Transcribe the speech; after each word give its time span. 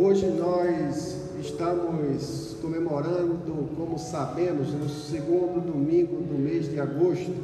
Hoje 0.00 0.28
nós 0.28 1.16
estamos 1.40 2.56
comemorando, 2.62 3.68
como 3.76 3.98
sabemos, 3.98 4.72
no 4.72 4.88
segundo 4.88 5.60
domingo 5.60 6.22
do 6.22 6.38
mês 6.38 6.70
de 6.70 6.78
agosto, 6.78 7.34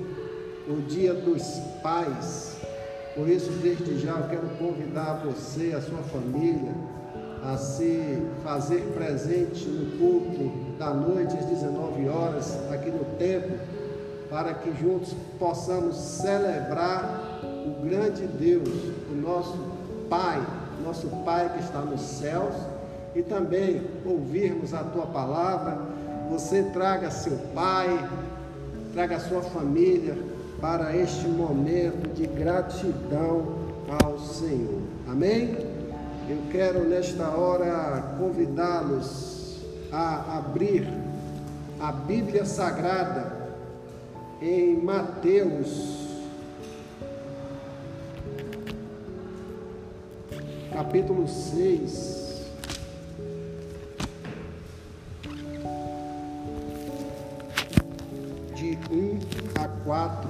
o 0.68 0.80
Dia 0.82 1.14
dos 1.14 1.42
Pais. 1.82 2.54
Por 3.16 3.28
isso, 3.28 3.50
desde 3.60 3.98
já, 3.98 4.12
eu 4.12 4.28
quero 4.28 4.48
convidar 4.56 5.24
você, 5.24 5.74
a 5.76 5.80
sua 5.80 5.98
família, 5.98 6.72
a 7.42 7.56
se 7.56 8.22
fazer 8.44 8.82
presente 8.94 9.68
no 9.68 9.98
culto 9.98 10.52
da 10.78 10.94
noite 10.94 11.36
às 11.36 11.46
19 11.46 12.08
horas, 12.08 12.56
aqui 12.70 12.88
no 12.88 13.04
templo, 13.18 13.58
para 14.30 14.54
que 14.54 14.72
juntos 14.80 15.12
possamos 15.40 15.96
celebrar 15.96 17.40
o 17.42 17.84
grande 17.84 18.28
Deus, 18.28 18.68
o 19.10 19.14
nosso 19.16 19.58
Pai, 20.08 20.40
nosso 20.82 21.08
Pai 21.24 21.50
que 21.54 21.62
está 21.62 21.80
nos 21.80 22.00
céus, 22.00 22.54
e 23.14 23.22
também 23.22 23.82
ouvirmos 24.04 24.74
a 24.74 24.82
tua 24.82 25.06
palavra. 25.06 25.78
Você 26.30 26.62
traga 26.72 27.10
seu 27.10 27.36
pai, 27.54 28.08
traga 28.92 29.20
sua 29.20 29.42
família 29.42 30.16
para 30.60 30.96
este 30.96 31.28
momento 31.28 32.12
de 32.14 32.26
gratidão 32.26 33.54
ao 34.02 34.18
Senhor. 34.18 34.82
Amém? 35.08 35.56
Eu 36.28 36.38
quero 36.50 36.88
nesta 36.88 37.28
hora 37.28 38.16
convidá-los 38.18 39.60
a 39.92 40.38
abrir 40.38 40.88
a 41.78 41.92
Bíblia 41.92 42.44
Sagrada 42.44 43.32
em 44.40 44.82
Mateus 44.82 46.03
capítulo 50.74 51.28
6. 51.28 52.24
De 58.56 58.78
1 58.90 59.18
a 59.54 59.68
4. 59.68 60.28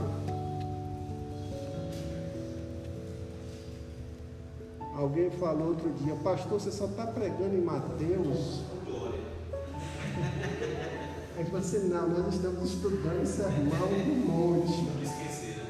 Alguém 4.96 5.30
falou 5.30 5.68
outro 5.68 5.90
dia, 5.92 6.14
pastor, 6.16 6.60
você 6.60 6.70
só 6.70 6.84
está 6.84 7.06
pregando 7.06 7.56
em 7.56 7.62
Mateus. 7.62 8.60
Aí 11.36 11.44
falou 11.46 11.58
assim, 11.58 11.88
não, 11.88 12.08
nós 12.08 12.34
estamos 12.34 12.70
estudando 12.70 13.22
o 13.22 13.26
sermão 13.26 13.88
do 13.88 14.26
monte. 14.28 14.88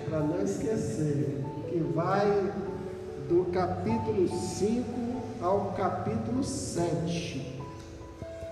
Para 0.09 0.21
não 0.21 0.43
esquecer. 0.43 1.45
Que 1.69 1.79
vai 1.95 2.53
do 3.29 3.51
capítulo 3.53 4.29
5 4.29 4.85
ao 5.41 5.73
capítulo 5.77 6.45
7. 6.45 7.55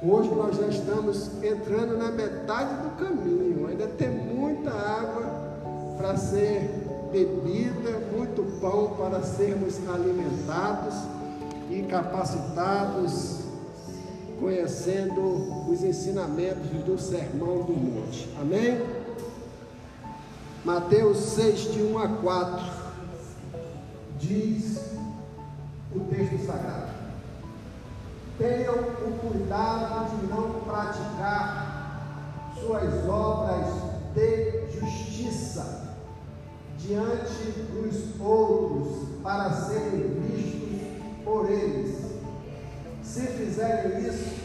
Hoje 0.03 0.31
nós 0.31 0.56
já 0.56 0.67
estamos 0.67 1.31
entrando 1.42 1.97
na 1.97 2.11
metade 2.11 2.83
do 2.83 2.97
caminho, 2.97 3.69
ainda 3.69 3.87
tem 3.87 4.09
muita 4.09 4.70
água 4.70 5.97
para 5.97 6.17
ser 6.17 6.70
bebida, 7.12 8.01
muito 8.17 8.61
pão 8.61 8.95
para 8.97 9.23
sermos 9.23 9.77
alimentados 9.89 10.95
e 11.70 11.83
capacitados, 11.83 13.41
conhecendo 14.41 15.70
os 15.70 15.84
ensinamentos 15.84 16.67
do 16.84 16.98
Sermão 16.98 17.62
do 17.62 17.75
Monte. 17.75 18.29
Amém? 18.41 18.81
Mateus 20.64 21.19
6, 21.19 21.73
de 21.75 21.83
1 21.83 21.98
a 21.98 22.09
4 22.09 22.81
diz 24.23 24.81
o 25.95 26.01
texto 26.01 26.47
sagrado. 26.47 26.92
Tenham 28.39 28.75
o 28.75 29.19
cuidado 29.20 30.17
de 30.17 30.27
não 30.27 30.61
praticar 30.61 32.52
suas 32.58 33.08
obras 33.08 33.67
de 34.14 34.79
justiça 34.79 35.96
diante 36.79 37.51
dos 37.73 38.20
outros 38.20 39.08
para 39.23 39.51
serem 39.52 40.20
vistos 40.20 40.63
por 41.25 41.51
eles. 41.51 42.13
Se 43.02 43.27
fizerem 43.27 44.07
isso, 44.07 44.42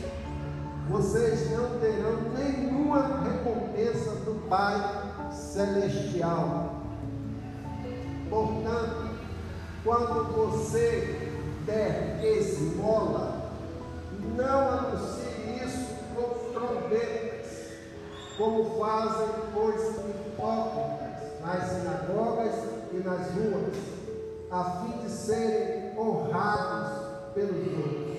vocês 0.90 1.52
não 1.52 1.80
terão 1.80 2.34
nenhuma 2.38 3.22
recompensa 3.24 4.12
do 4.26 4.48
Pai 4.48 5.32
Celestial. 5.32 6.76
Portanto, 8.30 9.07
quando 9.88 10.36
você 10.36 11.32
der 11.66 12.20
esmola, 12.22 13.52
não 14.36 14.70
anuncie 14.70 15.64
isso 15.64 15.96
com 16.14 16.52
trombetas, 16.52 17.72
como 18.38 18.78
fazem 18.78 19.30
os 19.56 19.98
hipócritas 20.10 21.40
nas 21.42 21.70
sinagogas 21.70 22.54
e 22.92 22.98
nas 22.98 23.32
ruas, 23.32 23.78
a 24.52 24.64
fim 24.82 24.98
de 25.06 25.10
serem 25.10 25.98
honrados 25.98 27.08
pelos 27.34 27.68
outros. 27.78 28.18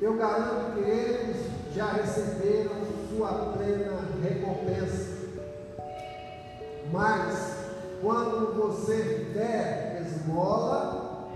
Eu 0.00 0.16
garanto 0.16 0.72
que 0.72 0.90
eles 0.90 1.36
já 1.74 1.92
receberam 1.92 2.70
sua 3.10 3.52
plena 3.52 4.00
recompensa. 4.22 5.18
Mas, 6.90 7.54
quando 8.00 8.54
você 8.54 9.30
der 9.34 9.97
esmola, 10.08 11.28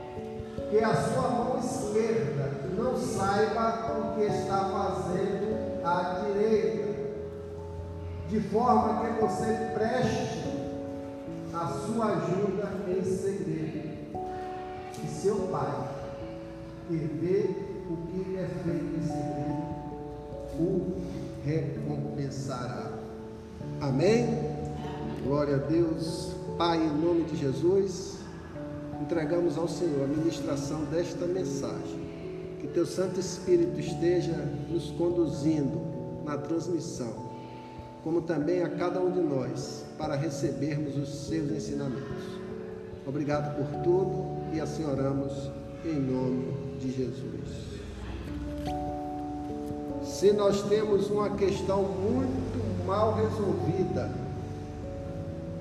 que 0.71 0.79
a 0.79 0.95
sua 0.95 1.29
mão 1.29 1.59
esquerda 1.59 2.51
não 2.77 2.97
saiba 2.97 3.93
o 3.93 4.15
que 4.15 4.23
está 4.23 4.65
fazendo 4.71 5.85
a 5.85 6.25
direita, 6.25 6.93
de 8.29 8.41
forma 8.41 9.05
que 9.05 9.21
você 9.21 9.73
preste 9.75 10.43
a 11.53 11.67
sua 11.67 12.07
ajuda 12.07 12.73
em 12.89 13.05
segredo. 13.05 13.93
E 15.05 15.07
seu 15.09 15.37
pai, 15.51 15.89
que 16.89 16.97
vê 16.97 17.51
o 17.91 17.97
que 18.07 18.39
é 18.39 18.47
feito 18.65 18.97
em 18.97 19.03
segredo, 19.03 19.63
o 20.59 20.93
recompensará. 21.45 22.93
Amém? 23.81 24.57
Glória 25.25 25.57
a 25.57 25.59
Deus. 25.59 26.33
Pai, 26.57 26.79
em 26.79 27.05
nome 27.05 27.25
de 27.25 27.37
Jesus 27.37 28.22
entregamos 29.03 29.59
ao 29.59 29.67
Senhor 29.67 30.05
a 30.05 30.07
ministração 30.07 30.85
desta 30.85 31.27
mensagem. 31.27 32.01
Que 32.61 32.69
teu 32.69 32.87
Santo 32.87 33.19
Espírito 33.19 33.79
esteja 33.81 34.37
nos 34.71 34.91
conduzindo 34.93 35.81
na 36.25 36.39
transmissão, 36.39 37.13
como 38.05 38.23
também 38.23 38.63
a 38.63 38.69
cada 38.69 39.01
um 39.01 39.11
de 39.11 39.21
nós, 39.21 39.85
para 39.99 40.15
recebermos 40.15 40.97
os 40.97 41.27
seus 41.27 41.51
ensinamentos. 41.51 42.41
Obrigado 43.05 43.57
por 43.57 43.83
tudo 43.83 44.55
e 44.55 44.61
assim 44.61 44.85
oramos 44.85 45.51
em 45.85 45.99
nome 45.99 46.79
de 46.79 46.93
Jesus. 46.93 47.73
Se 50.05 50.33
nós 50.33 50.63
temos 50.63 51.11
uma 51.11 51.31
questão 51.31 51.83
muito 51.83 52.87
mal 52.87 53.15
resolvida 53.15 54.09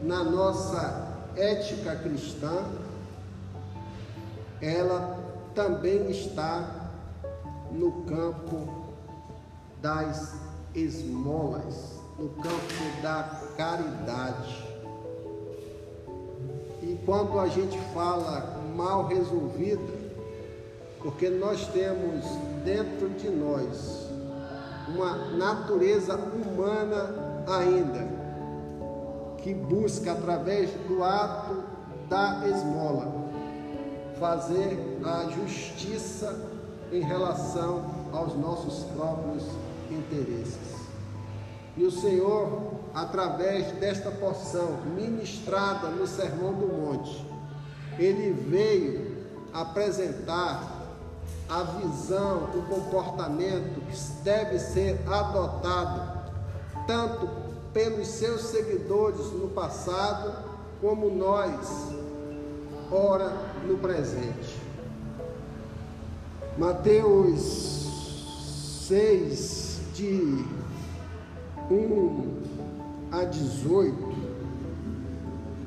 na 0.04 0.24
nossa 0.24 1.12
ética 1.36 1.96
cristã, 1.96 2.66
ela 4.62 5.18
também 5.56 6.12
está 6.12 6.92
no 7.72 8.04
campo 8.04 8.68
das 9.82 10.36
esmolas, 10.76 12.00
no 12.20 12.30
campo 12.30 13.02
da 13.02 13.42
caridade. 13.58 14.70
E 16.84 17.00
quando 17.06 17.40
a 17.40 17.48
gente 17.48 17.80
fala 17.94 18.62
mal 18.76 19.08
resolvida, 19.08 20.02
porque 21.02 21.30
nós 21.30 21.68
temos 21.70 22.26
dentro 22.64 23.10
de 23.10 23.30
nós 23.30 24.08
uma 24.88 25.16
natureza 25.38 26.16
humana 26.16 27.44
ainda, 27.48 28.08
que 29.38 29.54
busca 29.54 30.12
através 30.12 30.70
do 30.88 31.04
ato 31.04 31.64
da 32.08 32.48
esmola 32.48 33.21
fazer 34.22 35.00
a 35.04 35.28
justiça 35.32 36.40
em 36.92 37.02
relação 37.02 37.90
aos 38.14 38.36
nossos 38.36 38.84
próprios 38.92 39.44
interesses. 39.90 40.76
E 41.76 41.84
o 41.84 41.90
Senhor, 41.90 42.74
através 42.94 43.72
desta 43.80 44.12
porção 44.12 44.78
ministrada 44.96 45.88
no 45.88 46.06
Sermão 46.06 46.54
do 46.54 46.68
Monte, 46.68 47.26
ele 47.98 48.32
veio 48.32 49.26
apresentar 49.52 50.70
a 51.50 51.64
visão, 51.64 52.44
o 52.54 52.62
comportamento 52.70 53.82
que 53.90 54.24
deve 54.24 54.60
ser 54.60 55.02
adotado 55.10 56.22
tanto 56.86 57.28
pelos 57.74 58.08
seus 58.08 58.42
seguidores 58.42 59.32
no 59.32 59.50
passado, 59.50 60.32
como 60.80 61.10
nós 61.10 61.92
ora 62.92 63.51
no 63.68 63.78
presente. 63.78 64.60
Mateus 66.58 67.82
6, 68.88 69.80
de 69.94 70.46
1 71.70 72.42
a 73.12 73.24
18, 73.24 74.12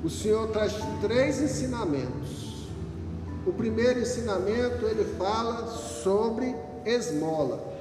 o 0.04 0.10
Senhor 0.10 0.48
traz 0.48 0.74
três 1.00 1.40
ensinamentos. 1.40 2.68
O 3.46 3.52
primeiro 3.52 4.00
ensinamento 4.00 4.86
ele 4.86 5.04
fala 5.16 5.66
sobre 5.66 6.54
esmola. 6.84 7.72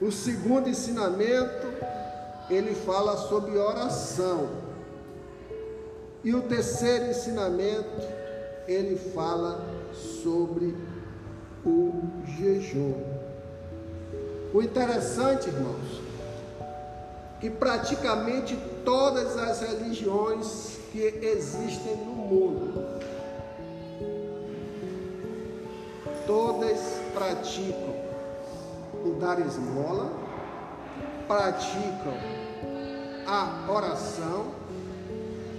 O 0.00 0.12
segundo 0.12 0.68
ensinamento 0.68 1.66
ele 2.50 2.74
fala 2.74 3.16
sobre 3.16 3.56
oração. 3.56 4.48
E 6.22 6.34
o 6.34 6.42
terceiro 6.42 7.06
ensinamento 7.06 8.25
ele 8.66 8.96
fala 8.96 9.64
sobre 9.92 10.76
o 11.64 11.92
jejum. 12.38 12.94
O 14.52 14.62
interessante, 14.62 15.48
irmãos, 15.48 16.00
que 17.40 17.50
praticamente 17.50 18.56
todas 18.84 19.36
as 19.36 19.60
religiões 19.60 20.78
que 20.90 21.02
existem 21.22 21.96
no 21.96 22.12
mundo, 22.12 22.86
todas 26.26 27.00
praticam 27.12 27.94
o 29.04 29.16
dar 29.20 29.38
esmola, 29.40 30.10
praticam 31.28 32.14
a 33.26 33.70
oração, 33.70 34.46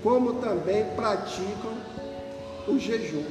como 0.02 0.36
também 0.36 0.86
praticam 0.96 1.87
o 2.68 2.78
jejum. 2.80 3.24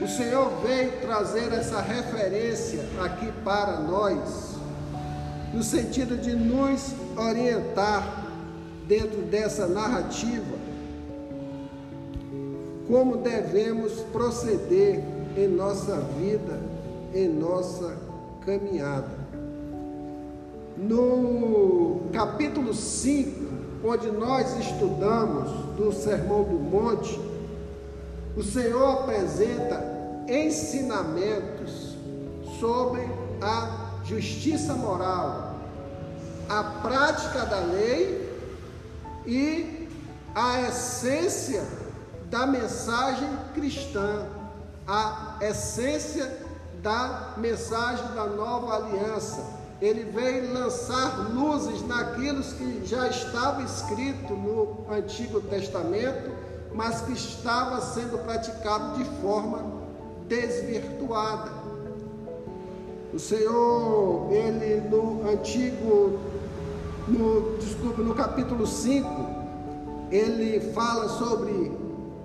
O 0.00 0.08
Senhor 0.08 0.50
veio 0.62 0.92
trazer 1.00 1.52
essa 1.52 1.80
referência 1.80 2.84
aqui 3.02 3.30
para 3.44 3.80
nós 3.80 4.56
no 5.52 5.62
sentido 5.62 6.16
de 6.16 6.34
nos 6.34 6.94
orientar 7.16 8.26
dentro 8.86 9.22
dessa 9.22 9.66
narrativa 9.66 10.60
como 12.90 13.18
devemos 13.18 13.92
proceder 14.12 15.00
em 15.36 15.46
nossa 15.46 15.96
vida, 16.18 16.60
em 17.14 17.28
nossa 17.28 17.96
caminhada. 18.44 19.20
No 20.76 22.00
capítulo 22.12 22.74
5, 22.74 23.49
onde 23.84 24.10
nós 24.10 24.58
estudamos 24.58 25.50
do 25.76 25.92
Sermão 25.92 26.44
do 26.44 26.58
Monte, 26.58 27.18
o 28.36 28.42
Senhor 28.42 29.00
apresenta 29.00 29.82
ensinamentos 30.28 31.96
sobre 32.58 33.00
a 33.40 33.90
justiça 34.04 34.74
moral, 34.74 35.56
a 36.48 36.62
prática 36.82 37.46
da 37.46 37.60
lei 37.60 38.28
e 39.26 39.88
a 40.34 40.60
essência 40.62 41.64
da 42.30 42.46
mensagem 42.46 43.28
cristã, 43.54 44.26
a 44.86 45.38
essência 45.40 46.38
da 46.82 47.34
mensagem 47.36 48.06
da 48.14 48.26
nova 48.26 48.76
aliança. 48.76 49.59
Ele 49.80 50.04
veio 50.04 50.52
lançar 50.52 51.32
luzes 51.32 51.86
naquilo 51.86 52.42
que 52.42 52.84
já 52.84 53.08
estava 53.08 53.62
escrito 53.62 54.34
no 54.34 54.84
Antigo 54.90 55.40
Testamento, 55.40 56.30
mas 56.74 57.00
que 57.00 57.12
estava 57.12 57.80
sendo 57.80 58.18
praticado 58.18 58.98
de 58.98 59.04
forma 59.22 59.64
desvirtuada. 60.28 61.50
O 63.14 63.18
Senhor, 63.18 64.30
ele 64.30 64.82
no 64.88 65.28
antigo, 65.28 66.20
no, 67.08 67.58
no 68.04 68.14
capítulo 68.14 68.66
5, 68.66 69.08
ele 70.10 70.60
fala 70.72 71.08
sobre 71.08 71.72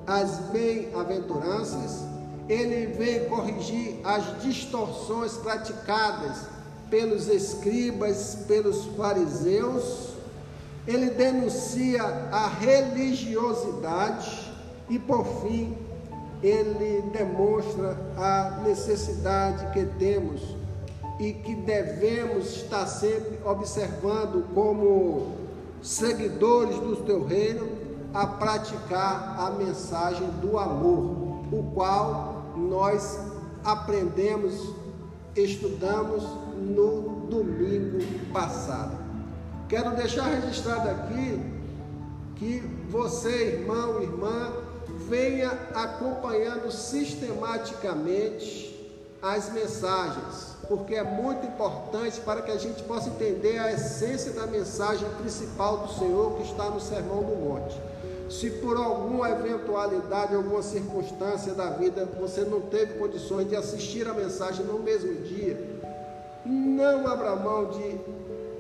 as 0.06 0.40
bem-aventuranças, 0.52 2.04
ele 2.50 2.94
vem 2.94 3.30
corrigir 3.30 4.00
as 4.04 4.42
distorções 4.42 5.38
praticadas 5.38 6.55
pelos 6.90 7.28
escribas, 7.28 8.40
pelos 8.48 8.86
fariseus, 8.98 10.16
ele 10.88 11.10
denuncia 11.10 12.04
a 12.32 12.48
religiosidade 12.48 14.54
e, 14.90 15.00
por 15.00 15.26
fim, 15.42 15.76
ele 16.44 17.02
demonstra 17.12 17.98
a 18.18 18.62
necessidade 18.64 19.74
que 19.74 19.86
temos 19.98 20.42
e 21.20 21.34
que 21.34 21.56
devemos 21.56 22.58
estar 22.58 22.86
sempre 22.86 23.40
observando 23.44 24.46
como 24.54 25.34
seguidores 25.82 26.78
do 26.78 26.98
teu 26.98 27.26
reino 27.26 27.68
a 28.14 28.28
praticar 28.28 29.36
a 29.40 29.50
mensagem 29.52 30.28
do 30.42 30.58
amor, 30.58 31.46
o 31.52 31.72
qual 31.74 32.44
nós 32.56 33.20
aprendemos, 33.64 34.74
estudamos 35.36 36.24
no 36.56 37.28
domingo 37.30 38.00
passado. 38.32 38.98
Quero 39.68 39.96
deixar 39.96 40.26
registrado 40.26 40.90
aqui 40.90 41.42
que 42.36 42.60
você, 42.90 43.60
irmão, 43.60 44.02
irmã, 44.02 44.54
venha 45.08 45.52
acompanhando 45.74 46.72
sistematicamente 46.72 48.74
as 49.22 49.52
mensagens 49.52 50.56
porque 50.68 50.96
é 50.96 51.04
muito 51.04 51.46
importante 51.46 52.20
para 52.22 52.42
que 52.42 52.52
a 52.52 52.58
gente 52.58 52.84
possa 52.84 53.10
entender 53.10 53.58
a 53.58 53.72
essência 53.72 54.32
da 54.32 54.48
mensagem 54.48 55.08
principal 55.22 55.78
do 55.78 55.94
Senhor 55.94 56.38
que 56.38 56.44
está 56.44 56.70
no 56.70 56.80
Sermão 56.80 57.24
do 57.24 57.36
Monte. 57.36 57.80
Se 58.30 58.50
por 58.50 58.76
alguma 58.76 59.30
eventualidade, 59.30 60.34
alguma 60.34 60.64
circunstância 60.64 61.54
da 61.54 61.70
vida 61.72 62.10
você 62.20 62.42
não 62.42 62.62
teve 62.62 62.96
condições 62.96 63.48
de 63.48 63.56
assistir 63.56 64.08
a 64.08 64.14
mensagem 64.14 64.66
no 64.66 64.80
mesmo 64.80 65.14
dia, 65.22 65.75
não 66.46 67.08
abra 67.08 67.36
mão 67.36 67.70
de 67.72 68.00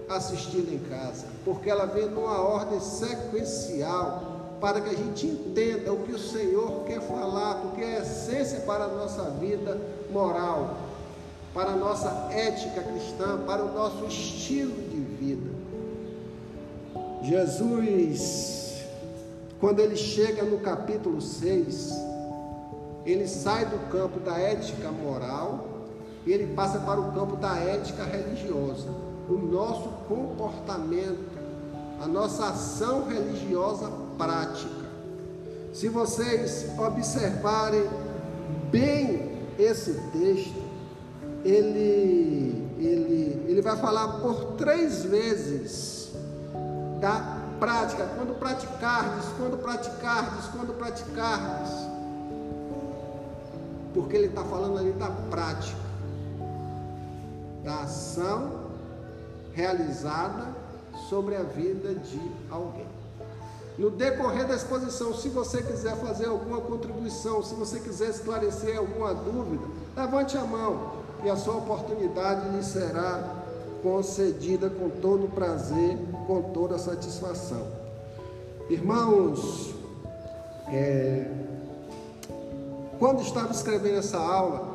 assisti-la 0.09 0.73
em 0.73 0.79
casa, 0.79 1.25
porque 1.43 1.69
ela 1.69 1.85
vem 1.85 2.09
numa 2.09 2.41
ordem 2.41 2.79
sequencial 2.79 4.35
para 4.59 4.81
que 4.81 4.89
a 4.89 4.93
gente 4.93 5.27
entenda 5.27 5.91
o 5.91 6.03
que 6.03 6.13
o 6.13 6.19
Senhor 6.19 6.83
quer 6.85 7.01
falar, 7.01 7.55
porque 7.55 7.81
é 7.81 7.97
a 7.97 7.99
essência 7.99 8.61
para 8.61 8.85
a 8.85 8.87
nossa 8.87 9.23
vida 9.31 9.79
moral, 10.11 10.77
para 11.53 11.71
a 11.71 11.75
nossa 11.75 12.09
ética 12.31 12.81
cristã, 12.81 13.39
para 13.45 13.63
o 13.63 13.73
nosso 13.73 14.05
estilo 14.05 14.73
de 14.89 14.99
vida. 14.99 15.49
Jesus, 17.21 18.83
quando 19.59 19.79
ele 19.79 19.95
chega 19.95 20.43
no 20.43 20.59
capítulo 20.59 21.21
6, 21.21 21.91
ele 23.05 23.27
sai 23.27 23.65
do 23.65 23.77
campo 23.89 24.19
da 24.19 24.37
ética 24.37 24.91
moral 24.91 25.74
ele 26.31 26.53
passa 26.53 26.79
para 26.79 26.99
o 26.99 27.11
campo 27.13 27.35
da 27.35 27.55
ética 27.57 28.03
religiosa. 28.03 28.89
O 29.29 29.33
nosso 29.33 29.89
comportamento, 30.07 31.29
a 32.01 32.07
nossa 32.07 32.47
ação 32.47 33.07
religiosa 33.07 33.91
prática. 34.17 34.85
Se 35.73 35.89
vocês 35.89 36.67
observarem 36.77 37.83
bem 38.71 39.31
esse 39.59 39.93
texto, 40.11 40.63
ele, 41.43 42.67
ele, 42.79 43.45
ele 43.47 43.61
vai 43.61 43.77
falar 43.77 44.19
por 44.19 44.53
três 44.57 45.03
vezes 45.03 46.11
da 46.99 47.39
prática. 47.59 48.05
Quando 48.15 48.37
praticardes, 48.39 49.25
quando 49.37 49.61
praticardes, 49.61 50.45
quando 50.47 50.77
praticardes. 50.77 51.71
Porque 53.93 54.17
ele 54.17 54.27
está 54.27 54.43
falando 54.43 54.77
ali 54.77 54.91
da 54.93 55.09
prática, 55.29 55.77
da 57.65 57.81
ação 57.81 58.65
realizada 59.53 60.55
sobre 61.09 61.35
a 61.35 61.41
vida 61.41 61.95
de 61.95 62.21
alguém. 62.49 62.85
No 63.77 63.89
decorrer 63.89 64.47
da 64.47 64.55
exposição, 64.55 65.13
se 65.13 65.27
você 65.27 65.61
quiser 65.61 65.97
fazer 65.97 66.27
alguma 66.27 66.61
contribuição, 66.61 67.43
se 67.43 67.55
você 67.55 67.79
quiser 67.79 68.11
esclarecer 68.11 68.77
alguma 68.77 69.13
dúvida, 69.13 69.65
levante 69.97 70.37
a 70.37 70.45
mão 70.45 70.93
e 71.23 71.29
a 71.29 71.35
sua 71.35 71.55
oportunidade 71.55 72.55
lhe 72.55 72.63
será 72.63 73.35
concedida 73.83 74.69
com 74.69 74.89
todo 74.89 75.27
prazer, 75.33 75.97
com 76.25 76.41
toda 76.53 76.77
satisfação. 76.77 77.67
Irmãos, 78.69 79.75
é, 80.69 81.29
quando 82.97 83.21
estava 83.21 83.51
escrevendo 83.51 83.97
essa 83.97 84.17
aula, 84.17 84.74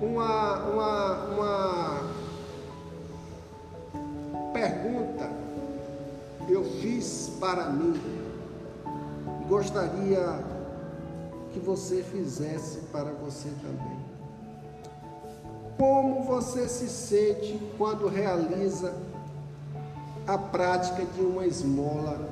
uma, 0.00 0.64
uma, 0.64 1.24
uma 1.24 2.00
pergunta 4.52 5.46
eu 6.48 6.64
fiz 6.64 7.32
para 7.40 7.70
mim, 7.70 8.00
gostaria 9.48 10.44
que 11.52 11.58
você 11.58 12.02
fizesse 12.02 12.80
para 12.92 13.10
você 13.12 13.48
também. 13.62 13.96
Como 15.76 16.22
você 16.22 16.68
se 16.68 16.88
sente 16.88 17.60
quando 17.76 18.06
realiza 18.08 18.94
a 20.26 20.38
prática 20.38 21.04
de 21.04 21.20
uma 21.20 21.46
esmola 21.46 22.28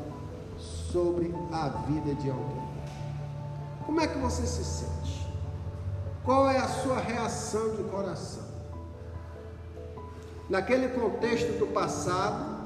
sobre 0.59 1.35
a 1.53 1.69
vida 1.69 2.15
de 2.15 2.31
alguém? 2.31 2.65
Como 3.85 4.01
é 4.01 4.07
que 4.07 4.19
você 4.19 4.47
se 4.47 4.65
sente? 4.65 5.04
Qual 6.25 6.49
é 6.49 6.57
a 6.57 6.69
sua 6.69 6.99
reação 6.99 7.77
de 7.77 7.83
coração? 7.85 8.45
Naquele 10.49 10.89
contexto 10.89 11.59
do 11.59 11.67
passado, 11.67 12.65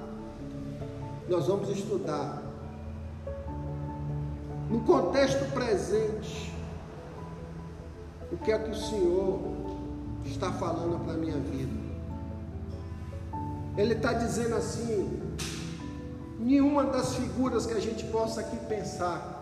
nós 1.28 1.48
vamos 1.48 1.68
estudar. 1.68 2.42
No 4.70 4.80
contexto 4.80 5.50
presente, 5.52 6.52
o 8.30 8.36
que 8.36 8.52
é 8.52 8.58
que 8.58 8.70
o 8.70 8.74
Senhor 8.76 9.40
está 10.24 10.52
falando 10.52 11.02
para 11.04 11.14
a 11.14 11.16
minha 11.16 11.38
vida? 11.38 11.88
Ele 13.76 13.94
está 13.94 14.12
dizendo 14.12 14.54
assim: 14.54 15.20
nenhuma 16.38 16.84
das 16.84 17.14
figuras 17.16 17.66
que 17.66 17.72
a 17.72 17.80
gente 17.80 18.04
possa 18.06 18.40
aqui 18.40 18.56
pensar. 18.66 19.37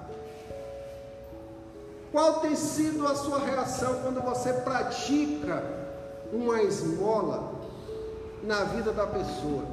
Qual 2.13 2.41
tem 2.41 2.55
sido 2.55 3.07
a 3.07 3.15
sua 3.15 3.39
reação 3.39 4.01
quando 4.03 4.23
você 4.23 4.53
pratica 4.53 5.63
uma 6.33 6.63
esmola 6.63 7.53
na 8.43 8.65
vida 8.65 8.93
da 8.93 9.07
pessoa? 9.07 9.65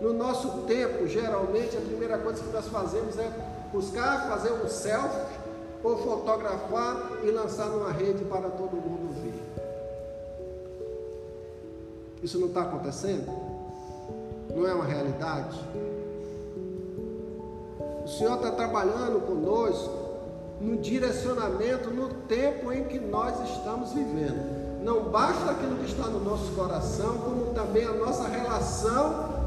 No 0.00 0.12
nosso 0.12 0.62
tempo, 0.62 1.06
geralmente, 1.06 1.76
a 1.76 1.80
primeira 1.80 2.18
coisa 2.18 2.42
que 2.42 2.52
nós 2.52 2.66
fazemos 2.68 3.18
é 3.18 3.30
buscar 3.72 4.28
fazer 4.28 4.52
um 4.52 4.68
selfie 4.68 5.42
ou 5.82 5.98
fotografar 5.98 7.10
e 7.22 7.30
lançar 7.30 7.66
numa 7.66 7.92
rede 7.92 8.24
para 8.24 8.48
todo 8.48 8.76
mundo 8.76 9.14
ver. 9.22 9.42
Isso 12.22 12.38
não 12.38 12.48
está 12.48 12.62
acontecendo? 12.62 13.52
não 14.54 14.66
é 14.66 14.74
uma 14.74 14.84
realidade? 14.84 15.58
O 18.04 18.08
Senhor 18.08 18.36
está 18.36 18.50
trabalhando 18.50 19.26
conosco 19.26 20.11
no 20.62 20.76
direcionamento, 20.76 21.90
no 21.90 22.08
tempo 22.28 22.72
em 22.72 22.84
que 22.84 22.98
nós 22.98 23.34
estamos 23.50 23.92
vivendo. 23.92 24.62
Não 24.84 25.10
basta 25.10 25.50
aquilo 25.50 25.76
que 25.76 25.86
está 25.86 26.06
no 26.06 26.22
nosso 26.24 26.52
coração, 26.52 27.18
como 27.18 27.52
também 27.52 27.84
a 27.84 27.92
nossa 27.92 28.28
relação 28.28 29.42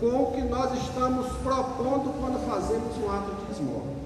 com 0.00 0.24
o 0.24 0.32
que 0.32 0.42
nós 0.42 0.76
estamos 0.82 1.26
propondo 1.42 2.12
quando 2.20 2.38
fazemos 2.48 2.96
um 2.98 3.10
ato 3.10 3.30
de 3.46 3.52
esmola. 3.52 3.96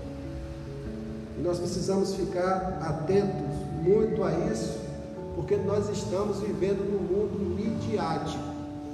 E 1.39 1.43
nós 1.43 1.59
precisamos 1.59 2.15
ficar 2.15 2.79
atentos 2.83 3.57
muito 3.83 4.23
a 4.23 4.33
isso, 4.53 4.79
porque 5.35 5.57
nós 5.57 5.89
estamos 5.89 6.41
vivendo 6.41 6.81
num 6.81 7.17
mundo 7.17 7.57
midiático. 7.57 8.51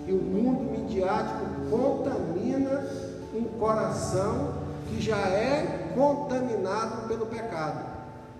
E 0.06 0.12
o 0.12 0.22
mundo 0.22 0.70
midiático 0.70 1.44
contamina 1.68 2.86
um 3.34 3.44
coração 3.58 4.54
que 4.88 5.02
já 5.02 5.18
é 5.18 5.75
contaminado 5.96 7.08
pelo 7.08 7.24
pecado, 7.26 7.86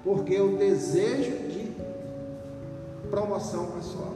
porque 0.05 0.39
o 0.39 0.59
desejo 0.59 1.49
de 1.49 1.75
promoção 3.11 3.67
pessoal, 3.73 4.13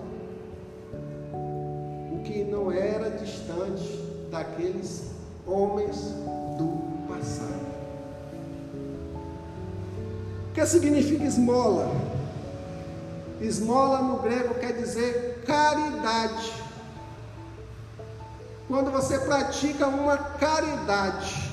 o 1.33 2.21
que 2.23 2.45
não 2.45 2.71
era 2.71 3.11
distante 3.11 3.99
daqueles 4.31 5.11
homens 5.47 6.15
do 6.59 7.09
passado. 7.09 7.71
O 10.51 10.53
que 10.53 10.67
significa 10.67 11.25
esmola? 11.25 11.91
Esmola 13.41 14.03
no 14.03 14.19
grego 14.19 14.55
quer 14.57 14.75
dizer 14.75 15.43
caridade 15.47 16.61
quando 18.71 18.93
você 18.93 19.19
pratica 19.19 19.89
uma 19.89 20.17
caridade, 20.17 21.50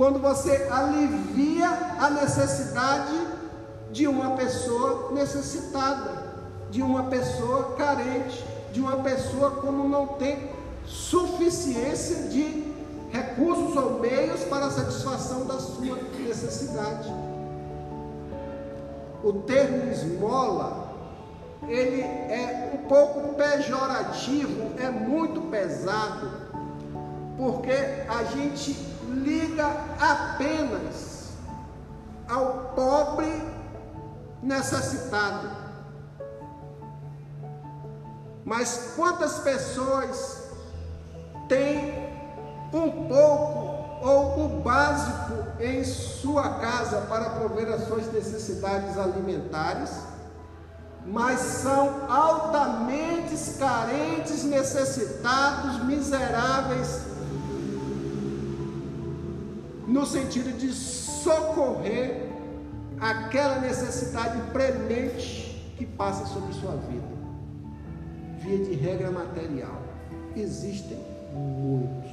quando 0.00 0.18
você 0.18 0.66
alivia 0.70 1.68
a 1.98 2.08
necessidade 2.08 3.20
de 3.92 4.06
uma 4.06 4.30
pessoa 4.30 5.12
necessitada, 5.12 6.24
de 6.70 6.80
uma 6.80 7.02
pessoa 7.02 7.74
carente, 7.76 8.42
de 8.72 8.80
uma 8.80 8.96
pessoa 9.00 9.50
como 9.50 9.86
não 9.86 10.06
tem 10.06 10.48
suficiência 10.86 12.30
de 12.30 12.72
recursos 13.10 13.76
ou 13.76 14.00
meios 14.00 14.42
para 14.44 14.68
a 14.68 14.70
satisfação 14.70 15.44
da 15.44 15.58
sua 15.58 15.98
necessidade. 16.18 17.12
O 19.22 19.34
termo 19.34 19.92
esmola 19.92 20.94
ele 21.68 22.00
é 22.00 22.72
um 22.72 22.88
pouco 22.88 23.34
pejorativo, 23.34 24.72
é 24.78 24.88
muito 24.88 25.42
pesado, 25.50 26.30
porque 27.36 27.74
a 28.08 28.24
gente 28.24 28.89
liga 29.20 29.68
apenas 29.98 31.30
ao 32.28 32.72
pobre 32.74 33.42
necessitado. 34.42 35.48
Mas 38.44 38.94
quantas 38.96 39.38
pessoas 39.38 40.44
têm 41.48 42.08
um 42.72 43.08
pouco 43.08 43.80
ou 44.02 44.46
o 44.46 44.60
básico 44.60 45.60
em 45.60 45.84
sua 45.84 46.60
casa 46.60 47.02
para 47.02 47.30
prover 47.30 47.68
as 47.68 47.86
suas 47.86 48.10
necessidades 48.12 48.96
alimentares? 48.96 50.10
mas 51.06 51.40
são 51.40 52.10
altamente 52.10 53.34
carentes, 53.58 54.44
necessitados, 54.44 55.84
miseráveis, 55.84 57.00
no 59.90 60.06
sentido 60.06 60.56
de 60.56 60.72
socorrer 60.72 62.28
aquela 63.00 63.58
necessidade 63.58 64.40
premente 64.52 65.74
que 65.76 65.84
passa 65.84 66.26
sobre 66.26 66.52
sua 66.54 66.76
vida. 66.76 67.10
Via 68.38 68.58
de 68.58 68.74
regra 68.74 69.10
material. 69.10 69.82
Existem 70.36 70.98
muitos. 71.32 72.10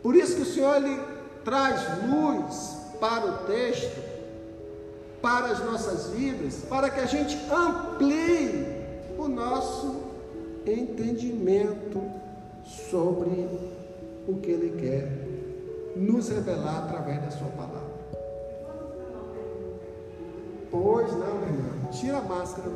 Por 0.00 0.14
isso 0.14 0.36
que 0.36 0.42
o 0.42 0.46
Senhor 0.46 0.76
ele 0.76 1.00
traz 1.44 1.80
luz 2.08 2.76
para 3.00 3.26
o 3.26 3.38
texto 3.46 4.14
para 5.20 5.46
as 5.46 5.64
nossas 5.64 6.10
vidas, 6.10 6.56
para 6.68 6.90
que 6.90 7.00
a 7.00 7.06
gente 7.06 7.36
amplie 7.50 8.66
o 9.18 9.26
nosso 9.26 10.02
entendimento 10.66 12.02
sobre 12.62 13.48
o 14.28 14.34
que 14.42 14.50
Ele 14.50 14.80
quer 14.80 15.23
nos 15.96 16.28
revelar 16.28 16.84
através 16.84 17.22
da 17.22 17.30
Sua 17.30 17.48
palavra. 17.48 17.94
Pois 20.70 21.12
não, 21.12 21.34
meu 21.38 21.48
irmão, 21.48 21.90
tira 21.90 22.18
a 22.18 22.22
máscara. 22.22 22.70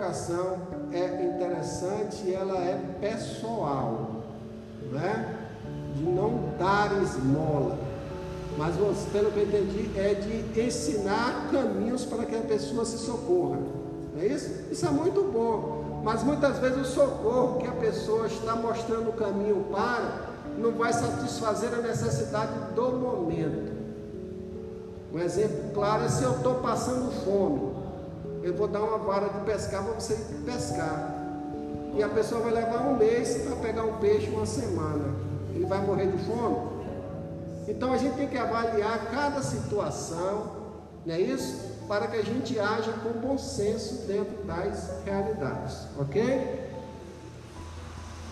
colocação 0.00 0.58
é 0.92 1.24
interessante 1.24 2.26
e 2.26 2.34
ela 2.34 2.58
é 2.58 2.76
pessoal, 3.00 4.22
né? 4.90 5.39
De 6.00 6.06
não 6.06 6.54
dar 6.58 6.90
esmola. 7.02 7.78
Mas 8.56 8.74
pelo 9.12 9.30
que 9.30 9.38
eu 9.38 9.44
entendi, 9.44 9.90
é 9.96 10.14
de 10.14 10.60
ensinar 10.60 11.50
caminhos 11.52 12.04
para 12.04 12.24
que 12.24 12.34
a 12.34 12.40
pessoa 12.40 12.84
se 12.84 12.98
socorra. 12.98 13.58
É 14.18 14.26
isso? 14.26 14.50
Isso 14.70 14.86
é 14.86 14.90
muito 14.90 15.22
bom. 15.22 16.00
Mas 16.02 16.22
muitas 16.22 16.58
vezes 16.58 16.78
o 16.78 16.84
socorro 16.84 17.58
que 17.58 17.66
a 17.66 17.72
pessoa 17.72 18.26
está 18.26 18.56
mostrando 18.56 19.10
o 19.10 19.12
caminho 19.12 19.66
para 19.70 20.28
não 20.58 20.72
vai 20.72 20.92
satisfazer 20.92 21.72
a 21.74 21.82
necessidade 21.82 22.74
do 22.74 22.92
momento. 22.92 23.70
Um 25.12 25.18
exemplo 25.18 25.70
claro 25.74 26.04
é 26.04 26.08
se 26.08 26.22
eu 26.22 26.32
estou 26.32 26.54
passando 26.56 27.10
fome 27.24 27.80
eu 28.42 28.54
vou 28.54 28.68
dar 28.68 28.82
uma 28.82 28.98
vara 28.98 29.28
de 29.28 29.40
pescar 29.40 29.84
para 29.84 29.94
você 29.94 30.16
pescar. 30.44 31.14
E 31.94 32.02
a 32.02 32.08
pessoa 32.08 32.40
vai 32.40 32.52
levar 32.52 32.86
um 32.86 32.96
mês 32.96 33.42
para 33.42 33.56
pegar 33.56 33.84
um 33.84 33.96
peixe 33.98 34.28
uma 34.30 34.46
semana. 34.46 35.09
Vai 35.70 35.86
morrer 35.86 36.10
de 36.10 36.18
fome? 36.24 36.56
Então 37.68 37.92
a 37.92 37.96
gente 37.96 38.16
tem 38.16 38.26
que 38.26 38.36
avaliar 38.36 39.08
cada 39.12 39.40
situação, 39.40 40.50
não 41.06 41.14
é 41.14 41.20
isso? 41.20 41.76
Para 41.86 42.08
que 42.08 42.16
a 42.16 42.24
gente 42.24 42.58
haja 42.58 42.92
com 42.92 43.20
bom 43.20 43.38
senso 43.38 44.04
dentro 44.04 44.42
das 44.42 44.90
realidades, 45.04 45.86
ok? 45.96 46.68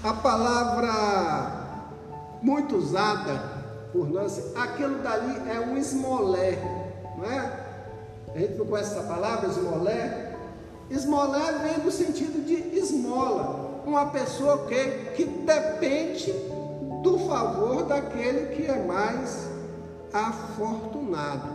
A 0.02 0.12
palavra 0.14 1.92
muito 2.42 2.74
usada 2.74 3.40
por 3.92 4.10
nós, 4.10 4.56
aquilo 4.56 4.98
dali 4.98 5.48
é 5.48 5.60
um 5.60 5.76
esmolé, 5.76 6.58
não 7.16 7.24
é? 7.24 7.66
A 8.34 8.38
gente 8.40 8.54
não 8.54 8.66
conhece 8.66 8.96
essa 8.96 9.06
palavra, 9.06 9.48
esmolé? 9.48 10.34
Esmolé 10.90 11.52
vem 11.62 11.84
do 11.84 11.92
sentido 11.92 12.44
de 12.44 12.76
esmola, 12.76 13.80
uma 13.86 14.06
pessoa 14.06 14.66
que, 14.66 14.84
que 15.14 15.24
depende 15.24 16.57
do 17.08 17.18
favor 17.20 17.84
daquele 17.84 18.54
que 18.54 18.66
é 18.66 18.84
mais 18.84 19.48
afortunado. 20.12 21.48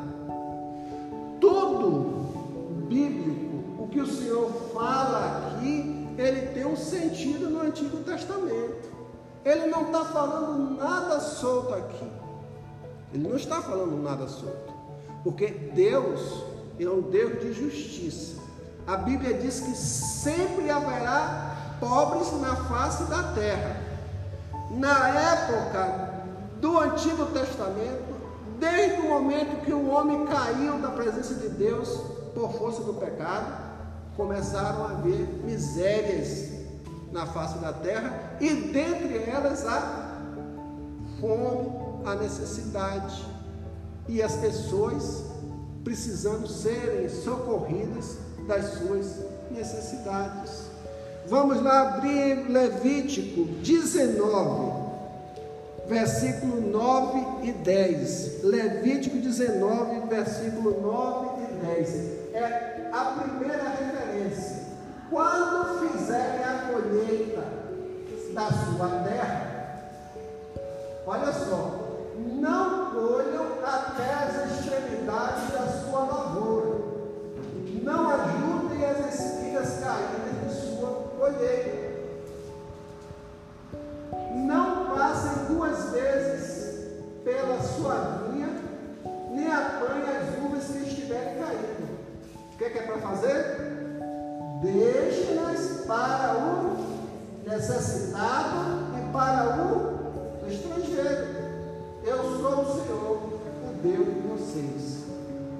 Tudo 1.39 2.87
bíblico, 2.87 3.83
o 3.83 3.87
que 3.87 3.99
o 3.99 4.07
Senhor 4.07 4.49
fala 4.73 5.55
aqui, 5.57 6.07
ele 6.17 6.47
tem 6.53 6.65
um 6.65 6.75
sentido 6.75 7.49
no 7.49 7.61
Antigo 7.61 7.97
Testamento. 7.97 8.91
Ele 9.45 9.67
não 9.67 9.87
está 9.87 10.05
falando 10.05 10.77
nada 10.77 11.19
solto 11.19 11.73
aqui. 11.73 12.09
Ele 13.13 13.27
não 13.27 13.35
está 13.35 13.61
falando 13.61 14.01
nada 14.01 14.27
solto. 14.27 14.73
Porque 15.23 15.47
Deus 15.47 16.43
é 16.79 16.89
um 16.89 17.01
Deus 17.01 17.41
de 17.41 17.53
justiça. 17.53 18.41
A 18.87 18.97
Bíblia 18.97 19.35
diz 19.35 19.59
que 19.59 19.75
sempre 19.75 20.69
haverá 20.69 21.77
pobres 21.79 22.31
na 22.41 22.55
face 22.55 23.03
da 23.03 23.23
terra. 23.33 23.82
Na 24.73 25.07
época 25.09 26.13
do 26.59 26.79
Antigo 26.79 27.27
Testamento, 27.27 28.13
desde 28.59 29.01
o 29.01 29.09
momento 29.09 29.63
que 29.63 29.73
o 29.73 29.89
homem 29.89 30.25
caiu 30.25 30.79
da 30.79 30.89
presença 30.89 31.35
de 31.35 31.49
Deus 31.49 31.89
por 32.33 32.51
força 32.53 32.81
do 32.81 32.95
pecado, 32.95 33.73
começaram 34.15 34.85
a 34.85 34.91
haver 34.91 35.27
misérias 35.43 36.49
na 37.11 37.27
face 37.27 37.59
da 37.59 37.71
terra 37.71 38.37
e 38.39 38.49
dentre 38.49 39.29
elas 39.29 39.65
a 39.65 40.19
fome, 41.19 41.71
a 42.05 42.15
necessidade 42.15 43.23
e 44.07 44.21
as 44.21 44.35
pessoas 44.37 45.23
precisando 45.83 46.47
serem 46.47 47.07
socorridas 47.09 48.17
das 48.47 48.65
suas 48.79 49.19
necessidades. 49.51 50.62
Vamos 51.25 51.63
lá 51.63 51.81
abrir 51.81 52.49
Levítico 52.49 53.45
19, 53.45 54.73
versículo 55.87 56.59
9 56.69 57.47
e 57.47 57.51
10. 57.53 58.43
Levítico 58.43 59.17
19, 59.17 60.07
versículo 60.07 60.81
9 60.81 61.43
e 61.43 61.65
10. 61.65 61.89
É 62.33 62.89
a 62.91 63.05
primeira 63.05 63.63
referência. 63.69 64.63
Quando 65.09 65.79
fizerem 65.79 66.43
a 66.43 66.71
colheita 66.71 67.43
da 68.33 68.49
sua 68.51 68.89
terra, 69.07 69.91
olha 71.07 71.31
só, 71.31 71.79
não 72.17 72.91
colham 72.91 73.45
até 73.63 74.13
as 74.13 74.59
extremidades 74.59 75.51
da 75.51 75.67
sua 75.67 75.99
lavoura. 75.99 76.83
Não 77.81 78.09
ajudem 78.09 78.85
as 78.85 79.15
espigas 79.15 79.79
caídas 79.79 80.32
colheita. 81.23 81.93
Não 84.35 84.87
passem 84.87 85.45
duas 85.55 85.91
vezes 85.91 87.01
pela 87.23 87.61
sua 87.61 88.27
vinha, 88.27 88.49
nem 89.31 89.51
apanhem 89.51 90.03
as 90.03 90.43
uvas 90.43 90.65
que 90.65 90.89
estiverem 90.89 91.39
caindo. 91.39 91.97
O 92.53 92.57
que 92.57 92.65
é, 92.65 92.69
que 92.69 92.77
é 92.77 92.81
para 92.81 92.97
fazer? 92.97 93.57
Deixe-nas 94.61 95.85
para 95.85 96.35
o 96.37 96.77
necessitado 97.47 98.87
e 98.97 99.11
para 99.13 99.61
o 99.61 100.47
estrangeiro. 100.47 101.43
Eu 102.03 102.17
sou 102.41 102.61
o 102.61 102.83
Senhor, 102.83 103.39
o 103.63 103.73
Deus 103.81 104.05
de 104.05 104.19
vocês. 104.27 105.03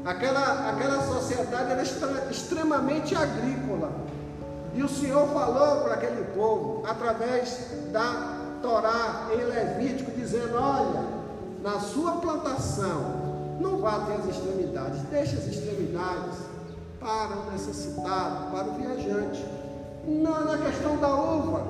Aquela, 0.03 0.69
aquela 0.69 1.01
sociedade 1.03 1.71
era 1.71 1.81
extremamente 2.29 3.15
agrícola. 3.15 4.02
E 4.75 4.81
o 4.81 4.89
Senhor 4.89 5.27
falou 5.27 5.83
para 5.83 5.93
aquele 5.93 6.23
povo, 6.33 6.83
através 6.87 7.67
da 7.91 8.39
Torá 8.61 9.27
em 9.31 9.43
Levítico, 9.43 10.11
dizendo: 10.11 10.55
Olha, 10.55 11.03
na 11.61 11.79
sua 11.79 12.13
plantação, 12.13 13.57
não 13.59 13.77
vá 13.79 13.97
até 13.97 14.15
as 14.15 14.25
extremidades, 14.25 14.99
deixe 15.11 15.35
as 15.35 15.45
extremidades 15.45 16.37
para 16.99 17.37
o 17.37 17.51
necessitado, 17.51 18.51
para 18.51 18.67
o 18.67 18.73
viajante. 18.75 19.45
Não 20.07 20.45
na 20.45 20.57
questão 20.57 20.97
da 20.97 21.13
uva, 21.15 21.65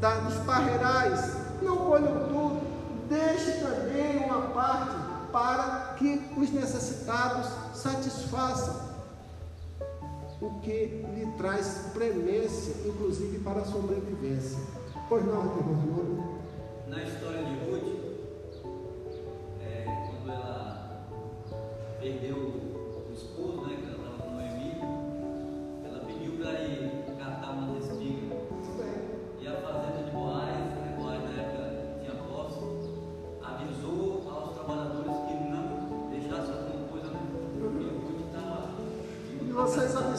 da, 0.00 0.14
dos 0.20 0.34
parreirais, 0.44 1.32
não 1.60 1.76
colham 1.76 2.28
tudo, 2.28 2.60
deixe 3.08 3.52
também 3.60 4.24
uma 4.24 4.42
parte 4.48 4.96
para 5.32 5.94
que 5.98 6.30
os 6.36 6.50
necessitados 6.50 7.48
satisfaçam 7.74 8.87
o 10.40 10.60
que 10.60 10.86
lhe 11.14 11.26
traz 11.36 11.90
premência, 11.92 12.74
inclusive 12.86 13.38
para 13.40 13.60
a 13.60 13.64
sobrevivência. 13.64 14.58
Pois 15.08 15.24
não, 15.24 15.56
irmão? 15.56 16.38
Na 16.86 17.02
história 17.02 17.44
de 17.44 17.54
Ruth, 17.64 17.98
é, 19.60 19.84
quando 19.84 20.30
ela 20.30 21.06
perdeu 22.00 22.36
o 22.36 23.10
esposo, 23.12 23.66
né, 23.66 23.76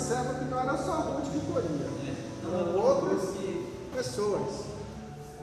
vocês 0.10 0.20
observam 0.20 0.36
que 0.36 0.46
não 0.46 0.60
era 0.60 0.78
só 0.78 0.92
Ruth 1.02 1.32
que 1.32 1.40
colhia, 1.52 1.88
Não, 2.44 2.60
eram 2.60 2.82
outras 2.82 3.36
pessoas. 3.94 4.66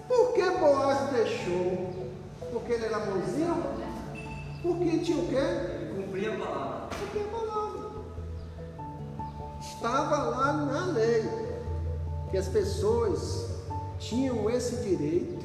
Por 0.09 0.33
que 0.33 0.43
Boaz 0.59 1.11
deixou? 1.11 2.09
Porque 2.53 2.73
ele 2.73 2.87
era 2.87 2.99
bonzinho? 3.01 3.63
Porque 4.63 4.99
tinha 4.99 5.19
o 5.19 5.29
quê? 5.29 5.95
cumpria 5.95 6.35
a 6.35 6.39
palavra. 6.39 6.89
Porque 6.99 7.19
a 7.19 7.39
palavra 7.39 7.91
estava 9.61 10.17
lá 10.17 10.53
na 10.53 10.87
lei 10.87 11.25
que 12.31 12.37
as 12.37 12.49
pessoas 12.49 13.47
tinham 13.99 14.51
esse 14.51 14.77
direito 14.77 15.45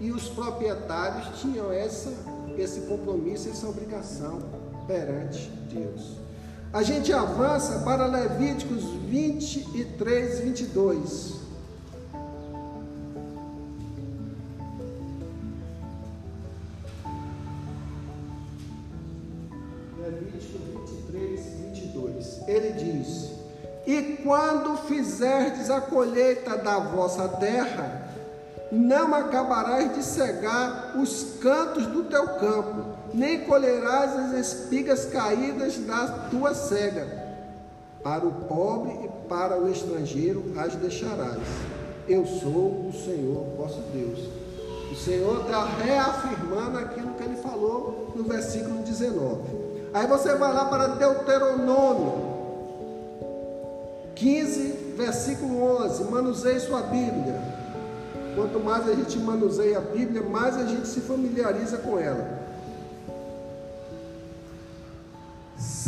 e 0.00 0.12
os 0.12 0.28
proprietários 0.28 1.40
tinham 1.40 1.72
essa, 1.72 2.12
esse 2.56 2.82
compromisso, 2.82 3.48
essa 3.48 3.68
obrigação 3.68 4.40
perante 4.86 5.50
Deus. 5.70 6.27
A 6.70 6.82
gente 6.82 7.10
avança 7.10 7.78
para 7.78 8.04
Levíticos 8.04 8.84
23, 9.08 10.40
22. 10.40 11.34
Levítico 19.98 20.58
23, 21.10 21.40
22. 21.72 22.40
Ele 22.46 22.72
diz: 22.72 23.30
E 23.86 24.18
quando 24.22 24.76
fizerdes 24.86 25.70
a 25.70 25.80
colheita 25.80 26.58
da 26.58 26.78
vossa 26.78 27.28
terra, 27.28 28.14
não 28.70 29.14
acabarás 29.14 29.94
de 29.94 30.02
cegar 30.02 30.98
os 30.98 31.38
cantos 31.40 31.86
do 31.86 32.04
teu 32.04 32.28
campo, 32.34 32.97
nem 33.12 33.40
colherás 33.40 34.16
as 34.16 34.32
espigas 34.34 35.06
caídas 35.06 35.76
da 35.78 36.28
tua 36.30 36.54
cega. 36.54 37.28
Para 38.02 38.26
o 38.26 38.32
pobre 38.32 38.92
e 39.04 39.28
para 39.28 39.60
o 39.60 39.68
estrangeiro 39.70 40.52
as 40.56 40.74
deixarás. 40.76 41.38
Eu 42.08 42.24
sou 42.24 42.88
o 42.88 42.92
Senhor 42.92 43.44
vosso 43.56 43.80
Deus. 43.92 44.18
O 44.90 44.96
Senhor 44.96 45.42
está 45.42 45.64
reafirmando 45.64 46.78
aquilo 46.78 47.14
que 47.14 47.22
ele 47.22 47.36
falou 47.36 48.12
no 48.16 48.24
versículo 48.24 48.82
19. 48.82 49.42
Aí 49.92 50.06
você 50.06 50.34
vai 50.34 50.52
lá 50.52 50.66
para 50.66 50.88
Deuteronômio 50.88 52.28
15, 54.14 54.94
versículo 54.96 55.62
11. 55.84 56.04
Manuseie 56.04 56.60
sua 56.60 56.82
Bíblia. 56.82 57.40
Quanto 58.34 58.60
mais 58.60 58.88
a 58.88 58.94
gente 58.94 59.18
manuseia 59.18 59.78
a 59.78 59.80
Bíblia, 59.80 60.22
mais 60.22 60.56
a 60.56 60.64
gente 60.64 60.86
se 60.86 61.00
familiariza 61.00 61.78
com 61.78 61.98
ela. 61.98 62.37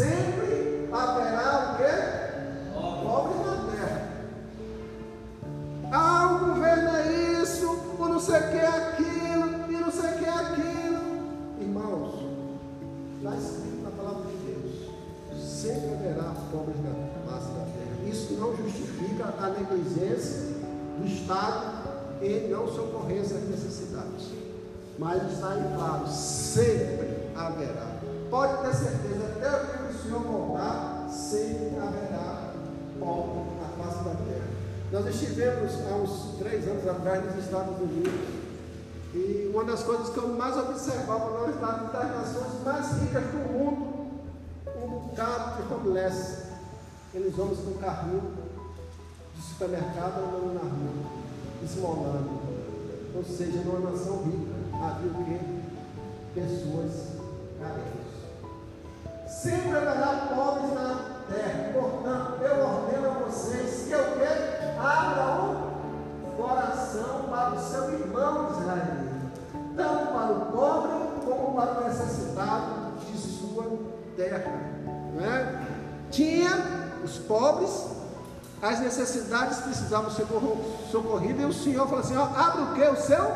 Sempre 0.00 0.88
haverá 0.90 1.74
o 1.74 1.76
quê? 1.76 1.92
Pobre 3.04 3.34
na 3.44 3.70
terra. 3.70 4.00
Ah, 5.92 6.40
o 6.40 6.54
governo 6.54 6.88
é 6.88 7.42
isso, 7.42 7.70
o 7.98 8.08
não 8.08 8.18
sei 8.18 8.38
o 8.38 8.50
que 8.50 8.56
é 8.56 8.66
aquilo, 8.66 9.70
e 9.70 9.72
não 9.72 9.92
sei 9.92 10.08
o 10.08 10.18
que 10.18 10.24
é 10.24 10.30
aquilo. 10.30 11.00
Irmãos, 11.60 12.14
está 13.18 13.36
escrito 13.36 13.82
na 13.82 13.90
palavra 13.90 14.22
de 14.30 14.36
Deus: 14.38 14.90
sempre 15.38 15.92
haverá 15.92 16.32
pobres 16.50 16.76
na 16.82 17.30
face 17.30 17.48
da 17.48 17.64
terra. 17.66 18.08
Isso 18.10 18.32
não 18.40 18.56
justifica 18.56 19.34
a 19.38 19.50
negligência 19.50 20.54
do 20.98 21.06
Estado 21.06 21.90
em 22.22 22.48
não 22.48 22.66
socorrer 22.66 23.20
essas 23.20 23.42
necessidades. 23.42 24.30
Mas 24.98 25.30
está 25.30 25.58
em 25.58 25.76
claro, 25.76 26.06
sempre 26.08 27.28
haverá. 27.36 28.00
Pode 28.30 28.62
ter 28.62 28.74
certeza, 28.74 29.26
até 29.36 29.48
o 29.48 29.79
Senhor 30.11 30.23
voltar, 30.25 31.09
sempre 31.09 31.79
haverá 31.79 32.53
pobre 32.99 33.44
na 33.61 33.68
face 33.85 34.03
da 34.03 34.11
terra. 34.11 34.49
Nós 34.90 35.07
estivemos 35.07 35.73
há 35.87 35.94
uns 35.94 36.37
três 36.37 36.66
anos 36.66 36.88
atrás 36.88 37.25
nos 37.27 37.44
Estados 37.44 37.79
Unidos. 37.81 38.12
E 39.14 39.49
uma 39.55 39.62
das 39.62 39.85
coisas 39.85 40.09
que 40.09 40.18
eu 40.18 40.31
mais 40.31 40.57
observava 40.57 41.46
nas 41.46 41.61
nações 41.61 42.64
mais 42.64 42.90
ricas 43.01 43.23
do 43.23 43.53
mundo, 43.53 44.11
um 44.83 44.88
bocado 44.88 45.62
de 45.62 45.73
homeless. 45.73 46.46
Aqueles 47.09 47.38
homens 47.38 47.59
com 47.61 47.75
carrinho 47.75 48.33
de 49.37 49.42
supermercado 49.42 50.25
andando 50.25 50.55
na 50.55 50.61
rua, 50.61 51.11
esmolando. 51.62 52.40
Ou 53.14 53.23
seja, 53.23 53.61
numa 53.61 53.90
nação 53.90 54.25
rica 54.25 54.85
havia 54.85 55.11
o 55.12 55.25
quê? 55.25 55.40
Pessoas 56.35 57.11
carentes. 57.61 57.99
Sempre 59.30 59.76
haverá 59.76 60.28
pobres 60.34 60.74
na 60.74 60.96
terra. 61.32 61.72
Portanto, 61.72 62.42
eu 62.42 62.66
ordeno 62.66 63.10
a 63.10 63.14
vocês 63.24 63.86
que 63.86 63.92
eu 63.92 64.04
quero 64.18 64.60
abra 64.80 65.70
o 66.24 66.32
coração 66.36 67.24
para 67.28 67.54
o 67.54 67.60
seu 67.60 67.92
irmão 67.92 68.50
israelita, 68.50 69.30
tanto 69.76 70.12
para 70.12 70.32
o 70.32 70.46
pobre 70.46 70.92
como 71.24 71.54
para 71.54 71.80
o 71.80 71.84
necessitado 71.84 72.96
de 72.98 73.18
sua 73.18 73.66
terra. 74.16 74.44
Não 75.14 75.24
é? 75.24 75.62
Tinha 76.10 76.50
os 77.04 77.18
pobres, 77.18 77.86
as 78.60 78.80
necessidades 78.80 79.58
precisavam 79.58 80.10
ser 80.10 80.26
socorridas, 80.90 81.42
e 81.42 81.44
o 81.44 81.52
Senhor 81.52 81.86
falou 81.86 82.00
assim: 82.00 82.16
ó, 82.16 82.24
abre 82.24 82.62
o 82.62 82.74
que? 82.74 82.82
O 82.82 82.96
seu 82.96 83.32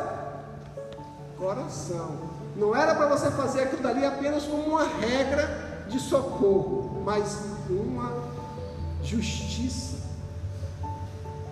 coração. 1.37 2.35
Não 2.55 2.75
era 2.75 2.95
para 2.95 3.07
você 3.07 3.29
fazer 3.31 3.63
aquilo 3.63 3.83
dali 3.83 4.05
apenas 4.05 4.43
como 4.43 4.63
uma 4.63 4.83
regra 4.83 5.64
de 5.89 5.99
socorro, 5.99 7.01
mas 7.05 7.39
uma 7.69 8.11
justiça 9.03 9.95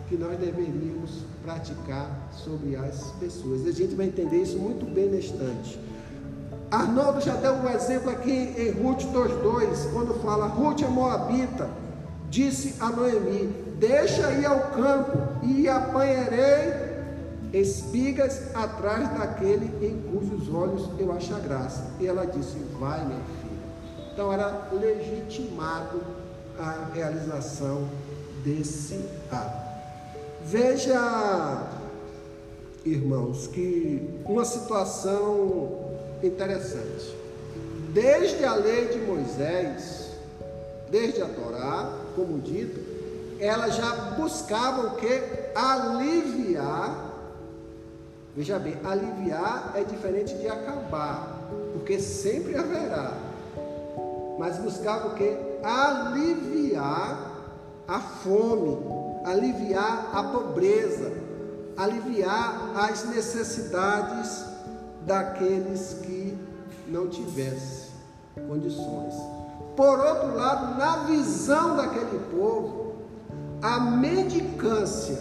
que 0.09 0.15
nós 0.15 0.37
deveríamos 0.37 1.23
praticar 1.43 2.29
sobre 2.31 2.75
as 2.75 3.11
pessoas. 3.19 3.65
A 3.65 3.71
gente 3.71 3.95
vai 3.95 4.07
entender 4.07 4.41
isso 4.41 4.57
muito 4.57 4.85
bem 4.85 5.09
na 5.09 5.17
estante. 5.17 5.79
Arnoldo 6.71 7.21
já 7.21 7.35
deu 7.35 7.53
um 7.53 7.69
exemplo 7.69 8.09
aqui 8.09 8.31
em 8.31 8.71
Ruth 8.71 9.03
2,2, 9.03 9.91
quando 9.93 10.19
fala 10.21 10.47
Ruth 10.47 10.81
é 10.81 10.87
moabita 10.87 11.69
disse 12.33 12.81
a 12.81 12.89
Noemi: 12.89 13.53
Deixa 13.77 14.31
ir 14.31 14.45
ao 14.45 14.59
campo 14.71 15.17
e 15.43 15.69
apanharei 15.69 16.73
espigas 17.53 18.55
atrás 18.55 19.07
daquele 19.13 19.65
em 19.85 20.01
cujos 20.11 20.51
olhos 20.51 20.89
eu 20.97 21.11
acho 21.13 21.31
graça. 21.35 21.91
E 21.99 22.07
ela 22.07 22.25
disse: 22.25 22.57
Vai, 22.79 23.05
minha. 23.05 23.21
Então 24.13 24.31
era 24.31 24.67
legitimado 24.71 26.01
a 26.59 26.89
realização 26.93 27.89
desse 28.43 29.03
ato. 29.31 29.63
Veja, 30.45 31.67
irmãos, 32.85 33.47
que 33.47 34.21
uma 34.23 34.45
situação 34.45 35.97
interessante. 36.21 37.15
Desde 37.91 38.45
a 38.45 38.53
lei 38.53 38.89
de 38.89 38.99
Moisés, 38.99 40.11
desde 40.91 41.23
a 41.23 41.27
Torá, 41.27 41.91
como 42.15 42.39
dito, 42.39 42.79
ela 43.39 43.69
já 43.69 43.95
buscava 44.15 44.87
o 44.87 44.95
que? 44.95 45.23
Aliviar. 45.55 47.13
Veja 48.35 48.59
bem, 48.59 48.77
aliviar 48.83 49.73
é 49.75 49.83
diferente 49.83 50.35
de 50.35 50.47
acabar, 50.47 51.49
porque 51.73 51.99
sempre 51.99 52.55
haverá. 52.55 53.32
Mas 54.37 54.57
buscava 54.57 55.09
o 55.09 55.15
que? 55.15 55.37
Aliviar 55.63 57.31
a 57.87 57.99
fome, 57.99 58.77
aliviar 59.25 60.09
a 60.13 60.23
pobreza, 60.23 61.11
aliviar 61.77 62.71
as 62.75 63.05
necessidades 63.05 64.45
daqueles 65.05 65.97
que 66.03 66.37
não 66.87 67.07
tivessem 67.07 67.91
condições. 68.47 69.15
Por 69.75 69.99
outro 69.99 70.35
lado, 70.35 70.77
na 70.77 70.97
visão 71.05 71.75
daquele 71.75 72.19
povo, 72.31 72.93
a 73.61 73.79
mendicância, 73.79 75.17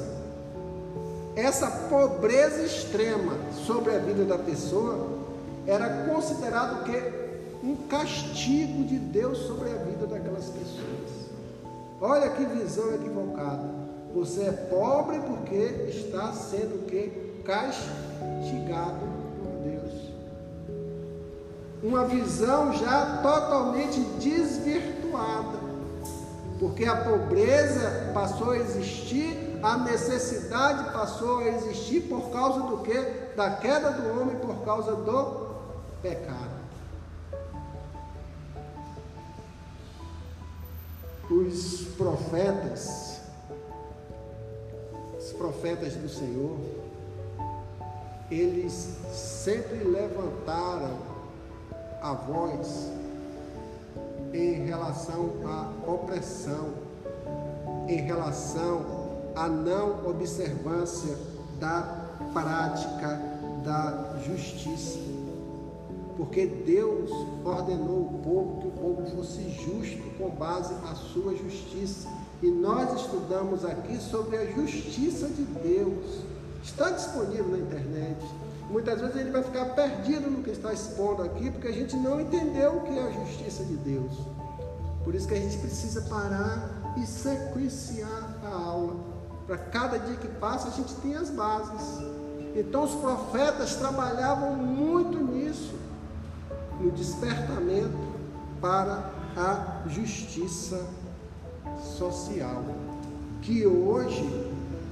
essa 1.34 1.70
pobreza 1.88 2.62
extrema 2.62 3.32
sobre 3.66 3.94
a 3.94 3.98
vida 3.98 4.24
da 4.24 4.36
pessoa, 4.36 5.08
era 5.66 6.06
considerado 6.06 6.84
que 6.84 7.31
um 7.62 7.76
castigo 7.88 8.84
de 8.84 8.98
Deus 8.98 9.38
sobre 9.38 9.70
a 9.70 9.76
vida 9.76 10.06
daquelas 10.06 10.46
pessoas. 10.46 11.30
Olha 12.00 12.30
que 12.30 12.44
visão 12.44 12.94
equivocada. 12.94 13.70
Você 14.14 14.42
é 14.42 14.52
pobre 14.52 15.20
porque 15.20 15.88
está 15.88 16.32
sendo 16.32 16.86
que 16.86 17.42
castigado 17.44 19.22
uma 21.82 22.04
visão 22.04 22.72
já 22.72 23.18
totalmente 23.22 24.00
desvirtuada, 24.20 25.58
porque 26.58 26.84
a 26.84 26.96
pobreza 26.96 28.12
passou 28.14 28.52
a 28.52 28.58
existir, 28.58 29.58
a 29.62 29.78
necessidade 29.78 30.92
passou 30.92 31.38
a 31.38 31.48
existir 31.48 32.02
por 32.02 32.30
causa 32.30 32.60
do 32.60 32.78
que? 32.78 32.94
Da 33.36 33.50
queda 33.56 33.90
do 33.90 34.20
homem 34.20 34.36
por 34.36 34.64
causa 34.64 34.94
do 34.94 35.50
pecado. 36.00 36.51
Os 41.46 41.86
profetas, 41.96 43.20
os 45.18 45.32
profetas 45.32 45.94
do 45.94 46.08
Senhor, 46.08 46.56
eles 48.30 48.96
sempre 49.12 49.82
levantaram 49.82 50.96
a 52.00 52.12
voz 52.12 52.88
em 54.32 54.64
relação 54.64 55.32
à 55.44 55.90
opressão, 55.90 56.74
em 57.88 58.02
relação 58.02 59.32
à 59.34 59.48
não 59.48 60.08
observância 60.08 61.16
da 61.58 62.06
prática 62.32 63.20
da 63.64 64.16
justiça. 64.24 65.11
Porque 66.16 66.46
Deus 66.46 67.10
ordenou 67.44 68.02
o 68.02 68.20
povo 68.22 68.60
que 68.60 68.66
o 68.68 68.70
povo 68.70 69.10
fosse 69.16 69.48
justo 69.50 70.02
com 70.18 70.30
base 70.30 70.74
na 70.74 70.94
sua 70.94 71.34
justiça. 71.34 72.08
E 72.42 72.50
nós 72.50 73.00
estudamos 73.00 73.64
aqui 73.64 73.96
sobre 73.98 74.36
a 74.36 74.46
justiça 74.46 75.28
de 75.28 75.42
Deus. 75.42 76.22
Está 76.62 76.90
disponível 76.90 77.48
na 77.48 77.58
internet. 77.58 78.24
Muitas 78.70 79.00
vezes 79.00 79.16
ele 79.16 79.30
vai 79.30 79.42
ficar 79.42 79.66
perdido 79.74 80.30
no 80.30 80.42
que 80.42 80.50
está 80.50 80.72
expondo 80.72 81.22
aqui, 81.22 81.50
porque 81.50 81.68
a 81.68 81.72
gente 81.72 81.96
não 81.96 82.20
entendeu 82.20 82.76
o 82.76 82.80
que 82.82 82.98
é 82.98 83.02
a 83.02 83.10
justiça 83.10 83.64
de 83.64 83.76
Deus. 83.76 84.12
Por 85.04 85.14
isso 85.14 85.26
que 85.26 85.34
a 85.34 85.40
gente 85.40 85.58
precisa 85.58 86.02
parar 86.02 86.94
e 86.96 87.06
sequenciar 87.06 88.38
a 88.44 88.54
aula. 88.54 88.96
Para 89.46 89.58
cada 89.58 89.98
dia 89.98 90.16
que 90.16 90.28
passa, 90.28 90.68
a 90.68 90.70
gente 90.70 90.94
tem 90.96 91.14
as 91.16 91.30
bases. 91.30 92.02
Então 92.54 92.84
os 92.84 92.94
profetas 92.94 93.74
trabalhavam 93.76 94.54
muito 94.54 95.18
no 96.82 96.90
despertamento 96.90 97.96
para 98.60 99.10
a 99.36 99.82
justiça 99.88 100.84
social. 101.96 102.64
Que 103.40 103.66
hoje, 103.66 104.28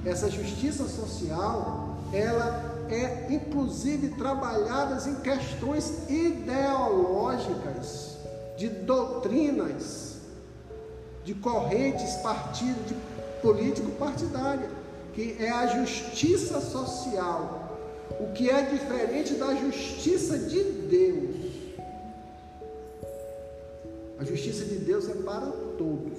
essa 0.05 0.29
justiça 0.29 0.87
social, 0.87 1.97
ela 2.13 2.85
é 2.89 3.27
inclusive 3.29 4.09
trabalhadas 4.09 5.07
em 5.07 5.15
questões 5.15 6.09
ideológicas, 6.09 8.17
de 8.57 8.67
doutrinas, 8.67 10.17
de 11.23 11.33
correntes 11.33 12.15
partido, 12.15 12.85
de 12.85 12.93
político 13.41 13.89
partidária, 13.91 14.69
que 15.13 15.37
é 15.39 15.49
a 15.49 15.67
justiça 15.67 16.59
social, 16.61 17.77
o 18.19 18.33
que 18.33 18.49
é 18.49 18.63
diferente 18.63 19.35
da 19.35 19.55
justiça 19.55 20.37
de 20.37 20.61
Deus. 20.63 21.40
A 24.21 24.23
justiça 24.23 24.65
de 24.65 24.75
Deus 24.75 25.09
é 25.09 25.15
para 25.15 25.47
todos 25.79 26.13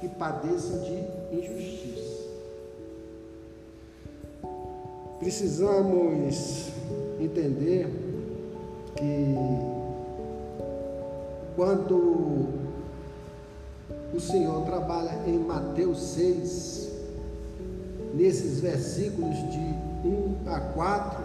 que 0.00 0.08
padecem 0.08 0.80
de 0.80 1.38
injustiça. 1.38 2.24
Precisamos 5.20 6.72
entender 7.20 7.86
que 8.96 9.36
quando 11.54 12.48
o 14.12 14.18
Senhor 14.18 14.64
trabalha 14.64 15.22
em 15.24 15.38
Mateus 15.38 16.02
6, 16.02 16.88
nesses 18.12 18.58
versículos 18.58 19.36
de 19.52 20.08
1 20.08 20.36
a 20.48 20.58
4, 20.58 21.24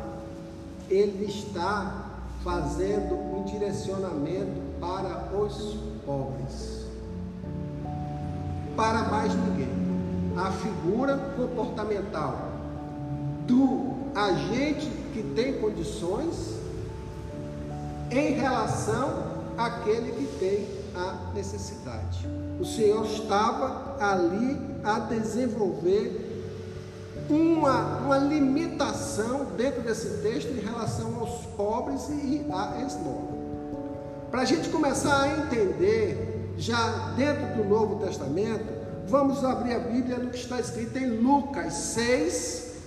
ele 0.92 1.26
está 1.26 2.12
fazendo 2.44 3.16
um 3.16 3.44
direcionamento 3.46 4.73
para 4.84 5.38
os 5.38 5.78
pobres. 6.06 6.86
Para 8.76 9.04
mais 9.04 9.34
ninguém. 9.34 9.72
A 10.36 10.52
figura 10.52 11.16
comportamental 11.38 12.50
do 13.48 13.94
agente 14.14 14.88
que 15.14 15.24
tem 15.36 15.60
condições 15.62 16.56
em 18.12 18.34
relação 18.34 19.24
àquele 19.58 20.12
que 20.12 20.38
tem 20.38 20.68
a 20.96 21.32
necessidade. 21.34 22.28
O 22.60 22.66
Senhor 22.66 23.06
estava 23.06 23.96
ali 24.00 24.60
a 24.84 25.00
desenvolver 25.00 26.32
uma, 27.30 28.00
uma 28.00 28.18
limitação 28.18 29.46
dentro 29.56 29.82
desse 29.82 30.22
texto 30.22 30.50
em 30.50 30.60
relação 30.60 31.20
aos 31.20 31.46
pobres 31.56 32.10
e 32.10 32.46
à 32.52 32.82
esmola. 32.86 33.43
Para 34.34 34.42
a 34.42 34.46
gente 34.46 34.70
começar 34.70 35.22
a 35.22 35.28
entender, 35.28 36.56
já 36.58 37.14
dentro 37.16 37.56
do 37.56 37.70
Novo 37.70 38.04
Testamento, 38.04 38.66
vamos 39.08 39.44
abrir 39.46 39.76
a 39.76 39.80
Bíblia 39.80 40.18
no 40.18 40.32
que 40.32 40.38
está 40.38 40.60
escrito 40.60 40.98
em 40.98 41.20
Lucas 41.22 41.72
6, 41.72 42.78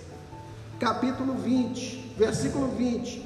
capítulo 0.81 1.35
20, 1.35 2.15
versículo 2.19 2.67
20. 2.73 3.25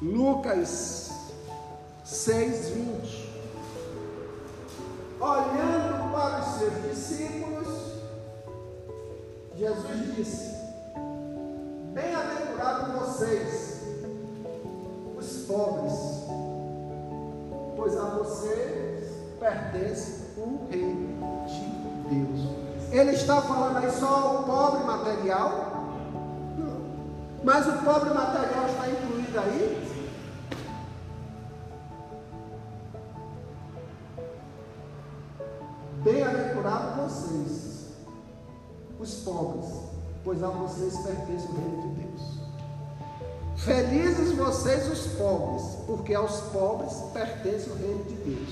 Lucas 0.00 1.10
6, 2.02 2.68
20. 2.70 3.30
Olhando 5.20 6.12
para 6.14 6.40
os 6.40 6.58
seus 6.58 6.82
discípulos, 6.88 7.68
Jesus 9.54 10.16
disse: 10.16 10.59
Bem-aventurados 12.00 12.94
vocês, 12.94 13.82
os 15.18 15.44
pobres, 15.46 15.92
pois 17.76 17.94
a 17.94 18.04
vocês 18.04 19.04
pertence 19.38 20.30
o 20.38 20.66
reino 20.70 21.44
de 21.46 22.14
Deus. 22.14 22.90
Ele 22.90 23.10
está 23.10 23.42
falando 23.42 23.84
aí 23.84 23.90
só 23.90 24.40
o 24.40 24.44
pobre 24.44 24.84
material? 24.84 25.72
Não. 26.56 26.80
Mas 27.44 27.66
o 27.66 27.84
pobre 27.84 28.14
material 28.14 28.66
está 28.66 28.88
incluído 28.88 29.38
aí? 29.38 29.90
Bem-aventurados 36.02 37.12
vocês, 37.12 37.88
os 38.98 39.14
pobres, 39.16 39.79
pois 40.24 40.42
a 40.42 40.48
vocês 40.48 40.96
pertence 40.98 41.46
o 41.46 41.54
reino 41.54 41.82
de 41.82 41.88
Deus. 42.00 42.40
Felizes 43.56 44.32
vocês, 44.32 44.90
os 44.90 45.06
pobres, 45.18 45.62
porque 45.86 46.14
aos 46.14 46.40
pobres 46.52 46.94
pertence 47.12 47.68
o 47.68 47.74
reino 47.74 48.04
de 48.04 48.14
Deus. 48.14 48.48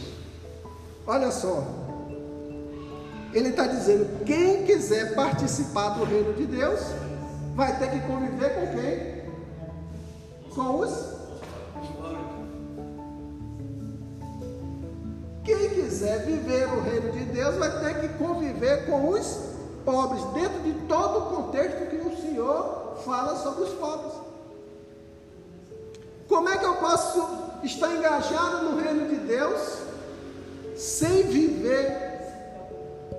Olha 1.06 1.30
só, 1.30 1.64
ele 3.32 3.48
está 3.48 3.66
dizendo: 3.66 4.24
quem 4.24 4.64
quiser 4.64 5.14
participar 5.14 5.90
do 5.90 6.04
reino 6.04 6.34
de 6.34 6.46
Deus, 6.46 6.80
vai 7.54 7.78
ter 7.78 7.90
que 7.90 8.00
conviver 8.00 8.54
com 8.54 8.66
quem? 8.76 9.18
Com 10.54 10.80
os 10.80 11.18
Quem 15.48 15.70
quiser 15.70 16.26
viver 16.26 16.66
o 16.66 16.82
reino 16.82 17.10
de 17.10 17.24
Deus 17.24 17.56
vai 17.56 17.70
ter 17.80 18.00
que 18.02 18.08
conviver 18.18 18.84
com 18.84 19.08
os 19.08 19.47
pobres, 19.88 20.22
dentro 20.34 20.60
de 20.60 20.74
todo 20.86 21.18
o 21.18 21.36
contexto 21.36 21.88
que 21.88 21.96
o 21.96 22.14
Senhor 22.20 22.98
fala 23.06 23.36
sobre 23.36 23.64
os 23.64 23.70
pobres. 23.70 24.12
Como 26.28 26.46
é 26.46 26.58
que 26.58 26.64
eu 26.66 26.74
posso 26.74 27.26
estar 27.62 27.96
engajado 27.96 28.68
no 28.68 28.78
reino 28.78 29.08
de 29.08 29.16
Deus 29.16 29.78
sem 30.76 31.22
viver 31.22 32.20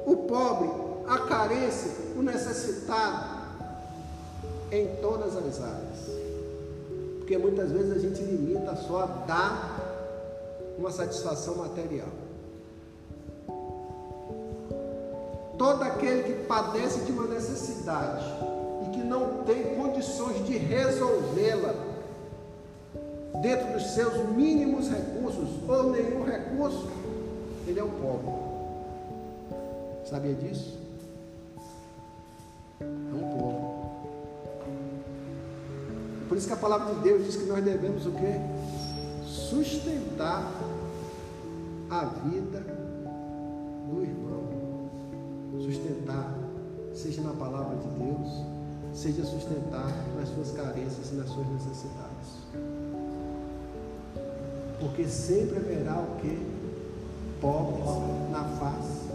o 0.06 0.16
pobre, 0.28 0.70
a 1.08 1.18
carência, 1.28 1.92
o 2.16 2.22
necessitado 2.22 3.40
em 4.72 4.96
todas 4.98 5.36
as 5.36 5.60
áreas? 5.60 5.98
Porque 7.18 7.36
muitas 7.36 7.72
vezes 7.72 7.98
a 7.98 8.00
gente 8.00 8.22
limita 8.22 8.76
só 8.76 9.02
a 9.02 9.06
dar 9.26 9.80
uma 10.78 10.92
satisfação 10.92 11.56
material. 11.56 12.19
Todo 15.60 15.84
aquele 15.84 16.24
que 16.24 16.46
padece 16.46 17.02
de 17.02 17.12
uma 17.12 17.28
necessidade 17.28 18.24
e 18.86 18.92
que 18.92 19.04
não 19.04 19.44
tem 19.44 19.76
condições 19.76 20.46
de 20.46 20.58
resolvê-la 20.58 21.74
dentro 23.42 23.74
dos 23.74 23.94
seus 23.94 24.30
mínimos 24.30 24.88
recursos 24.90 25.50
ou 25.68 25.92
nenhum 25.92 26.24
recurso, 26.24 26.88
ele 27.68 27.78
é 27.78 27.84
um 27.84 27.90
pobre. 27.90 28.32
Sabia 30.06 30.34
disso? 30.34 30.80
É 32.80 32.86
um 32.86 33.38
pobre. 33.38 33.70
Por 36.30 36.38
isso 36.38 36.48
que 36.48 36.54
a 36.54 36.58
palavra 36.58 36.96
de 36.96 37.02
Deus 37.02 37.26
diz 37.26 37.36
que 37.36 37.44
nós 37.44 37.62
devemos 37.62 38.06
o 38.06 38.12
quê? 38.14 38.40
Sustentar 39.26 40.50
a 41.90 42.06
vida 42.06 42.79
seja 47.00 47.22
na 47.22 47.32
palavra 47.32 47.78
de 47.78 47.88
Deus, 47.98 48.44
seja 48.94 49.24
sustentar 49.24 49.90
nas 50.18 50.28
suas 50.30 50.52
carências 50.52 51.12
e 51.12 51.16
nas 51.16 51.30
suas 51.30 51.48
necessidades. 51.48 52.40
Porque 54.82 55.08
sempre 55.08 55.58
haverá 55.58 55.98
o 55.98 56.20
que? 56.20 56.60
Pobres 57.40 57.86
na 58.32 58.44
face 58.44 59.08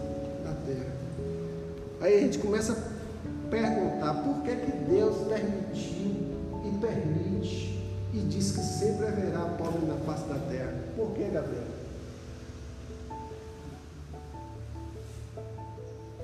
da 0.43 0.55
terra. 0.67 0.95
Aí 2.01 2.19
a 2.19 2.21
gente 2.21 2.39
começa 2.39 2.73
a 2.73 3.51
perguntar 3.51 4.15
por 4.15 4.43
que, 4.43 4.57
que 4.57 4.73
Deus 4.91 5.17
permitiu 5.29 6.17
e 6.65 6.79
permite 6.81 7.85
e 8.15 8.21
diz 8.21 8.53
que 8.53 8.61
sempre 8.61 9.09
haverá 9.09 9.41
pobre 9.59 9.85
na 9.85 9.97
face 10.07 10.27
da 10.27 10.39
terra. 10.49 10.73
Por 10.97 11.11
que, 11.11 11.25
Gabriel? 11.25 11.65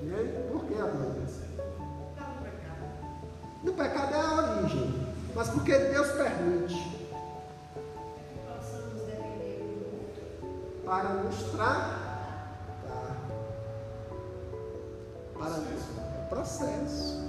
E 0.03 0.15
aí, 0.15 0.49
por 0.51 0.65
que, 0.65 0.75
Amanda? 0.75 1.50
No 3.63 3.73
pecado 3.73 4.15
é 4.15 4.21
a 4.21 4.35
origem, 4.35 5.09
mas 5.35 5.49
porque 5.49 5.77
Deus 5.77 6.13
permite. 6.13 7.01
Para 10.85 11.09
nos 11.11 11.43
tratar. 11.53 11.99
Para 15.39 15.51
nos 15.51 15.83
processo. 16.29 17.21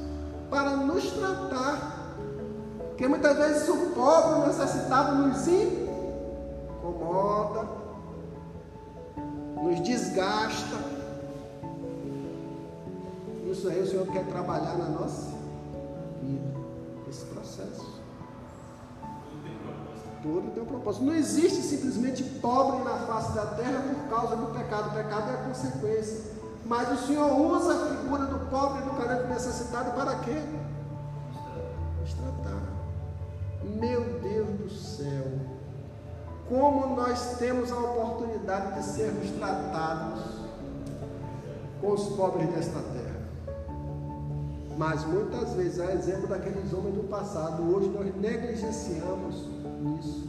Para 0.49 0.75
nos 0.77 1.11
tratar. 1.11 2.15
Porque 2.89 3.07
muitas 3.07 3.37
vezes 3.37 3.69
o 3.69 3.91
pobre, 3.91 4.47
necessitado 4.47 5.15
nos 5.15 5.47
incomoda, 5.47 7.67
nos 9.61 9.79
desgasta 9.81 10.91
isso 13.51 13.67
aí 13.67 13.81
o 13.81 13.85
Senhor 13.85 14.07
quer 14.07 14.25
trabalhar 14.27 14.77
na 14.77 14.85
nossa 14.85 15.40
vida, 16.21 16.59
esse 17.09 17.25
processo. 17.25 18.01
Tudo 20.21 20.51
tem 20.53 20.61
um 20.61 20.67
propósito. 20.67 21.03
Não 21.03 21.15
existe 21.15 21.61
simplesmente 21.61 22.23
pobre 22.23 22.83
na 22.83 22.95
face 23.07 23.33
da 23.33 23.45
terra 23.47 23.81
por 23.81 24.09
causa 24.09 24.35
do 24.35 24.47
pecado. 24.47 24.89
O 24.89 24.93
pecado 24.93 25.31
é 25.31 25.33
a 25.33 25.43
consequência. 25.47 26.31
Mas 26.65 26.91
o 26.91 27.07
Senhor 27.07 27.39
usa 27.39 27.73
a 27.73 27.97
figura 27.97 28.25
do 28.25 28.49
pobre 28.49 28.81
do 28.83 28.91
carente 28.91 29.27
necessitado 29.27 29.91
para 29.91 30.15
quê? 30.19 30.41
Nos 31.99 32.13
tratar. 32.13 32.61
Meu 33.63 34.19
Deus 34.19 34.49
do 34.59 34.69
céu. 34.69 35.25
Como 36.47 36.95
nós 36.95 37.37
temos 37.37 37.71
a 37.71 37.77
oportunidade 37.77 38.75
de 38.75 38.85
sermos 38.85 39.29
tratados 39.31 40.21
com 41.81 41.91
os 41.91 42.03
pobres 42.15 42.47
desta 42.49 42.79
terra. 42.79 43.10
Mas 44.81 45.05
muitas 45.05 45.53
vezes, 45.53 45.79
a 45.79 45.93
exemplo 45.93 46.27
daqueles 46.27 46.73
homens 46.73 46.95
do 46.95 47.03
passado, 47.03 47.61
hoje 47.71 47.87
nós 47.89 48.15
negligenciamos 48.15 49.47
isso. 49.99 50.27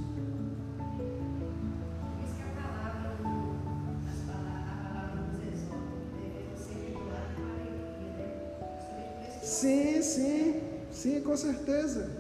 Sim, 9.43 10.03
sim, 10.03 10.61
sim, 10.91 11.21
com 11.23 11.35
certeza, 11.35 12.11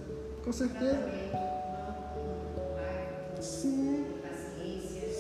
com 0.42 0.53
certeza. 0.55 1.11
Sim, 3.42 4.07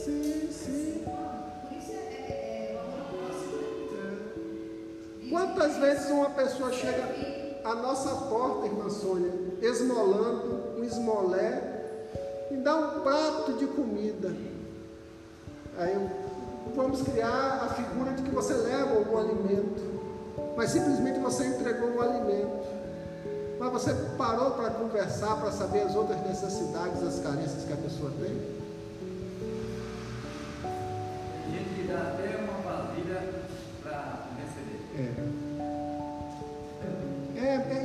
sim, 0.02 0.48
sim. 0.50 1.01
Quantas 5.32 5.78
vezes 5.78 6.10
uma 6.10 6.28
pessoa 6.28 6.70
chega 6.70 7.08
a 7.64 7.74
nossa 7.74 8.10
porta, 8.26 8.66
irmã 8.66 8.90
Sônia, 8.90 9.32
esmolando 9.62 10.78
um 10.78 10.84
esmolé 10.84 11.86
e 12.50 12.56
dá 12.56 12.76
um 12.76 13.00
prato 13.00 13.54
de 13.54 13.66
comida. 13.66 14.30
Aí 15.78 16.06
vamos 16.76 17.00
criar 17.00 17.62
a 17.62 17.68
figura 17.68 18.12
de 18.12 18.22
que 18.24 18.30
você 18.30 18.52
leva 18.52 18.94
algum 18.94 19.16
alimento, 19.16 19.82
mas 20.54 20.68
simplesmente 20.68 21.18
você 21.18 21.46
entregou 21.46 21.88
um 21.88 22.02
alimento. 22.02 22.66
Mas 23.58 23.72
você 23.72 23.94
parou 24.18 24.50
para 24.50 24.68
conversar, 24.68 25.36
para 25.36 25.50
saber 25.50 25.80
as 25.80 25.94
outras 25.94 26.20
necessidades, 26.26 27.02
as 27.02 27.20
carências 27.20 27.64
que 27.64 27.72
a 27.72 27.76
pessoa 27.76 28.10
tem? 28.20 28.60
A 31.46 31.50
gente 31.50 31.88
dá 31.88 32.02
até 32.02 32.31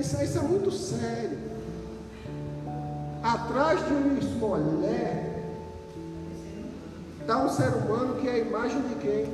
Isso, 0.07 0.37
é 0.37 0.41
muito 0.41 0.71
sério. 0.71 1.37
Atrás 3.21 3.85
de 3.85 3.91
um 3.91 4.17
esmolé 4.17 5.43
está 7.19 7.43
um 7.43 7.49
ser 7.49 7.73
humano 7.73 8.15
que 8.15 8.29
é 8.29 8.31
a 8.31 8.37
imagem 8.37 8.81
de 8.83 8.95
quem? 8.95 9.25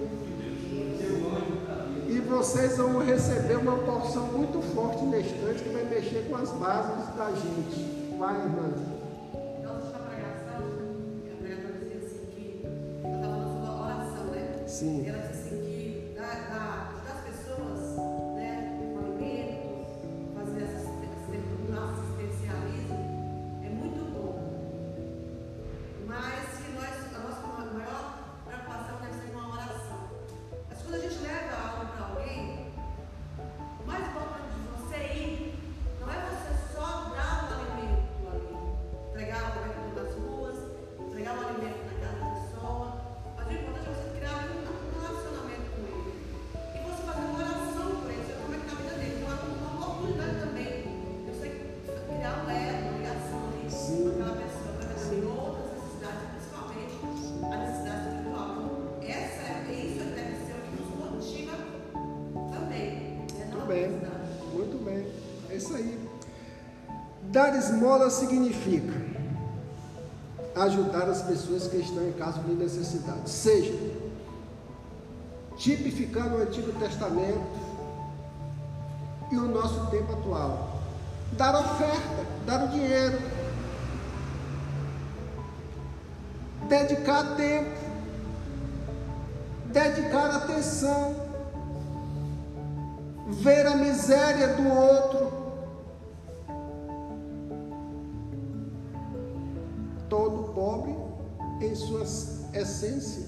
E 2.09 2.19
vocês 2.21 2.77
vão 2.77 3.05
receber 3.05 3.57
uma 3.57 3.77
porção 3.77 4.23
muito 4.31 4.63
forte 4.73 5.05
neste 5.05 5.35
instante 5.35 5.63
que 5.63 5.69
vai 5.69 5.83
mexer 5.83 6.27
com 6.27 6.37
as 6.37 6.49
bases 6.49 7.15
da 7.15 7.29
gente. 7.29 8.17
Vai, 8.17 8.35
irmã. 8.41 8.73
Sim. 14.65 15.07
Ela 15.07 15.19
disse 15.27 15.49
assim 15.49 15.62
Dar 67.43 67.57
esmola 67.57 68.09
significa 68.09 68.93
ajudar 70.55 71.09
as 71.09 71.23
pessoas 71.23 71.67
que 71.67 71.75
estão 71.75 72.07
em 72.07 72.13
caso 72.13 72.39
de 72.39 72.53
necessidade, 72.53 73.29
seja 73.29 73.77
tipificando 75.57 76.37
o 76.37 76.41
Antigo 76.41 76.71
Testamento 76.79 77.43
e 79.29 79.35
o 79.35 79.41
nosso 79.49 79.87
tempo 79.87 80.13
atual. 80.13 80.79
Dar 81.33 81.59
oferta, 81.59 82.25
dar 82.45 82.63
o 82.63 82.67
dinheiro, 82.69 83.19
dedicar 86.69 87.35
tempo, 87.35 87.77
dedicar 89.65 90.29
atenção, 90.37 91.13
ver 93.27 93.67
a 93.67 93.75
miséria 93.75 94.47
do 94.55 94.65
outro. 94.69 95.42
Essência, 102.53 103.27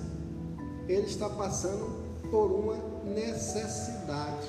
ele 0.88 1.08
está 1.08 1.30
passando 1.30 2.06
por 2.30 2.52
uma 2.52 2.76
necessidade. 3.04 4.48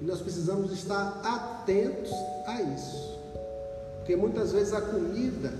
E 0.00 0.04
nós 0.04 0.20
precisamos 0.20 0.72
estar 0.72 1.20
atentos 1.24 2.12
a 2.46 2.62
isso. 2.62 3.18
Porque 3.98 4.14
muitas 4.14 4.52
vezes 4.52 4.72
a 4.72 4.80
comida 4.80 5.52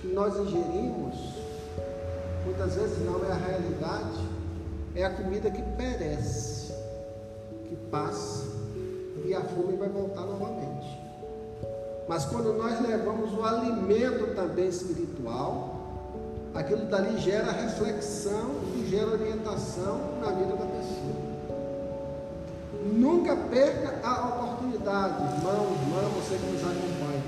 que 0.00 0.08
nós 0.08 0.36
ingerimos, 0.36 1.16
muitas 2.44 2.74
vezes 2.74 2.98
não 3.04 3.24
é 3.24 3.32
a 3.32 3.34
realidade, 3.34 4.28
é 4.94 5.04
a 5.04 5.10
comida 5.10 5.50
que 5.50 5.62
perece, 5.76 6.72
que 7.68 7.76
passa 7.90 8.44
e 9.24 9.34
a 9.34 9.40
fome 9.42 9.76
vai 9.76 9.88
voltar 9.88 10.22
novamente. 10.22 11.00
Mas 12.08 12.24
quando 12.26 12.52
nós 12.52 12.80
levamos 12.80 13.32
o 13.32 13.42
alimento 13.42 14.34
também 14.34 14.68
espiritual, 14.68 15.75
aquilo 16.58 16.86
dali 16.86 17.18
gera 17.18 17.52
reflexão 17.52 18.50
e 18.76 18.86
gera 18.88 19.08
orientação 19.08 20.00
na 20.20 20.30
vida 20.30 20.56
da 20.56 20.66
pessoa. 20.66 21.26
Nunca 22.92 23.36
perca 23.36 24.06
a 24.06 24.28
oportunidade, 24.28 25.22
irmão, 25.36 25.66
irmã, 25.72 26.08
você 26.14 26.36
que 26.36 26.46
nos 26.46 26.62
acompanha, 26.62 27.22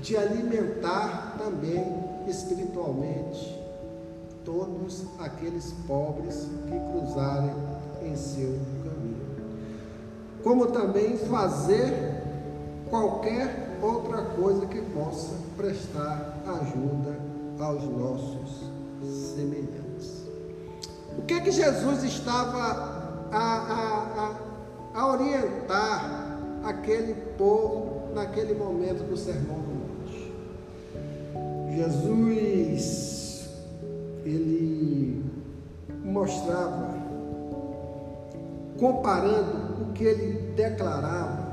de 0.00 0.16
alimentar 0.16 1.36
também 1.38 2.04
espiritualmente 2.26 3.58
todos 4.44 5.04
aqueles 5.18 5.72
pobres 5.86 6.48
que 6.66 6.80
cruzarem 6.92 7.54
em 8.02 8.16
seu 8.16 8.58
caminho. 8.82 9.30
Como 10.42 10.66
também 10.68 11.16
fazer 11.16 12.22
qualquer 12.88 13.78
outra 13.82 14.22
coisa 14.22 14.66
que 14.66 14.80
possa 14.80 15.34
prestar 15.56 16.34
ajuda 16.46 17.19
aos 17.60 17.84
nossos 17.84 18.70
semelhantes. 19.34 20.24
O 21.18 21.22
que 21.22 21.34
é 21.34 21.40
que 21.40 21.50
Jesus 21.50 22.02
estava 22.04 23.28
a, 23.30 23.38
a, 23.38 24.34
a, 24.94 25.00
a 25.00 25.06
orientar 25.12 26.38
aquele 26.64 27.14
povo 27.36 28.12
naquele 28.14 28.54
momento 28.54 29.04
do 29.04 29.16
Sermão 29.16 29.58
do 29.60 29.74
Monte? 29.74 30.32
Jesus, 31.76 33.48
ele 34.24 35.24
mostrava, 36.04 36.98
comparando 38.78 39.82
o 39.82 39.92
que 39.92 40.04
ele 40.04 40.52
declarava, 40.54 41.50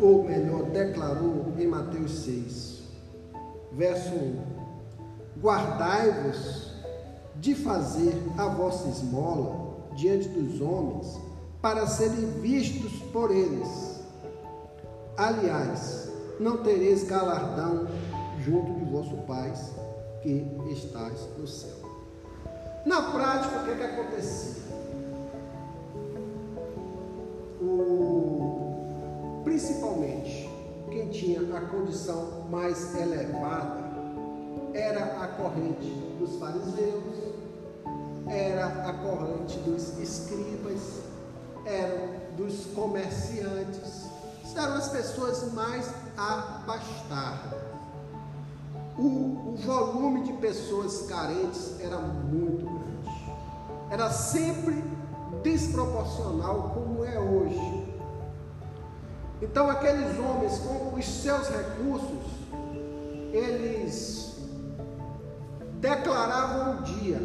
ou 0.00 0.24
melhor, 0.24 0.64
declarou 0.64 1.52
em 1.58 1.66
Mateus 1.66 2.24
6, 2.24 2.80
verso 3.72 4.14
1: 4.14 4.60
Guardai-vos 5.40 6.70
de 7.36 7.54
fazer 7.54 8.14
a 8.36 8.46
vossa 8.48 8.88
esmola 8.88 9.70
diante 9.96 10.28
dos 10.28 10.60
homens, 10.60 11.18
para 11.62 11.86
serem 11.86 12.30
vistos 12.40 12.92
por 13.12 13.30
eles. 13.30 14.00
Aliás, 15.16 16.10
não 16.38 16.58
tereis 16.58 17.04
galardão 17.04 17.86
junto 18.40 18.72
de 18.72 18.84
vosso 18.90 19.16
Pai 19.26 19.52
que 20.22 20.46
estás 20.70 21.28
no 21.38 21.46
céu. 21.46 21.76
Na 22.86 23.02
prática, 23.02 23.60
o 23.60 23.64
que, 23.64 23.70
é 23.70 23.74
que 23.74 23.82
acontecia? 23.82 24.62
O, 27.60 29.42
principalmente, 29.44 30.48
quem 30.90 31.08
tinha 31.08 31.40
a 31.40 31.60
condição 31.62 32.48
mais 32.50 32.94
elevada 32.98 33.89
era 34.74 35.22
a 35.22 35.28
corrente 35.28 35.90
dos 36.18 36.36
fariseus, 36.36 37.34
era 38.26 38.88
a 38.88 38.92
corrente 38.92 39.58
dos 39.60 39.98
escribas, 39.98 41.00
eram 41.64 42.20
dos 42.36 42.66
comerciantes, 42.74 44.06
eram 44.56 44.74
as 44.74 44.88
pessoas 44.88 45.52
mais 45.52 45.90
abastadas. 46.16 47.58
O, 48.98 49.52
o 49.52 49.56
volume 49.56 50.22
de 50.24 50.32
pessoas 50.34 51.06
carentes 51.06 51.80
era 51.80 51.98
muito 51.98 52.64
grande, 52.64 53.32
era 53.90 54.10
sempre 54.10 54.84
desproporcional 55.42 56.72
como 56.74 57.04
é 57.04 57.18
hoje. 57.18 57.88
Então, 59.42 59.70
aqueles 59.70 60.18
homens 60.18 60.58
com 60.58 60.94
os 60.94 61.04
seus 61.06 61.48
recursos, 61.48 62.26
eles 63.32 64.29
declaravam 65.80 66.74
o 66.74 66.82
dia. 66.82 67.20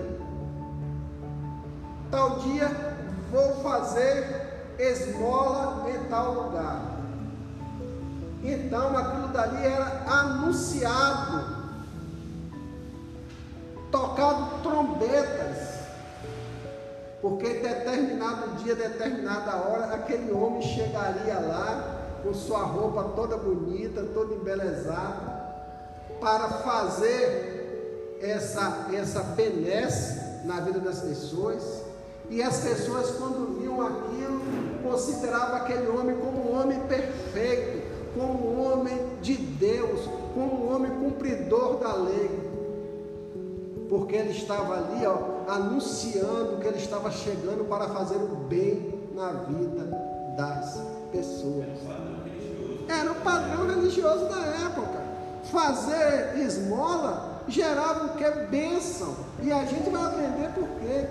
Tal 2.10 2.40
dia 2.40 2.72
vou 3.32 3.56
fazer 3.62 4.76
esmola 4.80 5.90
em 5.90 6.10
tal 6.10 6.34
lugar. 6.34 6.96
Então 8.44 8.98
aquilo 8.98 9.28
dali 9.30 9.66
era 9.66 10.04
anunciado, 10.08 11.46
tocado 13.92 14.62
trombetas, 14.62 15.80
porque 17.22 17.56
determinado 17.56 18.64
dia, 18.64 18.76
determinada 18.76 19.56
hora, 19.56 19.96
aquele 19.96 20.32
homem 20.32 20.62
chegaria 20.62 21.40
lá 21.40 21.96
com 22.24 22.34
sua 22.34 22.60
roupa 22.60 23.04
toda 23.16 23.36
bonita, 23.36 24.04
toda 24.14 24.36
embelezada, 24.36 25.44
para 26.22 26.50
fazer 26.50 27.65
essa, 28.22 28.88
essa 28.94 29.22
benesse 29.22 30.20
na 30.46 30.60
vida 30.60 30.80
das 30.80 31.00
pessoas. 31.00 31.82
E 32.30 32.42
as 32.42 32.60
pessoas, 32.60 33.12
quando 33.12 33.60
viam 33.60 33.82
aquilo, 33.82 34.42
consideravam 34.84 35.58
aquele 35.58 35.88
homem 35.88 36.16
como 36.18 36.52
um 36.52 36.60
homem 36.60 36.80
perfeito, 36.82 37.86
como 38.16 38.52
um 38.52 38.72
homem 38.72 38.98
de 39.22 39.36
Deus, 39.36 40.02
como 40.34 40.66
um 40.66 40.76
homem 40.76 40.92
cumpridor 40.92 41.78
da 41.78 41.94
lei. 41.96 42.56
Porque 43.90 44.16
ele 44.16 44.32
estava 44.32 44.76
ali, 44.76 45.06
ó, 45.06 45.52
anunciando 45.52 46.58
que 46.60 46.68
ele 46.68 46.78
estava 46.78 47.12
chegando 47.12 47.68
para 47.70 47.88
fazer 47.90 48.16
o 48.16 48.36
bem 48.36 49.10
na 49.14 49.32
vida 49.32 49.86
das 50.36 50.82
pessoas. 51.12 51.68
Era 52.88 53.12
o 53.12 53.16
padrão 53.16 53.68
religioso 53.68 54.26
da 54.26 54.40
época. 54.40 55.06
Fazer 55.52 56.40
esmola 56.40 57.35
gerava 57.48 58.06
o 58.06 58.10
que? 58.18 58.30
Bênção. 58.50 59.16
E 59.42 59.52
a 59.52 59.66
gente 59.66 59.90
vai 59.90 60.06
aprender 60.06 60.50
por 60.54 60.68
quê. 60.80 61.08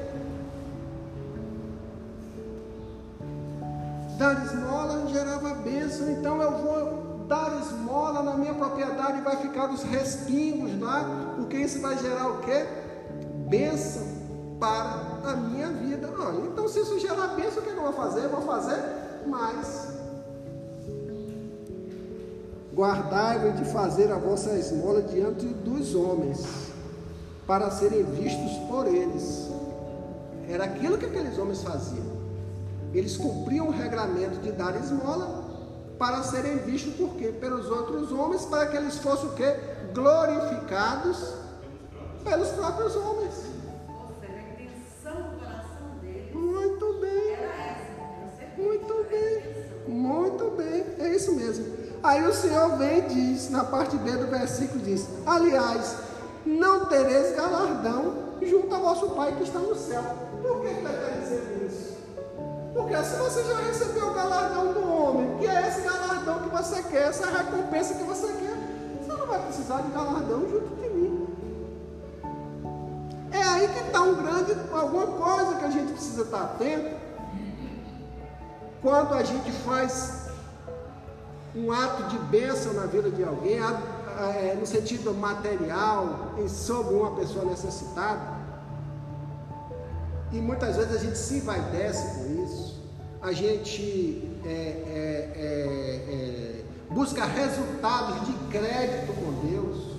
Dar 4.19 4.45
esmola 4.45 5.07
gerava 5.09 5.55
bênção, 5.55 6.11
então 6.11 6.41
eu 6.41 6.51
vou 6.59 7.27
dar 7.27 7.59
esmola 7.61 8.23
na 8.23 8.37
minha 8.37 8.55
propriedade 8.55 9.19
e 9.19 9.23
vai 9.23 9.37
ficar 9.37 9.71
os 9.71 9.83
respingos 9.83 10.79
lá, 10.81 11.05
porque 11.37 11.57
isso 11.57 11.81
vai 11.81 11.99
gerar 11.99 12.29
o 12.29 12.39
quê? 12.39 12.67
Bênção 13.49 14.03
para 14.61 15.31
a 15.31 15.37
minha 15.37 15.69
vida. 15.69 16.13
Ah, 16.19 16.33
então 16.47 16.69
se 16.69 16.81
isso 16.81 16.99
gerar 16.99 17.29
bênção, 17.29 17.63
o 17.63 17.63
que 17.63 17.71
eu 17.71 17.83
vou 17.83 17.93
fazer? 17.93 18.25
Eu 18.25 18.31
vou 18.31 18.43
fazer 18.43 18.81
mais. 19.27 20.04
Guardai-vos 22.75 23.57
de 23.57 23.65
fazer 23.67 24.11
a 24.11 24.17
vossa 24.19 24.51
esmola 24.59 25.01
diante 25.03 25.47
dos 25.47 25.95
homens, 25.95 26.45
para 27.47 27.71
serem 27.71 28.03
vistos 28.03 28.53
por 28.69 28.87
eles. 28.89 29.49
Era 30.49 30.65
aquilo 30.65 30.99
que 30.99 31.07
aqueles 31.07 31.39
homens 31.39 31.63
faziam. 31.63 32.05
Eles 32.93 33.17
cumpriam 33.17 33.69
o 33.69 33.71
regramento 33.71 34.41
de 34.41 34.51
dar 34.53 34.75
esmola 34.77 35.45
para 35.99 36.23
serem 36.25 36.59
vistos 36.59 36.95
por 36.95 37.11
quê? 37.15 37.29
Pelos 37.29 37.67
outros 37.71 38.11
homens, 38.11 38.45
para 38.45 38.67
que 38.67 38.77
eles 38.77 38.97
fossem 38.99 39.29
o 39.29 39.33
quê? 39.35 39.55
Glorificados 39.95 41.33
pelos 42.25 42.49
próprios 42.49 42.97
homens. 42.97 43.35
Ou 43.89 44.15
seja, 44.21 44.33
a 44.39 44.53
intenção 44.53 45.31
do 45.31 45.39
coração 45.39 45.99
dele 46.01 46.31
Muito 46.35 47.01
bem, 47.01 47.33
era 47.35 47.55
essa. 47.71 48.61
muito 48.61 49.07
bem, 49.09 49.95
muito 49.95 50.51
bem, 50.57 50.85
é 50.99 51.15
isso 51.15 51.33
mesmo. 51.37 51.84
Aí 52.05 52.23
o 52.23 52.35
Senhor 52.35 52.77
vem 52.77 52.99
e 52.99 53.01
diz, 53.01 53.49
na 53.49 53.65
parte 53.65 53.97
B 53.97 54.11
do 54.11 54.27
versículo 54.27 54.79
diz: 54.81 55.09
Aliás, 55.25 55.97
não 56.45 56.85
tereis 56.85 57.35
galardão 57.35 58.35
junto 58.43 58.75
ao 58.75 58.83
vosso 58.83 59.11
Pai 59.13 59.33
que 59.33 59.45
está 59.45 59.59
no 59.59 59.75
céu. 59.75 60.03
Por 60.43 60.61
que 60.61 60.67
ele 60.67 60.79
está 60.81 60.91
dizendo 61.19 61.67
isso? 61.67 61.97
Porque 62.75 62.95
se 63.03 63.17
você 63.17 63.45
já 63.45 63.57
recebeu 63.57 64.09
o 64.09 64.13
galardão 64.13 64.75
do 64.75 64.87
homem, 64.87 65.39
que 65.39 65.47
é 65.47 65.67
esse 65.67 65.81
galardão 65.81 66.41
que 66.41 66.49
você 66.51 66.83
quer, 66.83 67.09
essa 67.09 67.27
recompensa 67.27 67.95
que 67.95 68.03
você 68.03 68.27
quer, 68.27 68.57
você 69.01 69.19
não 69.19 69.27
vai 69.27 69.41
precisar 69.41 69.81
de 69.81 69.91
galardão 69.91 70.41
junto 70.41 70.77
de 70.77 70.91
mim. 70.91 71.27
É 73.33 73.43
aí 73.43 73.67
que 73.67 73.79
está 73.79 74.03
um 74.03 74.15
grande, 74.17 74.55
alguma 74.75 75.07
coisa 75.07 75.55
que 75.55 75.65
a 75.65 75.71
gente 75.71 75.93
precisa 75.93 76.23
estar 76.25 76.43
atento. 76.43 76.97
Quando 78.83 79.15
a 79.15 79.23
gente 79.23 79.51
faz 79.65 80.24
um 81.57 81.71
ato 81.71 82.05
de 82.05 82.19
bênção 82.19 82.73
na 82.75 82.87
vida 82.87 83.11
de 83.11 83.23
alguém, 83.23 83.59
é, 83.59 84.57
no 84.59 84.67
sentido 84.67 85.13
material, 85.15 86.35
em- 86.39 86.49
sobre 86.49 86.95
uma 86.95 87.13
pessoa 87.13 87.45
necessitada, 87.45 88.21
e 90.33 90.37
muitas 90.37 90.77
vezes 90.77 90.97
a 90.97 90.99
gente 90.99 91.17
se 91.19 91.37
envaidece 91.37 92.19
com 92.19 92.45
isso, 92.45 92.83
a 93.23 93.33
gente 93.33 94.29
é, 94.45 94.49
é, 94.49 95.33
é, 95.37 96.13
é, 96.13 96.65
busca 96.91 97.25
resultados 97.25 98.27
de 98.27 98.33
crédito 98.51 99.13
com 99.15 99.49
Deus, 99.49 99.95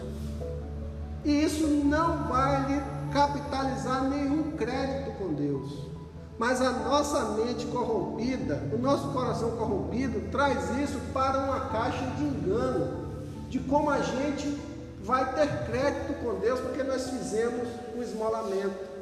e 1.24 1.44
isso 1.44 1.66
não 1.68 2.28
vai 2.28 2.66
lhe 2.68 2.82
capitalizar 3.14 4.04
nenhum 4.10 4.52
crédito 4.52 5.18
com 5.18 5.34
Deus. 5.34 5.95
Mas 6.38 6.62
a 6.62 6.72
nossa 6.72 7.22
mente 7.36 7.66
corrompida, 7.68 8.62
o 8.74 8.78
nosso 8.78 9.10
coração 9.10 9.52
corrompido, 9.52 10.30
traz 10.32 10.70
isso 10.78 11.00
para 11.14 11.40
uma 11.40 11.70
caixa 11.70 12.06
de 12.18 12.24
engano, 12.24 13.06
de 13.50 13.60
como 13.60 13.90
a 13.90 14.02
gente 14.02 14.60
vai 15.02 15.34
ter 15.34 15.66
crédito 15.66 16.14
com 16.22 16.40
Deus, 16.40 16.60
porque 16.60 16.84
nós 16.84 17.10
fizemos 17.10 17.70
o 17.98 18.02
esmolamento. 18.02 18.96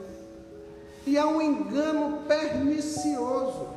E 1.08 1.18
é 1.18 1.26
um 1.26 1.42
engano 1.42 2.20
pernicioso. 2.28 3.68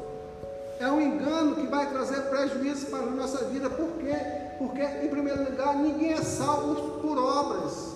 É 0.79 0.89
um 0.89 1.01
engano 1.01 1.57
que 1.57 1.67
vai 1.67 1.89
trazer 1.89 2.23
prejuízo 2.23 2.87
para 2.87 2.99
a 2.99 3.11
nossa 3.11 3.45
vida. 3.47 3.71
Por 3.71 3.89
quê? 3.93 4.15
Porque, 4.59 4.83
em 4.83 5.09
primeiro 5.09 5.51
lugar, 5.51 5.75
ninguém 5.75 6.13
é 6.13 6.23
salvo 6.23 7.01
por 7.01 7.19
obras, 7.19 7.95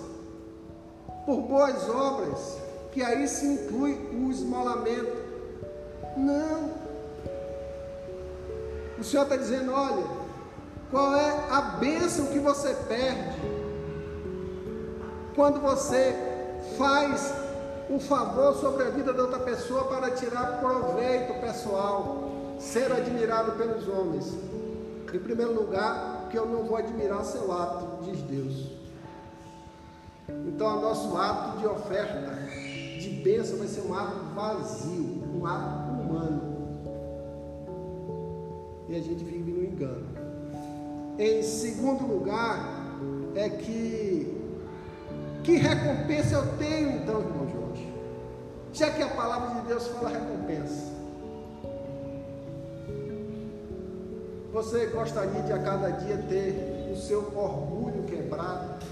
por 1.25 1.41
boas 1.41 1.89
obras, 1.89 2.57
que 2.91 3.03
aí 3.03 3.27
se 3.27 3.45
inclui 3.45 3.93
o 4.13 4.31
esmolamento. 4.31 5.20
Não. 6.17 6.71
O 8.99 9.03
Senhor 9.03 9.23
está 9.23 9.35
dizendo: 9.35 9.71
olha, 9.73 10.05
qual 10.89 11.15
é 11.15 11.47
a 11.49 11.61
bênção 11.79 12.27
que 12.27 12.39
você 12.39 12.73
perde 12.87 13.39
quando 15.35 15.59
você 15.61 16.15
faz 16.77 17.33
um 17.89 17.99
favor 17.99 18.55
sobre 18.55 18.83
a 18.83 18.89
vida 18.89 19.11
da 19.11 19.23
outra 19.23 19.39
pessoa 19.39 19.85
para 19.85 20.11
tirar 20.11 20.59
proveito 20.59 21.41
pessoal, 21.41 22.29
ser 22.57 22.91
admirado 22.91 23.51
pelos 23.53 23.87
homens. 23.87 24.33
Em 25.13 25.19
primeiro 25.19 25.53
lugar, 25.53 26.27
que 26.29 26.37
eu 26.37 26.45
não 26.45 26.63
vou 26.63 26.77
admirar 26.77 27.25
seu 27.25 27.51
ato, 27.51 28.03
diz 28.03 28.21
Deus. 28.21 28.71
Então, 30.29 30.77
o 30.77 30.81
nosso 30.81 31.17
ato 31.17 31.57
de 31.57 31.67
oferta, 31.67 32.33
de 32.97 33.21
bênção, 33.21 33.57
vai 33.57 33.67
ser 33.67 33.81
um 33.81 33.93
ato 33.93 34.15
vazio, 34.33 35.23
um 35.35 35.45
ato 35.45 35.90
humano. 36.11 36.41
E 38.89 38.95
a 38.95 38.99
gente 38.99 39.23
vive 39.23 39.51
no 39.51 39.63
engano. 39.63 40.07
Em 41.17 41.41
segundo 41.41 42.05
lugar, 42.05 42.59
é 43.35 43.49
que 43.49 44.37
que 45.43 45.55
recompensa 45.55 46.35
eu 46.35 46.57
tenho 46.57 46.97
então, 46.97 47.19
irmão 47.19 47.49
Jorge? 47.49 47.93
Já 48.73 48.91
que 48.91 49.01
a 49.01 49.07
palavra 49.07 49.61
de 49.61 49.67
Deus 49.67 49.87
fala 49.87 50.09
recompensa. 50.09 50.91
Você 54.53 54.85
gostaria 54.87 55.41
de 55.41 55.53
a 55.53 55.59
cada 55.59 55.89
dia 55.91 56.17
ter 56.29 56.91
o 56.91 56.95
seu 56.95 57.19
orgulho 57.35 58.03
quebrado? 58.03 58.85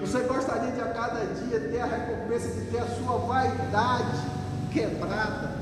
Você 0.00 0.20
gostaria 0.20 0.72
de 0.72 0.80
a 0.80 0.92
cada 0.92 1.24
dia 1.24 1.60
ter 1.60 1.80
a 1.80 1.86
recompensa 1.86 2.48
de 2.48 2.70
ter 2.70 2.78
a 2.78 2.86
sua 2.86 3.16
vaidade 3.18 4.39
quebrada? 4.72 5.60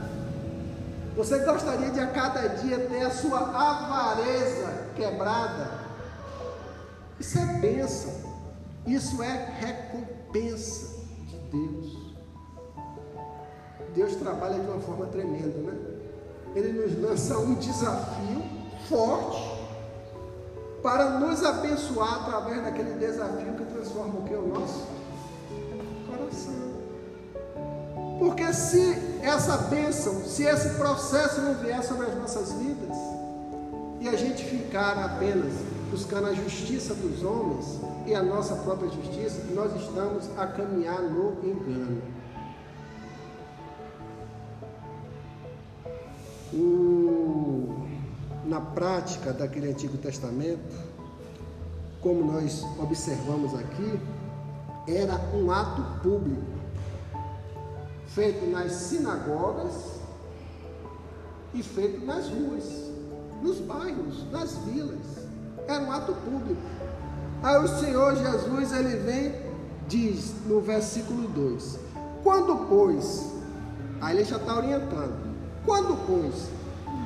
Você 1.16 1.38
gostaria 1.40 1.90
de 1.90 1.98
a 1.98 2.06
cada 2.06 2.48
dia 2.48 2.78
ter 2.78 3.02
a 3.02 3.11
sua 3.11 3.40
avareza 3.40 4.86
quebrada? 4.94 5.70
Isso 7.18 7.38
é 7.38 7.44
bênção. 7.59 8.12
Isso 8.86 9.22
é 9.22 9.52
recompensa 9.59 10.96
de 11.26 11.36
Deus. 11.50 12.14
Deus 13.94 14.14
trabalha 14.16 14.61
de 14.61 14.70
uma 14.70 14.80
forma 14.80 15.06
tremenda, 15.06 15.59
né? 15.59 15.76
Ele 16.54 16.72
nos 16.72 17.00
lança 17.02 17.38
um 17.38 17.54
desafio 17.54 18.42
forte 18.88 19.59
para 20.82 21.18
nos 21.18 21.44
abençoar 21.44 22.22
através 22.22 22.62
daquele 22.62 22.94
desafio 22.94 23.54
que 23.54 23.64
transforma 23.64 24.20
o 24.20 24.22
que? 24.22 24.34
O 24.34 24.46
nosso 24.46 24.86
coração. 26.06 26.67
Porque 28.18 28.52
se 28.52 28.96
essa 29.22 29.56
bênção, 29.56 30.24
se 30.24 30.42
esse 30.42 30.70
processo 30.70 31.40
não 31.40 31.54
vier 31.54 31.82
sobre 31.84 32.06
as 32.06 32.16
nossas 32.16 32.52
vidas, 32.52 32.96
e 34.00 34.08
a 34.08 34.16
gente 34.16 34.44
ficar 34.44 34.96
apenas 34.98 35.52
buscando 35.90 36.28
a 36.28 36.34
justiça 36.34 36.94
dos 36.94 37.22
homens 37.22 37.80
e 38.06 38.14
a 38.14 38.22
nossa 38.22 38.54
própria 38.56 38.88
justiça, 38.90 39.42
nós 39.54 39.74
estamos 39.80 40.28
a 40.36 40.46
caminhar 40.46 41.02
no 41.02 41.32
engano. 41.44 42.02
O, 46.52 47.86
na 48.46 48.60
prática 48.60 49.32
daquele 49.32 49.70
Antigo 49.70 49.98
Testamento, 49.98 50.74
como 52.00 52.32
nós 52.32 52.64
observamos 52.78 53.54
aqui, 53.54 54.00
era 54.86 55.20
um 55.34 55.50
ato 55.50 55.82
público, 56.02 56.57
feito 58.09 58.46
nas 58.50 58.72
sinagogas 58.72 59.98
e 61.54 61.62
feito 61.62 62.04
nas 62.04 62.28
ruas, 62.28 62.64
nos 63.42 63.59
bairros, 63.61 64.30
nas 64.30 64.56
vilas. 64.59 65.26
Era 65.66 65.82
um 65.82 65.92
ato 65.92 66.12
público. 66.12 66.61
Aí 67.42 67.56
o 67.59 67.68
Senhor 67.68 68.16
Jesus, 68.16 68.72
ele 68.72 68.96
vem, 68.96 69.34
diz 69.86 70.34
no 70.46 70.61
versículo 70.61 71.28
2: 71.28 71.78
Quando, 72.22 72.66
pois, 72.68 73.32
aí 74.00 74.16
ele 74.16 74.24
já 74.24 74.36
está 74.36 74.56
orientando, 74.56 75.34
quando, 75.64 75.96
pois, 76.06 76.48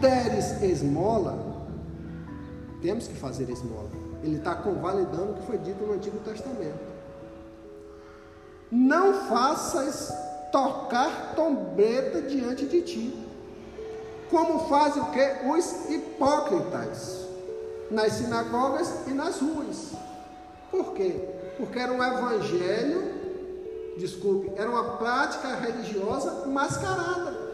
deres 0.01 0.63
esmola, 0.63 1.53
temos 2.81 3.07
que 3.07 3.15
fazer 3.15 3.51
esmola. 3.51 3.91
Ele 4.23 4.37
está 4.37 4.55
convalidando 4.55 5.33
o 5.33 5.35
que 5.35 5.47
foi 5.47 5.59
dito 5.59 5.85
no 5.85 5.95
Antigo 5.95 6.19
Testamento. 6.21 6.93
Não 8.71 9.29
faças 9.29 10.13
tocar 10.53 11.33
trombeta 11.35 12.23
diante 12.23 12.67
de 12.67 12.83
ti, 12.83 13.27
como 14.31 14.69
fazem 14.69 15.03
o 15.03 15.11
que? 15.11 15.49
Os 15.49 15.91
hipócritas, 15.91 17.27
nas 17.91 18.13
sinagogas 18.13 19.07
e 19.07 19.11
nas 19.11 19.41
ruas. 19.41 19.93
Por 20.71 20.93
quê? 20.93 21.29
Porque 21.57 21.79
era 21.79 21.93
um 21.93 22.03
evangelho, 22.03 23.13
desculpe, 23.99 24.53
era 24.57 24.71
uma 24.71 24.97
prática 24.97 25.55
religiosa 25.57 26.47
mascarada. 26.47 27.53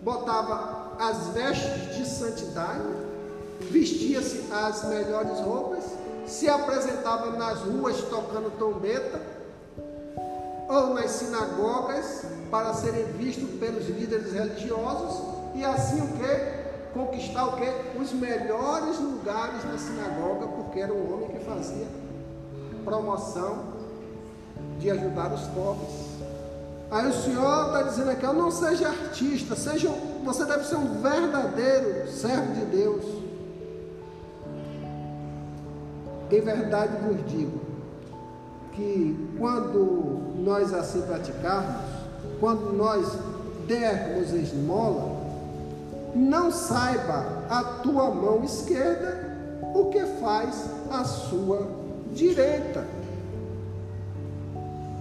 Botava 0.00 0.96
as 0.98 1.28
vestes 1.28 1.96
de 1.96 2.04
santidade, 2.08 2.82
vestia-se 3.70 4.52
as 4.52 4.84
melhores 4.84 5.38
roupas, 5.40 5.84
se 6.26 6.48
apresentava 6.48 7.30
nas 7.36 7.60
ruas 7.60 8.00
tocando 8.02 8.50
trombeta, 8.58 9.20
ou 10.68 10.94
nas 10.94 11.10
sinagogas 11.10 12.24
para 12.50 12.74
serem 12.74 13.04
vistos 13.12 13.48
pelos 13.58 13.88
líderes 13.88 14.32
religiosos 14.32 15.22
e 15.54 15.64
assim 15.64 16.00
o 16.00 16.08
que? 16.08 16.62
Conquistar 16.92 17.46
o 17.46 17.56
que? 17.56 17.98
Os 17.98 18.12
melhores 18.12 18.98
lugares 18.98 19.64
na 19.64 19.78
sinagoga, 19.78 20.46
porque 20.48 20.80
era 20.80 20.92
um 20.92 21.14
homem 21.14 21.28
que 21.30 21.44
fazia 21.44 21.86
promoção 22.84 23.72
de 24.78 24.90
ajudar 24.90 25.32
os 25.32 25.42
pobres. 25.48 26.12
Aí 26.90 27.08
o 27.08 27.12
Senhor 27.12 27.66
está 27.66 27.82
dizendo 27.84 28.10
aqui, 28.10 28.26
não 28.26 28.50
seja 28.50 28.88
artista, 28.88 29.56
seja, 29.56 29.88
você 30.22 30.44
deve 30.44 30.64
ser 30.64 30.76
um 30.76 31.00
verdadeiro 31.00 32.10
servo 32.10 32.52
de 32.52 32.64
Deus. 32.66 33.04
Em 36.30 36.40
verdade 36.40 36.96
vos 37.02 37.30
digo 37.30 37.60
que 38.72 39.34
quando 39.38 40.21
nós 40.36 40.72
assim 40.72 41.02
praticarmos, 41.02 41.82
quando 42.40 42.72
nós 42.72 43.12
dermos 43.66 44.32
esmola, 44.32 45.22
não 46.14 46.50
saiba 46.50 47.44
a 47.48 47.62
tua 47.82 48.10
mão 48.10 48.44
esquerda 48.44 49.32
o 49.74 49.86
que 49.90 50.04
faz 50.20 50.66
a 50.90 51.04
sua 51.04 51.68
direita. 52.12 52.84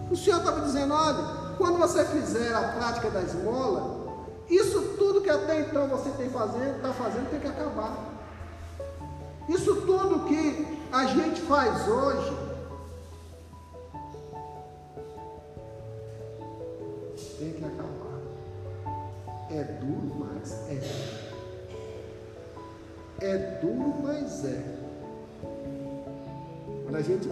O 0.10 0.16
Senhor 0.16 0.40
estava 0.40 0.62
dizendo: 0.62 0.94
olha, 0.94 1.42
quando 1.58 1.78
você 1.78 2.06
fizer 2.06 2.54
a 2.54 2.70
prática 2.70 3.10
da 3.10 3.22
esmola, 3.22 4.02
isso 4.50 4.82
tudo 4.98 5.22
que 5.22 5.30
até 5.30 5.62
então 5.62 5.88
você 5.88 6.10
tem 6.12 6.30
fazendo, 6.30 6.78
está 6.78 6.94
fazendo, 6.94 7.30
tem 7.30 7.40
que 7.40 7.48
acabar. 7.48 8.12
Isso 9.48 9.76
tudo 9.82 10.26
que 10.26 10.80
a 10.92 11.06
gente 11.06 11.42
faz 11.42 11.88
hoje, 11.88 12.38
tem 17.42 17.54
que 17.54 17.66
acabar. 17.66 18.22
É 19.50 19.64
duro, 19.64 20.16
mas 20.20 20.54
é. 20.70 20.80
É 23.20 23.38
duro, 23.60 23.96
mas 24.04 24.46
é. 24.46 24.64
Quando 26.84 26.96
a 26.96 27.02
gente 27.02 27.30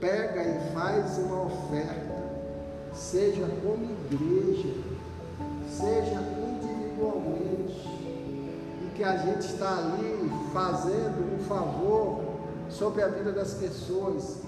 pega 0.00 0.42
e 0.42 0.74
faz 0.74 1.18
uma 1.18 1.44
oferta, 1.44 2.24
seja 2.92 3.46
como 3.62 3.84
igreja, 3.84 4.74
seja 5.70 6.20
individualmente, 6.48 7.88
e 8.82 8.92
que 8.96 9.04
a 9.04 9.16
gente 9.18 9.46
está 9.46 9.78
ali 9.78 10.28
fazendo 10.52 11.34
um 11.34 11.44
favor 11.44 12.20
sobre 12.68 13.02
a 13.02 13.08
vida 13.08 13.30
das 13.30 13.54
pessoas, 13.54 14.40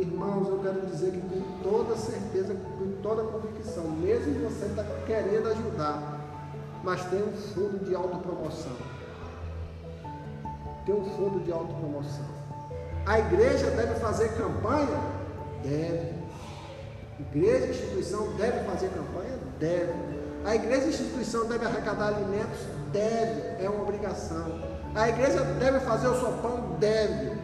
irmãos, 0.00 0.48
eu 0.48 0.58
quero 0.62 0.86
dizer 0.86 1.12
que 1.12 1.20
com 1.20 1.62
toda 1.62 1.96
certeza, 1.96 2.54
com 2.54 3.02
toda 3.02 3.22
convicção, 3.24 3.84
mesmo 3.84 4.48
você 4.48 4.66
está 4.66 4.84
querendo 5.06 5.48
ajudar, 5.48 6.20
mas 6.82 7.04
tem 7.06 7.22
um 7.22 7.32
fundo 7.32 7.84
de 7.84 7.94
autopromoção. 7.94 8.72
Tem 10.84 10.94
um 10.94 11.04
fundo 11.16 11.40
de 11.40 11.52
autopromoção. 11.52 12.24
A 13.06 13.18
igreja 13.18 13.70
deve 13.70 13.94
fazer 13.96 14.36
campanha? 14.36 15.00
Deve. 15.62 16.14
Igreja 17.18 17.66
e 17.66 17.70
instituição 17.70 18.32
deve 18.36 18.64
fazer 18.64 18.88
campanha? 18.90 19.38
Deve. 19.58 19.94
A 20.44 20.54
igreja 20.54 20.86
e 20.86 20.88
instituição 20.90 21.46
deve 21.46 21.64
arrecadar 21.64 22.08
alimentos? 22.08 22.58
Deve. 22.92 23.64
É 23.64 23.68
uma 23.68 23.82
obrigação. 23.82 24.60
A 24.94 25.08
igreja 25.08 25.42
deve 25.58 25.80
fazer 25.80 26.08
o 26.08 26.20
sopão? 26.20 26.76
Deve. 26.78 27.35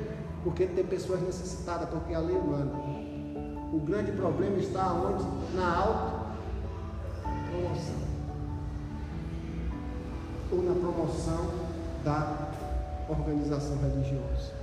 Porque 0.42 0.66
tem 0.66 0.84
pessoas 0.84 1.20
necessitadas, 1.22 1.88
porque 1.88 2.12
é 2.12 2.16
a 2.16 2.20
lei 2.20 2.36
humana. 2.36 2.72
O 3.72 3.80
grande 3.80 4.12
problema 4.12 4.58
está 4.58 4.92
onde? 4.92 5.24
Na 5.54 5.76
alta 5.76 6.22
promoção. 7.50 8.02
Ou 10.50 10.62
na 10.62 10.74
promoção 10.74 11.50
da 12.04 12.48
organização 13.08 13.76
religiosa 13.78 14.62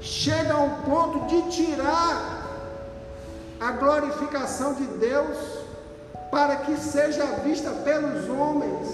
chega 0.00 0.54
ao 0.54 0.68
ponto 0.82 1.26
de 1.26 1.42
tirar 1.50 2.46
a 3.60 3.72
glorificação 3.72 4.74
de 4.74 4.84
Deus 4.84 5.36
para 6.30 6.56
que 6.56 6.76
seja 6.76 7.24
vista 7.44 7.70
pelos 7.70 8.28
homens 8.28 8.88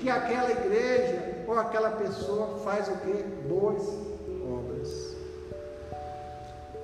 que 0.00 0.08
aquela 0.08 0.50
igreja 0.50 1.21
ou 1.52 1.58
aquela 1.58 1.90
pessoa 1.90 2.58
faz 2.64 2.88
o 2.88 2.96
que? 2.96 3.22
Boas 3.46 3.82
obras. 4.42 5.14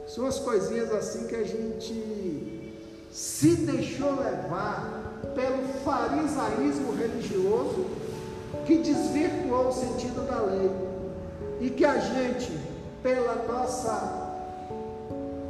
São 0.07 0.27
as 0.27 0.39
coisinhas 0.39 0.93
assim 0.93 1.27
que 1.27 1.35
a 1.35 1.45
gente 1.45 2.75
se 3.11 3.57
deixou 3.57 4.11
levar 4.11 5.23
pelo 5.35 5.67
farisaísmo 5.85 6.95
religioso 6.95 7.87
que 8.67 8.79
desvirtuou 8.79 9.69
o 9.69 9.73
sentido 9.73 10.27
da 10.27 10.41
lei 10.43 10.71
e 11.61 11.71
que 11.71 11.85
a 11.85 11.99
gente 11.99 12.53
pela 13.03 13.37
nossa 13.47 14.29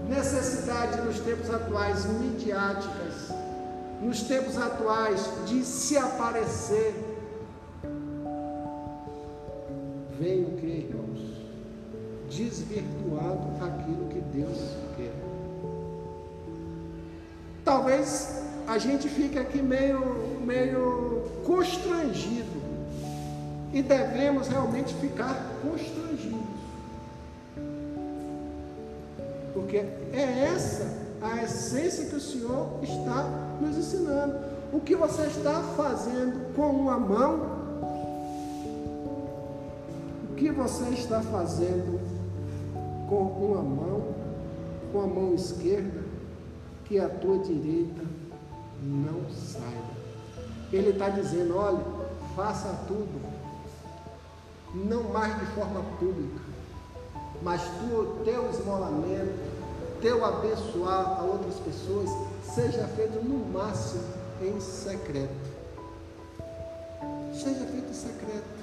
necessidade 0.08 1.00
nos 1.02 1.18
tempos 1.18 1.50
atuais 1.50 2.04
midiáticas, 2.06 3.34
nos 4.00 4.22
tempos 4.22 4.56
atuais 4.56 5.20
de 5.46 5.64
se 5.64 5.96
aparecer, 5.96 6.94
vem 10.18 10.44
o 10.44 10.50
que, 10.56 10.66
irmãos? 10.66 11.18
Desvirtuando 12.30 13.64
aquilo 13.64 14.08
que 14.08 14.20
Deus 14.36 14.58
quer. 14.96 15.14
Talvez 17.64 18.42
a 18.66 18.78
gente 18.78 19.08
fique 19.08 19.38
aqui 19.38 19.62
meio, 19.62 20.40
meio 20.44 21.22
constrangido 21.44 22.58
e 23.72 23.82
devemos 23.82 24.48
realmente 24.48 24.94
ficar 24.94 25.34
constrangidos 25.62 26.58
porque 29.68 29.84
é 30.12 30.48
essa 30.54 30.86
a 31.20 31.42
essência 31.42 32.06
que 32.06 32.14
o 32.14 32.20
Senhor 32.20 32.78
está 32.82 33.24
nos 33.60 33.76
ensinando. 33.76 34.38
O 34.72 34.80
que 34.80 34.94
você 34.94 35.22
está 35.22 35.60
fazendo 35.76 36.54
com 36.54 36.70
uma 36.70 36.96
mão, 36.96 37.57
que 40.38 40.52
você 40.52 40.84
está 40.90 41.20
fazendo 41.20 41.98
com 43.08 43.22
uma 43.22 43.60
mão, 43.62 44.14
com 44.92 45.00
a 45.00 45.06
mão 45.06 45.34
esquerda, 45.34 46.00
que 46.84 46.98
a 46.98 47.08
tua 47.08 47.38
direita 47.38 48.02
não 48.80 49.28
saiba. 49.30 49.98
Ele 50.72 50.90
está 50.90 51.08
dizendo: 51.08 51.56
olha, 51.56 51.84
faça 52.36 52.68
tudo, 52.86 53.20
não 54.74 55.02
mais 55.04 55.36
de 55.40 55.46
forma 55.46 55.82
pública, 55.98 56.40
mas 57.42 57.60
tu, 57.62 58.22
teu 58.24 58.48
esmolamento, 58.50 59.34
teu 60.00 60.24
abençoar 60.24 61.18
a 61.18 61.22
outras 61.24 61.56
pessoas, 61.56 62.10
seja 62.44 62.86
feito 62.94 63.24
no 63.24 63.44
máximo 63.52 64.04
em 64.40 64.60
secreto. 64.60 65.48
Seja 67.32 67.66
feito 67.66 67.90
em 67.90 67.94
secreto. 67.94 68.57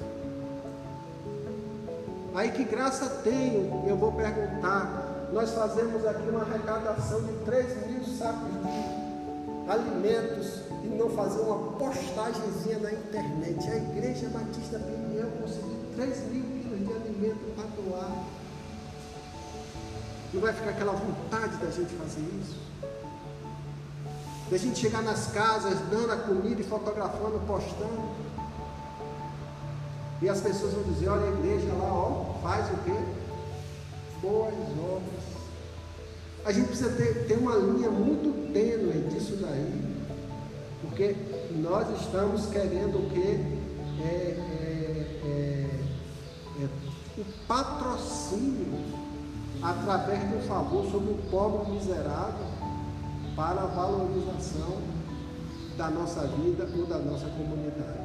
Aí 2.36 2.52
que 2.52 2.66
graça 2.66 3.08
tenho, 3.24 3.88
eu 3.88 3.96
vou 3.96 4.12
perguntar. 4.12 5.30
Nós 5.32 5.52
fazemos 5.52 6.06
aqui 6.06 6.28
uma 6.28 6.42
arrecadação 6.42 7.24
de 7.24 7.34
3 7.46 7.88
mil 7.88 8.04
sacos 8.04 8.52
de 8.52 9.72
alimentos 9.72 10.60
e 10.84 10.88
não 10.88 11.10
fazer 11.12 11.40
uma 11.40 11.72
postagemzinha 11.78 12.80
na 12.80 12.92
internet. 12.92 13.72
A 13.72 13.78
Igreja 13.78 14.28
Batista 14.30 14.80
Peniel 14.80 15.32
conseguiu 15.42 15.80
3 15.96 16.32
mil 16.32 16.44
quilos 16.44 16.80
de 16.80 16.94
alimento 16.94 17.56
para 17.56 17.66
doar. 17.82 18.12
Não 20.34 20.42
vai 20.42 20.52
ficar 20.52 20.72
aquela 20.72 20.92
vontade 20.92 21.56
da 21.56 21.72
gente 21.72 21.96
fazer 21.96 22.20
isso? 22.42 22.58
Da 24.52 24.58
gente 24.58 24.78
chegar 24.78 25.02
nas 25.02 25.28
casas, 25.28 25.80
dando 25.90 26.12
a 26.12 26.18
comida 26.18 26.60
e 26.60 26.66
fotografando, 26.66 27.40
postando. 27.48 28.35
E 30.22 30.30
as 30.30 30.42
pessoas 30.42 30.74
vão 30.74 30.84
dizer, 30.84 31.10
olha 31.10 31.26
a 31.26 31.40
igreja 31.40 31.74
lá, 31.74 31.94
ó, 31.94 32.40
faz 32.42 32.68
o 32.72 32.78
quê? 32.84 32.98
Boas 34.22 34.54
obras. 34.54 35.36
A 36.46 36.52
gente 36.52 36.68
precisa 36.68 36.92
ter, 36.92 37.26
ter 37.28 37.38
uma 37.38 37.56
linha 37.56 37.90
muito 37.90 38.54
tênue 38.54 39.10
disso 39.10 39.38
daí. 39.42 39.96
Porque 40.82 41.16
nós 41.56 41.88
estamos 42.02 42.46
querendo 42.48 42.98
o 42.98 43.10
quê? 43.10 43.40
É, 44.02 44.06
é, 44.06 45.22
é, 45.26 45.70
é, 46.62 47.20
o 47.20 47.26
patrocínio 47.48 49.06
através 49.62 50.22
um 50.36 50.42
favor 50.48 50.86
sobre 50.92 51.14
o 51.14 51.18
pobre 51.32 51.72
miserável 51.72 52.46
para 53.36 53.62
a 53.62 53.66
valorização 53.66 54.80
da 55.78 55.90
nossa 55.90 56.28
vida 56.28 56.70
ou 56.78 56.86
da 56.86 57.00
nossa 57.00 57.26
comunidade. 57.30 58.05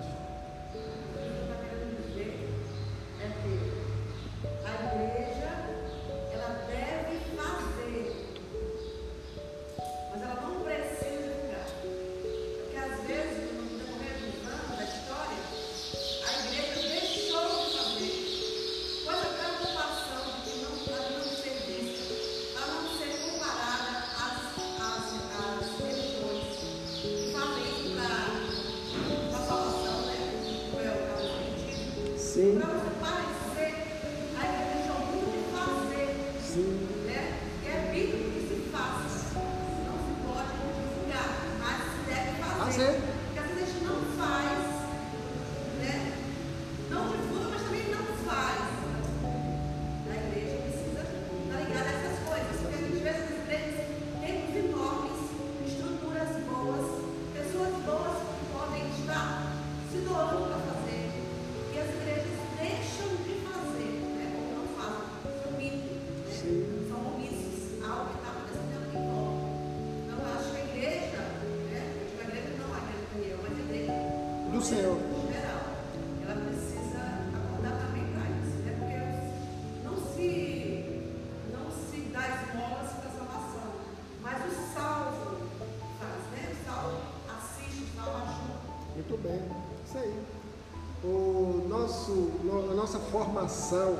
Formação 93.40 93.96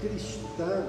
cristã, 0.00 0.86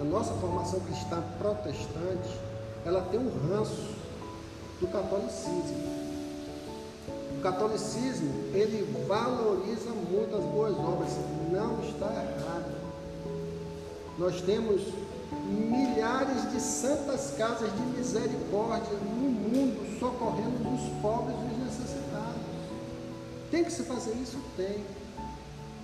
a 0.00 0.04
nossa 0.04 0.32
formação 0.34 0.80
cristã 0.80 1.22
protestante, 1.38 2.36
ela 2.84 3.02
tem 3.02 3.20
um 3.20 3.30
ranço 3.48 3.94
do 4.80 4.88
catolicismo. 4.88 6.08
O 7.36 7.40
catolicismo, 7.42 8.28
ele 8.52 9.06
valoriza 9.06 9.90
muito 9.90 10.36
as 10.36 10.44
boas 10.44 10.76
obras, 10.76 11.12
não 11.52 11.80
está 11.88 12.06
errado. 12.06 12.78
Nós 14.18 14.40
temos 14.40 14.82
milhares 15.46 16.50
de 16.50 16.60
santas 16.60 17.34
casas 17.36 17.70
de 17.72 17.82
misericórdia 17.96 18.94
no 18.94 19.30
mundo 19.30 19.98
socorrendo 20.00 20.74
os 20.74 21.00
pobres 21.00 21.36
e 21.36 21.52
os 21.52 21.64
necessitados. 21.64 22.42
Tem 23.50 23.64
que 23.64 23.72
se 23.72 23.84
fazer 23.84 24.12
isso? 24.14 24.38
Tem 24.56 24.84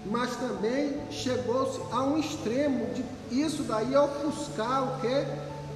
mas 0.06 0.36
também 0.36 1.00
chegou-se 1.10 1.80
a 1.90 2.02
um 2.02 2.18
extremo 2.18 2.86
de 2.94 3.04
isso 3.30 3.62
daí 3.62 3.96
ofuscar 3.96 4.82
o 4.82 5.00
que? 5.00 5.26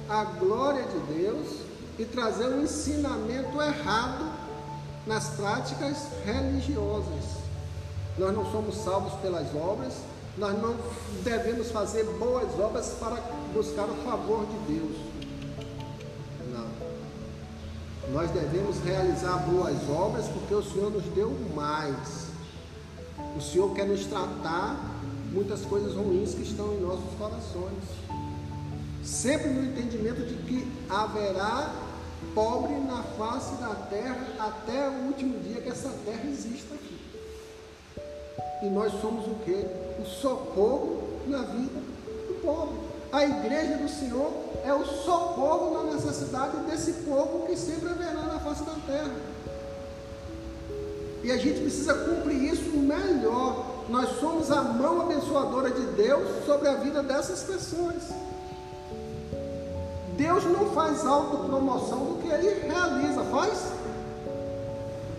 A 0.09 0.23
glória 0.23 0.83
de 0.83 1.13
Deus 1.13 1.47
e 1.97 2.05
trazer 2.05 2.47
um 2.47 2.63
ensinamento 2.63 3.61
errado 3.61 4.31
nas 5.05 5.29
práticas 5.29 6.07
religiosas. 6.23 7.39
Nós 8.17 8.35
não 8.35 8.49
somos 8.51 8.75
salvos 8.75 9.13
pelas 9.21 9.53
obras, 9.55 9.93
nós 10.37 10.59
não 10.61 10.75
devemos 11.23 11.71
fazer 11.71 12.03
boas 12.17 12.47
obras 12.59 12.95
para 12.99 13.17
buscar 13.53 13.85
o 13.85 13.95
favor 14.03 14.45
de 14.45 14.73
Deus. 14.73 14.97
Não. 16.53 18.13
Nós 18.13 18.31
devemos 18.31 18.77
realizar 18.83 19.37
boas 19.39 19.77
obras 19.89 20.27
porque 20.27 20.53
o 20.53 20.63
Senhor 20.63 20.91
nos 20.91 21.03
deu 21.15 21.35
mais. 21.55 22.28
O 23.37 23.41
Senhor 23.41 23.73
quer 23.73 23.87
nos 23.87 24.05
tratar 24.05 24.77
muitas 25.31 25.61
coisas 25.61 25.93
ruins 25.93 26.33
que 26.33 26.41
estão 26.41 26.73
em 26.73 26.81
nossos 26.81 27.13
corações. 27.17 27.83
Sempre 29.03 29.49
no 29.49 29.65
entendimento 29.65 30.25
de 30.25 30.35
que 30.43 30.67
haverá 30.89 31.73
pobre 32.33 32.73
na 32.75 33.03
face 33.17 33.55
da 33.55 33.73
terra 33.89 34.27
até 34.39 34.89
o 34.89 35.07
último 35.07 35.39
dia 35.39 35.61
que 35.61 35.69
essa 35.69 35.89
terra 36.05 36.23
exista 36.25 36.75
aqui. 36.75 36.99
E 38.63 38.69
nós 38.69 38.91
somos 38.99 39.25
o 39.25 39.35
que? 39.45 39.65
O 40.01 40.05
socorro 40.05 41.03
na 41.27 41.43
vida 41.43 41.79
do 42.27 42.41
pobre. 42.41 42.77
A 43.11 43.23
igreja 43.25 43.77
do 43.77 43.89
Senhor 43.89 44.31
é 44.63 44.73
o 44.73 44.85
socorro 44.85 45.83
na 45.83 45.93
necessidade 45.93 46.57
desse 46.69 46.93
povo 47.03 47.47
que 47.47 47.55
sempre 47.55 47.89
haverá 47.89 48.13
na 48.13 48.39
face 48.39 48.63
da 48.63 48.75
terra. 48.85 49.15
E 51.29 51.31
a 51.31 51.37
gente 51.37 51.59
precisa 51.59 51.93
cumprir 51.93 52.41
isso 52.51 52.75
melhor. 52.75 53.83
Nós 53.87 54.19
somos 54.19 54.49
a 54.49 54.63
mão 54.63 55.03
abençoadora 55.03 55.69
de 55.69 55.85
Deus 55.95 56.43
sobre 56.43 56.67
a 56.67 56.73
vida 56.73 57.03
dessas 57.03 57.43
pessoas. 57.43 58.01
Deus 60.17 60.43
não 60.45 60.71
faz 60.71 61.05
autopromoção 61.05 61.99
do 61.99 62.19
que 62.19 62.29
ele 62.29 62.61
realiza, 62.61 63.23
faz? 63.25 63.71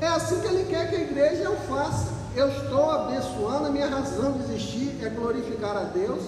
É 0.00 0.08
assim 0.08 0.40
que 0.40 0.48
ele 0.48 0.68
quer 0.68 0.90
que 0.90 0.96
a 0.96 1.00
igreja 1.00 1.48
o 1.48 1.56
faça. 1.68 2.08
Eu 2.34 2.48
estou 2.48 2.90
abençoando, 2.90 3.66
a 3.66 3.70
minha 3.70 3.86
razão 3.86 4.32
de 4.32 4.52
existir 4.52 5.04
é 5.04 5.10
glorificar 5.10 5.76
a 5.76 5.84
Deus, 5.84 6.24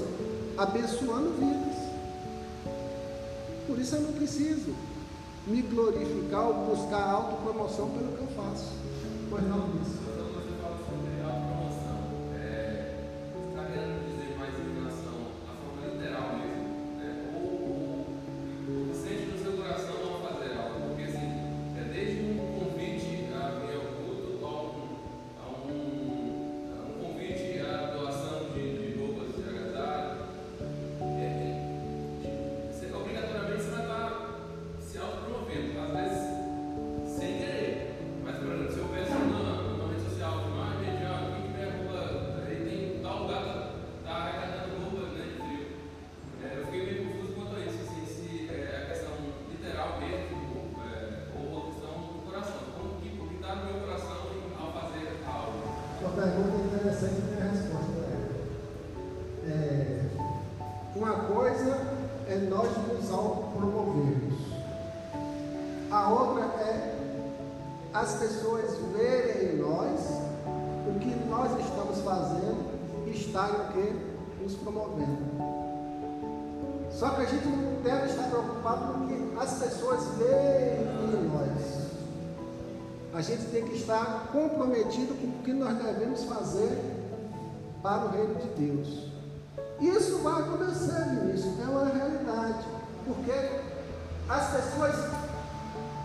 abençoando 0.59 1.35
vidas. 1.41 1.77
Por 3.67 3.77
isso 3.81 3.97
eu 3.97 4.03
não 4.03 4.13
preciso 4.13 4.77
me 5.45 5.61
glorificar 5.61 6.47
ou 6.47 6.67
buscar 6.67 7.03
autopromoção 7.03 7.91
pelo 7.91 8.13
que 8.13 8.21
eu 8.21 8.29
faço. 8.37 8.92
Pois 9.33 9.49
não, 9.49 9.57
Luiz. 9.61 10.02
Reino 88.13 88.35
de 88.37 88.49
Deus. 88.49 89.13
Isso 89.81 90.19
vai 90.19 90.43
acontecer, 90.43 91.09
Vinícius, 91.11 91.59
é 91.61 91.65
uma 91.65 91.87
realidade. 91.87 92.65
Porque 93.05 93.33
as 94.29 94.51
pessoas 94.51 94.95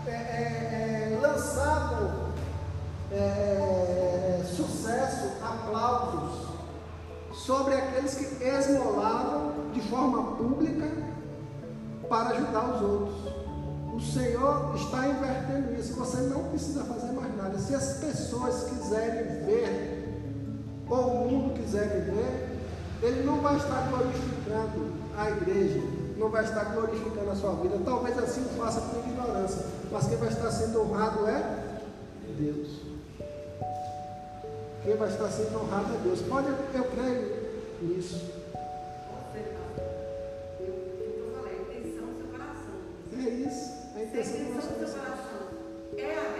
é, 0.06 0.10
é, 0.10 1.12
é, 1.12 1.18
lançavam 1.20 2.28
é, 3.12 4.42
sucesso, 4.44 5.28
aplausos 5.42 6.48
sobre 7.32 7.74
aqueles 7.74 8.14
que 8.14 8.44
esmolavam 8.44 9.70
de 9.72 9.80
forma 9.82 10.36
pública 10.36 10.88
para 12.08 12.30
ajudar 12.30 12.74
os 12.74 12.82
outros. 12.82 13.38
O 13.94 14.00
Senhor 14.00 14.74
está 14.76 15.08
invertendo 15.08 15.74
isso. 15.74 15.94
Você 15.94 16.18
não 16.22 16.44
precisa 16.44 16.84
fazer 16.84 17.12
mais 17.12 17.36
nada. 17.36 17.58
Se 17.58 17.74
as 17.74 17.98
pessoas 17.98 18.64
quiserem 18.70 19.44
ver, 19.44 19.97
ou 20.90 20.98
o 20.98 21.30
mundo 21.30 21.54
quiserem 21.54 22.02
ver, 22.02 22.58
ele 23.02 23.22
não 23.24 23.40
vai 23.40 23.56
estar 23.56 23.88
glorificando 23.88 24.92
a 25.16 25.30
igreja, 25.30 25.80
não 26.16 26.30
vai 26.30 26.44
estar 26.44 26.64
glorificando 26.64 27.30
a 27.30 27.34
sua 27.34 27.54
vida. 27.56 27.78
Talvez 27.84 28.18
assim 28.18 28.42
o 28.42 28.48
faça 28.60 28.80
por 28.80 28.98
ignorância, 29.06 29.66
mas 29.90 30.06
quem 30.06 30.16
vai 30.16 30.28
estar 30.28 30.50
sendo 30.50 30.80
honrado 30.80 31.26
é 31.28 31.68
Deus. 32.38 32.80
Quem 34.84 34.96
vai 34.96 35.08
estar 35.08 35.28
sendo 35.28 35.60
honrado 35.60 35.94
é 35.94 35.98
Deus. 36.02 36.22
Pode, 36.22 36.48
eu 36.48 36.84
creio 36.84 37.36
nisso. 37.82 38.38
É 43.12 43.28
isso. 43.30 43.72
A 43.96 44.02
intenção 44.02 44.44
do 44.44 44.54
nosso 44.54 44.68
coração. 44.68 45.48
É 45.96 46.14
a 46.14 46.38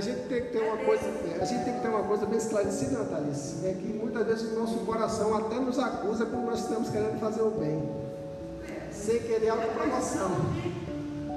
a 0.00 0.02
gente 0.02 0.20
tem 0.28 0.40
que 0.40 0.48
ter 0.48 0.62
uma 0.62 0.78
coisa, 0.78 1.04
a 1.38 1.44
gente 1.44 1.64
tem 1.64 1.74
que 1.74 1.80
ter 1.80 1.88
uma 1.88 2.02
coisa 2.02 2.24
bem 2.24 2.38
esclarecida, 2.38 3.00
Natalice, 3.00 3.66
é 3.66 3.74
que 3.74 3.86
muitas 3.92 4.26
vezes 4.26 4.50
o 4.50 4.58
nosso 4.58 4.78
coração 4.78 5.36
até 5.36 5.56
nos 5.56 5.78
acusa 5.78 6.24
quando 6.24 6.46
nós 6.46 6.60
estamos 6.60 6.88
querendo 6.88 7.20
fazer 7.20 7.42
o 7.42 7.50
bem, 7.50 7.86
é, 8.66 8.90
sem 8.90 9.18
querer 9.18 9.46
é 9.46 9.50
autopromoção. 9.50 10.30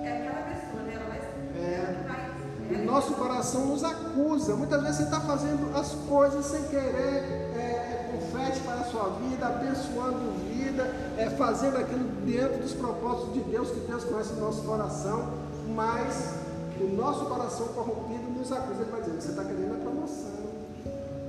É 0.02 0.18
aquela 0.18 0.42
pessoa, 0.44 0.84
né? 0.84 0.94
Ela 0.96 1.06
vai. 1.10 1.20
É. 1.62 2.06
vai 2.08 2.82
O 2.82 2.86
nosso 2.86 3.14
coração 3.16 3.66
nos 3.66 3.84
acusa. 3.84 4.56
Muitas 4.56 4.82
vezes 4.82 4.96
você 4.96 5.04
está 5.04 5.20
fazendo 5.20 5.78
as 5.78 5.92
coisas 6.08 6.46
sem 6.46 6.64
querer, 6.64 7.52
é, 7.58 8.12
com 8.14 8.38
fé 8.38 8.50
para 8.64 8.76
a 8.76 8.86
sua 8.86 9.10
vida, 9.20 9.46
abençoando 9.46 10.40
vida, 10.48 10.84
é, 11.18 11.30
fazendo 11.32 11.80
aquilo 11.80 12.06
dentro 12.26 12.60
dos 12.60 12.72
propósitos 12.72 13.34
de 13.34 13.42
Deus, 13.42 13.70
que 13.72 13.82
Deus 13.82 14.06
conhece 14.06 14.32
o 14.32 14.40
nosso 14.40 14.62
coração, 14.62 15.34
mas 15.76 16.44
o 16.80 16.96
nosso 16.96 17.26
coração 17.26 17.68
corrompido 17.68 18.33
nos 18.44 18.52
acusa. 18.52 18.82
Ele 18.82 18.92
vai 18.92 19.02
dizer: 19.02 19.22
você 19.22 19.30
está 19.30 19.44
querendo 19.44 19.74
a 19.74 19.78
promoção. 19.78 20.32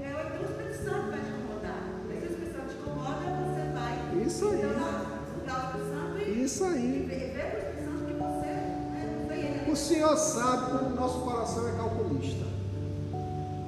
É 0.03 0.09
o 0.11 0.45
Espírito 0.45 0.85
Santo 0.85 1.11
vai 1.11 1.21
te 1.21 1.31
incomodar. 1.31 1.83
Mas 2.09 2.19
se 2.19 2.25
o 2.25 2.31
Espírito 2.31 2.57
Santo 2.57 2.69
te 2.69 2.77
incomoda, 2.77 3.25
você 3.47 3.63
vai. 3.73 3.95
Isso 4.27 4.45
aí. 4.49 4.59
Então, 5.43 6.45
Isso 6.45 6.65
aí. 6.65 7.09
é, 7.11 7.25
ele. 9.31 9.71
O 9.71 9.77
Senhor 9.77 10.17
sabe 10.17 10.71
quando 10.71 10.93
o 10.93 10.97
nosso 10.97 11.21
coração 11.21 11.69
é 11.69 11.73
calculista, 11.73 12.45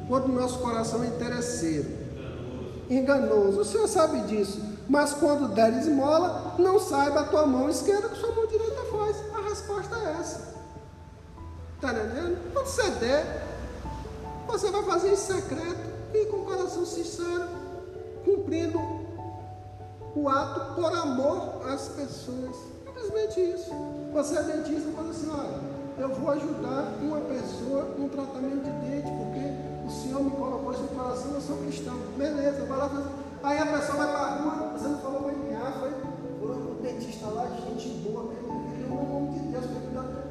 quando 0.09 0.27
o 0.27 0.33
nosso 0.33 0.59
coração 0.61 1.03
é 1.03 1.07
interesseiro, 1.09 1.89
enganoso. 2.91 3.61
O 3.61 3.65
Senhor 3.65 3.89
sabe 3.89 4.21
disso. 4.23 4.77
Mas 4.89 5.13
quando 5.15 5.53
der 5.53 5.73
esmola, 5.81 6.55
não 6.61 6.79
saiba 6.79 7.21
a 7.21 7.25
tua 7.25 7.45
mão 7.45 7.69
esquerda 7.69 8.09
que 8.09 8.21
sua 8.21 8.33
mão 8.33 8.47
direita 8.47 8.83
faz. 8.85 9.17
A 9.35 9.49
resposta 9.49 9.97
é 9.97 10.13
essa. 10.21 10.55
Está 11.77 11.93
entendendo? 11.93 12.53
Quando 12.55 12.67
você 12.67 12.91
der, 12.93 13.47
você 14.47 14.71
vai 14.71 14.83
fazer 14.85 15.13
em 15.13 15.17
secreto 15.17 15.97
e 16.15 16.25
com 16.27 16.45
coração 16.45 16.87
sincero, 16.87 17.49
cumprindo 18.25 18.81
o 20.15 20.29
ato 20.29 20.75
por 20.75 20.93
amor 20.97 21.61
às 21.69 21.89
pessoas. 21.89 22.57
Simplesmente 22.83 23.41
isso. 23.41 23.71
Você 24.15 24.39
é 24.39 24.43
dentista 24.43 24.89
e 24.89 24.93
fala 24.95 25.11
assim, 25.11 25.31
olha, 25.31 25.61
eu 25.99 26.09
vou 26.15 26.31
ajudar 26.31 26.95
uma 27.03 27.21
pessoa 27.21 27.85
no 27.99 28.09
tratamento 28.09 28.65
de 28.65 28.71
dente, 28.71 29.11
porque 29.11 29.87
o 29.87 29.91
Senhor 29.91 30.25
me 30.25 30.31
colocou 30.31 30.73
isso 30.73 30.83
no 30.83 30.89
coração, 30.89 31.35
eu 31.35 31.41
sou 31.43 31.59
cristão. 31.59 31.95
Beleza, 32.17 32.65
vai 32.65 32.79
lá 32.79 32.89
fazer. 32.89 33.11
Aí 33.43 33.59
a 33.59 33.67
pessoa 33.67 33.99
vai 33.99 34.09
para 34.09 34.19
a 34.19 34.37
rua, 34.37 34.79
você 34.79 34.89
não 34.89 34.99
falou 34.99 35.23
para 35.25 35.33
ninguém, 35.33 35.57
ah, 35.57 35.73
foi 35.79 35.91
o 35.91 36.79
dentista 36.83 37.27
lá, 37.27 37.47
gente 37.49 37.89
boa, 38.09 38.25
mesmo, 38.25 38.73
ele 38.73 38.89
no 38.89 39.13
nome 39.13 39.39
de 39.39 39.49
Deus. 39.49 39.65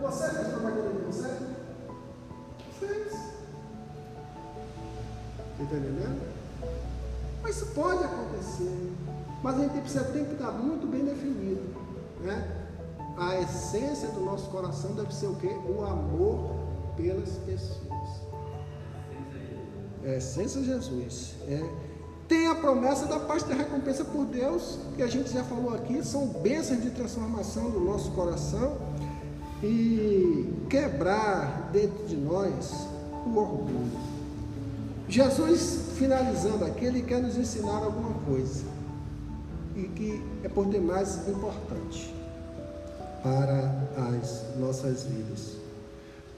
Você 0.02 0.30
fez 0.30 0.48
de 0.48 0.54
você? 1.16 1.40
Fez. 2.80 3.14
Está 5.54 5.64
entendendo? 5.64 6.22
Mas 7.42 7.58
isso 7.58 7.68
pode 7.68 8.04
acontecer. 8.04 8.92
Mas 9.42 9.56
a 9.56 9.60
gente 9.60 9.80
precisa 9.82 10.04
tem 10.06 10.26
que 10.26 10.34
estar 10.34 10.52
muito 10.52 10.88
bem 10.88 11.06
definido. 11.06 11.62
Né? 12.22 12.66
A 13.18 13.40
essência 13.40 14.10
do 14.10 14.22
nosso 14.22 14.50
coração 14.50 14.94
deve 14.94 15.14
ser 15.14 15.28
o 15.28 15.36
quê? 15.36 15.56
O 15.68 15.84
amor 15.84 16.56
pelas 16.98 17.30
pessoas. 17.46 17.86
É 20.04 20.18
essência 20.18 20.62
de 20.62 20.68
Jesus. 20.68 21.36
É. 21.48 21.64
Tem 22.28 22.48
a 22.48 22.56
promessa 22.56 23.06
da 23.06 23.20
parte 23.20 23.46
da 23.46 23.54
recompensa 23.54 24.04
por 24.04 24.26
Deus, 24.26 24.80
que 24.96 25.04
a 25.04 25.08
gente 25.08 25.32
já 25.32 25.44
falou 25.44 25.76
aqui, 25.76 26.04
são 26.04 26.28
bênçãos 26.28 26.82
de 26.82 26.90
transformação 26.90 27.70
do 27.70 27.80
nosso 27.80 28.12
coração 28.12 28.78
e 29.66 30.68
quebrar 30.70 31.70
dentro 31.74 32.06
de 32.06 32.16
nós 32.16 32.88
o 33.26 33.38
orgulho. 33.38 33.92
Jesus, 35.10 35.90
finalizando 35.98 36.66
aqui, 36.66 36.86
ele 36.86 37.02
quer 37.02 37.22
nos 37.22 37.36
ensinar 37.36 37.84
alguma 37.84 38.14
coisa 38.26 38.64
e 39.76 39.84
que 39.84 40.24
é 40.44 40.50
por 40.50 40.68
demais 40.68 41.28
importante 41.28 42.14
para 43.24 43.74
as 44.12 44.44
nossas 44.58 45.04
vidas. 45.04 45.56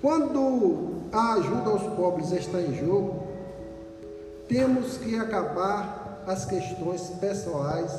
Quando 0.01 1.01
a 1.11 1.33
ajuda 1.33 1.69
aos 1.69 1.83
pobres 1.95 2.31
está 2.31 2.61
em 2.61 2.77
jogo, 2.77 3.27
temos 4.47 4.97
que 4.97 5.17
acabar 5.17 6.23
as 6.25 6.45
questões 6.45 7.01
pessoais 7.19 7.91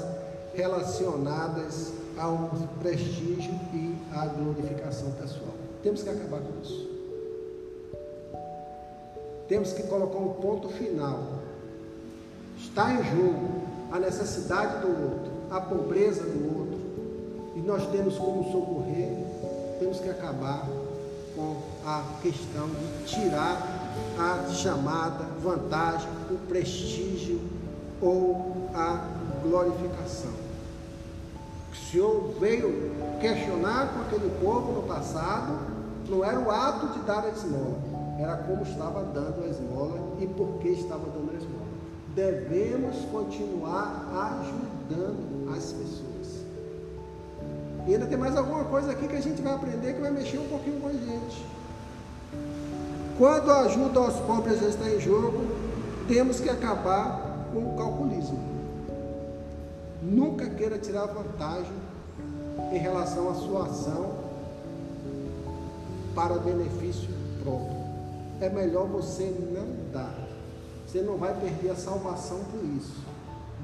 relacionadas 0.55 1.93
ao 2.17 2.51
prestígio 2.81 3.53
e 3.75 3.88
à 4.23 4.27
glorificação 4.27 5.13
pessoal. 5.13 5.55
Temos 5.83 6.03
que 6.03 6.11
acabar 6.11 6.41
com 6.41 6.61
isso. 6.63 6.89
Temos 9.49 9.73
que 9.73 9.83
colocar 9.85 10.19
um 10.19 10.35
ponto 10.35 10.69
final. 10.69 11.39
Está 12.59 12.93
em 12.93 13.03
jogo 13.05 13.63
a 13.91 13.99
necessidade 13.99 14.81
do 14.83 14.89
outro, 14.89 15.33
a 15.51 15.61
pobreza 15.61 16.25
do 16.25 16.59
outro, 16.59 16.79
e 17.57 17.61
nós 17.61 17.87
temos 17.91 18.17
como 18.17 18.45
socorrer, 18.53 19.17
temos 19.79 20.01
que 20.01 20.11
acabar 20.11 20.69
com 21.35 21.57
a 21.87 22.03
questão 22.21 22.69
de 22.69 23.05
tirar 23.07 23.63
a 24.19 24.53
chamada 24.53 25.25
vantagem, 25.41 26.09
o 26.31 26.37
prestígio 26.49 27.41
ou 28.03 28.69
a 28.75 29.09
glorificação. 29.43 30.38
O 31.83 31.91
Senhor 31.91 32.35
veio 32.39 32.93
questionar 33.21 33.95
com 33.95 34.01
aquele 34.03 34.31
povo 34.43 34.73
no 34.73 34.83
passado, 34.83 35.59
não 36.09 36.25
era 36.25 36.39
o 36.39 36.51
ato 36.51 36.89
de 36.89 37.01
dar 37.07 37.25
a 37.25 37.29
esmola, 37.29 37.79
era 38.19 38.37
como 38.37 38.63
estava 38.63 39.05
dando 39.05 39.43
a 39.45 39.47
esmola 39.47 39.99
e 40.21 40.27
por 40.27 40.59
que 40.61 40.69
estava 40.69 41.07
dando 41.07 41.31
a 41.33 41.39
esmola. 41.39 41.69
Devemos 42.15 42.97
continuar 43.11 44.41
ajudando 44.41 45.51
as 45.57 45.73
pessoas. 45.73 46.45
E 47.87 47.95
ainda 47.95 48.07
tem 48.07 48.19
mais 48.19 48.37
alguma 48.37 48.65
coisa 48.65 48.93
aqui 48.93 49.09
que 49.09 49.17
a 49.17 49.23
gente 49.23 49.41
vai 49.41 49.55
aprender 49.55 49.95
que 49.95 50.01
vai 50.01 50.11
mexer 50.11 50.39
um 50.39 50.49
pouquinho 50.49 50.81
com 50.81 50.89
a 50.89 50.93
gente. 50.93 51.47
Quando 53.17 53.51
a 53.51 53.61
ajuda 53.61 54.01
aos 54.01 54.17
pobres 54.21 54.61
está 54.61 54.91
em 54.91 55.01
jogo, 55.01 55.47
temos 56.07 56.39
que 56.39 56.51
acabar 56.51 57.49
com 57.53 57.61
o 57.61 57.77
calculismo. 57.79 58.48
Nunca 60.03 60.49
queira 60.51 60.79
tirar 60.79 61.07
vantagem 61.07 61.73
em 62.73 62.79
relação 62.79 63.31
à 63.31 63.35
sua 63.35 63.67
ação 63.67 64.29
para 66.15 66.39
benefício 66.39 67.09
próprio. 67.43 67.79
É 68.41 68.49
melhor 68.49 68.87
você 68.87 69.25
não 69.53 69.93
dar. 69.93 70.15
Você 70.87 71.03
não 71.03 71.17
vai 71.17 71.35
perder 71.39 71.71
a 71.71 71.77
salvação 71.77 72.39
por 72.51 72.65
isso. 72.77 73.05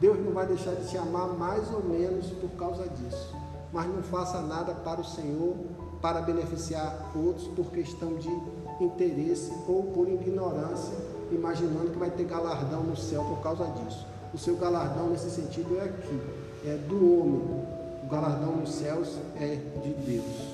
Deus 0.00 0.18
não 0.24 0.32
vai 0.32 0.46
deixar 0.46 0.74
de 0.74 0.88
te 0.88 0.98
amar 0.98 1.28
mais 1.28 1.72
ou 1.72 1.82
menos 1.82 2.26
por 2.32 2.50
causa 2.50 2.88
disso. 2.88 3.34
Mas 3.72 3.86
não 3.86 4.02
faça 4.02 4.40
nada 4.40 4.74
para 4.74 5.00
o 5.00 5.04
Senhor, 5.04 5.54
para 6.02 6.20
beneficiar 6.20 7.12
outros 7.14 7.48
por 7.48 7.70
questão 7.70 8.16
de 8.16 8.28
interesse 8.80 9.52
ou 9.66 9.84
por 9.84 10.08
ignorância, 10.08 10.94
imaginando 11.32 11.90
que 11.90 11.98
vai 11.98 12.10
ter 12.10 12.24
galardão 12.24 12.82
no 12.82 12.96
céu 12.96 13.24
por 13.24 13.40
causa 13.40 13.64
disso. 13.66 14.13
O 14.34 14.38
seu 14.38 14.56
galardão 14.56 15.10
nesse 15.10 15.30
sentido 15.30 15.78
é 15.78 15.84
aqui, 15.84 16.20
é 16.66 16.76
do 16.88 17.20
homem. 17.20 17.64
O 18.02 18.08
galardão 18.10 18.56
nos 18.56 18.70
céus 18.70 19.16
é 19.40 19.60
de 19.80 19.94
Deus. 19.94 20.53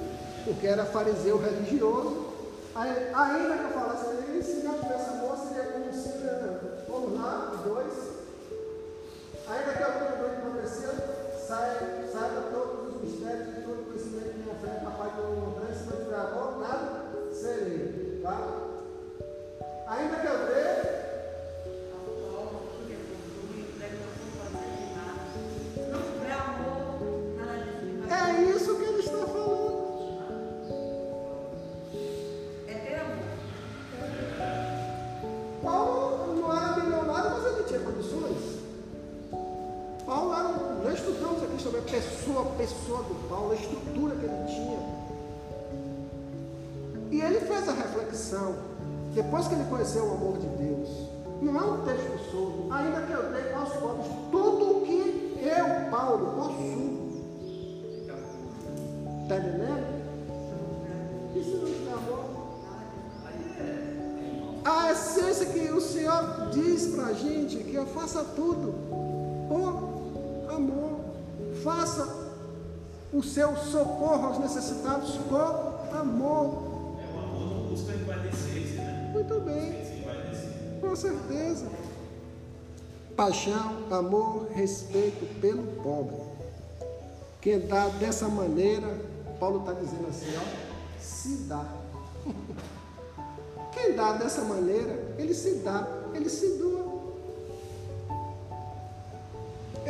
porque 0.43 0.67
era 0.67 0.85
fariseu 0.85 1.37
religioso, 1.37 2.27
ainda 2.75 3.57
que 3.57 3.63
eu 3.63 3.69
falasse, 3.69 3.90
faça 68.11 68.25
tudo 68.35 68.73
por 69.47 70.53
amor. 70.53 70.99
Faça 71.63 72.31
o 73.13 73.23
seu 73.23 73.55
socorro 73.55 74.27
aos 74.27 74.39
necessitados 74.39 75.15
por 75.29 75.95
amor. 75.97 76.99
É 76.99 77.15
o 77.15 77.19
amor 77.19 77.49
não 77.49 77.67
busca 77.69 77.93
descer. 77.93 78.81
Muito 79.13 79.39
bem. 79.39 80.81
Com 80.81 80.95
certeza. 80.95 81.67
Paixão, 83.15 83.77
amor, 83.91 84.47
respeito 84.53 85.25
pelo 85.39 85.63
pobre. 85.81 86.17
Quem 87.39 87.59
dá 87.59 87.87
dessa 87.87 88.27
maneira, 88.27 88.87
Paulo 89.39 89.59
está 89.59 89.73
dizendo 89.73 90.07
assim, 90.09 90.33
ó, 90.35 90.99
se 90.99 91.35
dá. 91.47 91.65
Quem 93.71 93.95
dá 93.95 94.13
dessa 94.13 94.41
maneira, 94.41 95.15
ele 95.17 95.33
se 95.33 95.55
dá, 95.55 95.87
ele 96.13 96.29
se 96.29 96.57
doa. 96.57 96.80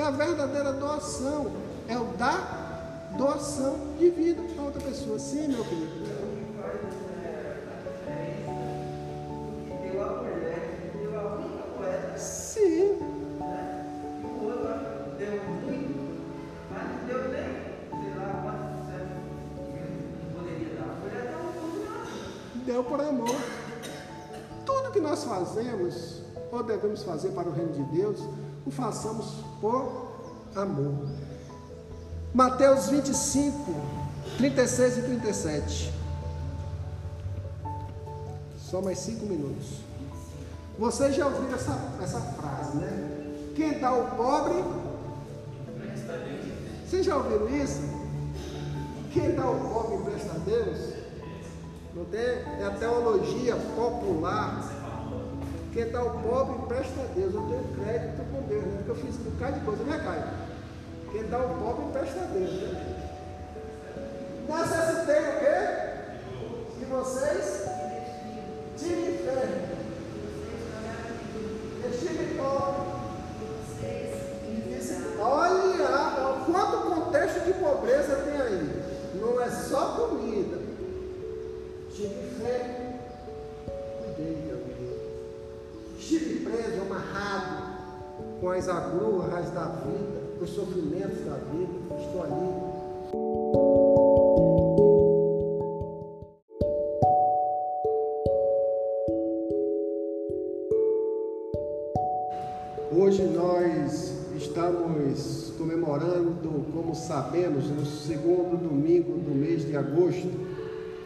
É 0.02 0.04
a 0.04 0.10
verdadeira 0.10 0.74
doação, 0.74 1.52
é 1.88 1.96
o 1.96 2.06
dar 2.18 3.14
doação 3.16 3.78
de 4.00 4.10
vida 4.10 4.42
para 4.56 4.64
outra 4.64 4.82
pessoa. 4.82 5.20
Sim, 5.20 5.50
meu 5.50 5.64
querido. 5.64 6.02
deu 22.66 22.84
por 22.84 23.02
amor. 23.02 23.36
Tudo 24.66 24.92
que 24.92 25.00
nós 25.00 25.24
fazemos, 25.24 26.24
ou 26.52 26.64
devemos 26.64 27.04
fazer 27.04 27.30
para 27.34 27.48
o 27.48 27.52
reino 27.52 27.74
de 27.74 27.84
Deus, 27.96 28.20
o 28.66 28.72
façamos 28.72 29.36
por 29.60 30.12
amor. 30.56 31.08
Mateus 32.34 32.90
25, 32.90 33.76
36 34.38 34.98
e 34.98 35.02
37. 35.02 35.94
Só 38.58 38.82
mais 38.82 39.00
cinco 39.00 39.26
minutos. 39.26 39.82
Vocês 40.80 41.16
já 41.16 41.28
ouviram 41.28 41.54
essa, 41.54 41.78
essa 42.02 42.22
frase, 42.22 42.78
né? 42.78 43.54
Quem 43.56 43.80
dá 43.80 43.90
ao 43.90 44.06
pobre. 44.16 44.64
Vocês 46.88 47.06
já 47.06 47.18
ouviram 47.18 47.50
isso? 47.50 47.82
Quem 49.14 49.36
dá 49.36 49.44
ao 49.44 49.56
pobre 49.56 49.96
empresta 49.96 50.32
a 50.32 50.40
Deus? 50.40 50.94
Não 51.94 52.06
tem? 52.06 52.22
É 52.22 52.66
a 52.66 52.72
teologia 52.72 53.58
popular. 53.76 54.64
Quem 55.74 55.90
dá 55.92 56.02
o 56.02 56.20
pobre 56.22 56.64
empresta 56.64 57.02
a 57.02 57.14
Deus. 57.14 57.34
Eu 57.34 57.42
tenho 57.42 57.84
crédito 57.84 58.31
Deus, 58.52 58.66
né? 58.66 58.84
Porque 58.84 58.92
eu 58.92 58.96
fiz 58.96 59.16
um 59.20 59.30
bocado 59.32 59.60
de 59.60 59.66
coisa, 59.66 59.84
né, 59.86 60.02
Caio? 60.04 60.24
Quem 61.12 61.30
dá 61.30 61.38
o 61.38 61.58
pobre 61.58 61.86
empresta 61.86 62.20
a 62.20 62.26
Deus. 62.26 62.52
Né? 62.52 62.98
Necessitei 64.50 65.20
o 65.20 65.40
quê? 65.40 66.80
De 66.80 66.86
vocês? 66.86 67.66
Tive 68.78 69.24
fé. 69.24 69.72
Estive 71.90 72.38
pobre. 72.38 72.92
Olha, 75.20 76.46
quanto 76.46 76.90
contexto 76.90 77.46
de 77.46 77.54
pobreza 77.54 78.16
tem 78.16 78.42
aí. 78.42 78.82
Não 79.22 79.40
é 79.40 79.50
só 79.52 80.08
comida 80.10 80.58
Estive 81.90 82.42
fé, 82.42 83.00
cuidei 84.00 84.42
de 84.42 84.52
alguém. 84.52 84.98
Estive 86.00 86.44
preso, 86.44 86.82
amarrado, 86.82 87.71
com 88.42 88.50
as 88.50 88.68
agruras 88.68 89.52
da 89.52 89.66
vida, 89.66 90.42
os 90.42 90.50
sofrimentos 90.50 91.24
da 91.24 91.36
vida. 91.36 91.72
Estou 92.02 92.24
ali. 92.24 92.72
Hoje 102.94 103.24
nós 103.24 104.12
estamos 104.36 105.54
comemorando, 105.58 106.66
como 106.74 106.96
sabemos, 106.96 107.70
no 107.70 107.86
segundo 107.86 108.58
domingo 108.58 109.20
do 109.20 109.36
mês 109.36 109.68
de 109.68 109.78
agosto, 109.78 110.28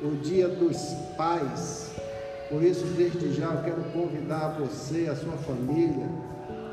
o 0.01 0.15
Dia 0.23 0.47
dos 0.47 0.77
Pais. 1.17 1.91
Por 2.49 2.63
isso, 2.63 2.86
desde 2.95 3.33
já, 3.33 3.53
eu 3.53 3.63
quero 3.63 3.83
convidar 3.91 4.57
você, 4.57 5.07
a 5.07 5.15
sua 5.15 5.33
família, 5.33 6.07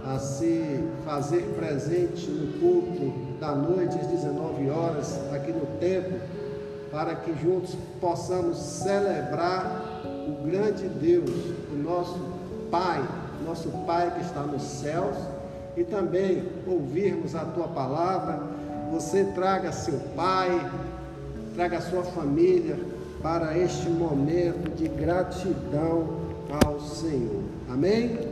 a 0.04 0.18
se 0.18 0.80
fazer 1.04 1.42
presente 1.56 2.28
no 2.28 2.60
culto 2.60 3.12
da 3.38 3.54
noite 3.54 3.98
às 3.98 4.06
19 4.06 4.70
horas, 4.70 5.18
aqui 5.32 5.52
no 5.52 5.66
templo, 5.78 6.18
para 6.90 7.14
que 7.14 7.32
juntos 7.40 7.76
possamos 8.00 8.58
celebrar 8.58 10.02
o 10.04 10.46
grande 10.46 10.88
Deus, 10.88 11.30
o 11.72 11.76
nosso 11.76 12.18
Pai, 12.70 13.02
nosso 13.44 13.68
Pai 13.86 14.12
que 14.14 14.22
está 14.22 14.42
nos 14.42 14.62
céus, 14.62 15.16
e 15.76 15.84
também 15.84 16.44
ouvirmos 16.66 17.34
a 17.34 17.44
tua 17.44 17.68
palavra. 17.68 18.40
Você 18.92 19.24
traga 19.24 19.72
seu 19.72 19.98
pai, 20.14 20.70
traga 21.54 21.80
sua 21.80 22.02
família 22.02 22.78
para 23.22 23.56
este 23.56 23.88
momento 23.88 24.74
de 24.76 24.86
gratidão 24.88 26.20
ao 26.62 26.78
Senhor. 26.80 27.42
Amém? 27.70 28.31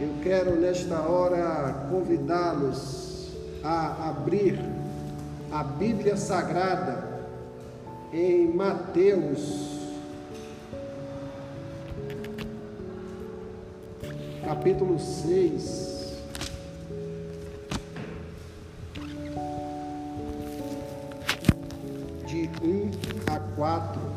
Eu 0.00 0.14
quero 0.22 0.56
nesta 0.56 1.00
hora 1.02 1.86
convidá-los 1.90 3.30
a 3.62 4.08
abrir 4.08 4.58
a 5.50 5.62
Bíblia 5.62 6.16
Sagrada 6.16 7.04
em 8.12 8.52
Mateus, 8.52 9.78
capítulo 14.44 14.98
6. 14.98 15.92
De 22.26 22.50
1 22.62 22.90
a 23.30 23.38
4. 23.54 24.11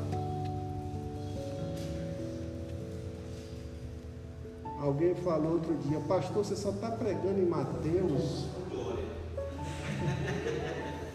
Alguém 5.05 5.23
falou 5.23 5.53
outro 5.53 5.75
dia, 5.75 5.99
pastor, 6.07 6.43
você 6.43 6.55
só 6.55 6.71
está 6.71 6.89
pregando 6.89 7.39
em 7.39 7.45
Mateus. 7.45 8.45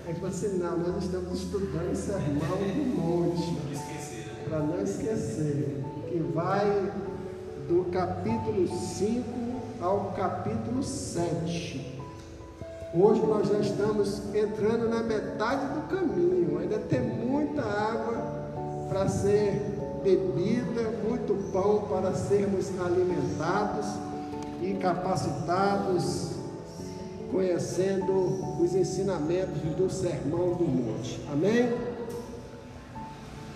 Aí 0.07 0.17
eu 0.21 0.27
assim, 0.29 0.59
não, 0.59 0.79
nós 0.79 1.03
estamos 1.03 1.41
estudando 1.41 1.97
sermão 1.97 2.39
do 2.39 2.97
monte. 2.97 3.57
Para 4.49 4.61
não 4.61 4.81
esquecer. 4.81 5.83
Que 6.09 6.19
vai 6.33 6.93
do 7.69 7.91
capítulo 7.91 8.69
5 8.69 9.25
ao 9.81 10.13
capítulo 10.13 10.85
7. 10.85 11.99
Hoje 12.95 13.27
nós 13.27 13.49
já 13.49 13.59
estamos 13.59 14.23
entrando 14.33 14.89
na 14.89 15.03
metade 15.03 15.67
do 15.75 15.89
caminho. 15.89 16.61
Ainda 16.61 16.79
tem 16.79 17.01
muita 17.01 17.63
água 17.63 18.87
para 18.89 19.09
ser 19.09 19.70
bebida, 20.03 20.91
muito 21.07 21.51
pão 21.53 21.87
para 21.89 22.15
sermos 22.15 22.69
alimentados 22.81 23.87
e 24.63 24.75
capacitados 24.75 26.31
conhecendo 27.31 28.61
os 28.61 28.75
ensinamentos 28.75 29.63
do 29.77 29.89
Sermão 29.89 30.55
do 30.55 30.65
Monte. 30.65 31.21
Amém? 31.33 31.73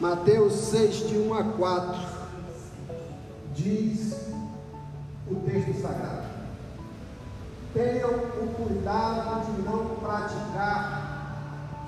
Mateus 0.01 0.53
6, 0.53 1.09
de 1.09 1.19
1 1.19 1.35
a 1.35 1.45
4, 1.45 2.01
diz 3.55 4.17
o 5.31 5.35
texto 5.37 5.83
sagrado: 5.83 6.27
Tenham 7.73 8.11
o 8.11 8.55
cuidado 8.55 9.47
de 9.47 9.63
não 9.63 9.97
praticar 9.97 11.41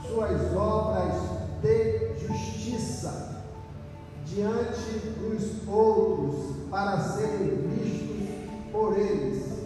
suas 0.09 0.55
obras 0.57 1.15
de 1.63 2.27
justiça 2.27 3.36
diante 4.27 4.99
dos 5.21 5.69
outros 5.69 6.57
para 6.69 6.99
serem 6.99 7.69
vistos 7.69 8.29
por 8.73 8.99
eles 8.99 9.57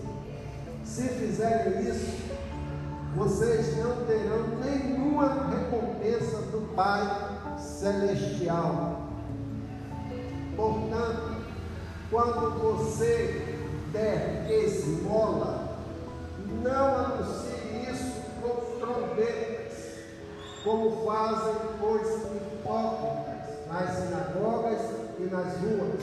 se 0.85 1.03
fizerem 1.03 1.89
isso, 1.89 2.21
vocês 3.17 3.77
não 3.79 4.05
terão 4.05 4.59
nenhuma 4.63 5.49
recompensa 5.49 6.43
do 6.51 6.75
Pai 6.75 7.03
Celestial. 7.59 9.09
Portanto, 10.57 11.37
quando 12.11 12.59
você 12.59 13.57
der 13.93 14.47
esmola, 14.51 15.79
não 16.63 16.97
anuncie 16.97 17.91
isso 17.91 18.21
com 18.43 18.79
trombetas, 18.79 20.01
como 20.63 21.07
fazem 21.07 21.55
os 21.81 22.09
hipócritas 22.37 23.30
nas 23.71 23.91
sinagogas 23.91 24.81
e 25.19 25.23
nas 25.25 25.57
ruas, 25.59 26.01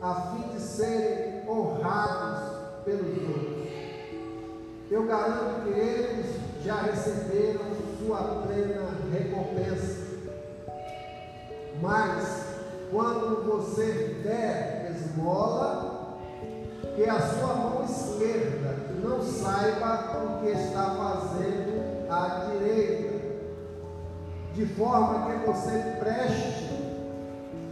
a 0.00 0.14
fim 0.14 0.56
de 0.56 0.60
serem 0.60 1.48
honrados 1.48 2.84
pelos 2.84 3.28
outros. 3.28 3.68
Eu 4.90 5.06
garanto 5.06 5.64
que 5.64 5.70
eles 5.70 6.26
já 6.62 6.82
receberam 6.82 7.60
sua 7.98 8.42
plena 8.46 8.90
recompensa. 9.12 10.04
Mas, 11.80 12.44
quando 12.90 13.44
você 13.44 14.20
der 14.22 14.94
esmola, 14.94 16.18
que 16.94 17.04
a 17.08 17.20
sua 17.20 17.54
mão 17.54 17.84
esquerda 17.84 18.76
não 19.02 19.20
saiba 19.22 20.18
o 20.18 20.40
que 20.40 20.50
está 20.50 20.94
fazendo 20.94 22.08
a 22.08 22.50
direita, 22.50 23.14
de 24.54 24.66
forma 24.66 25.30
que 25.30 25.46
você 25.46 25.96
preste 25.98 26.63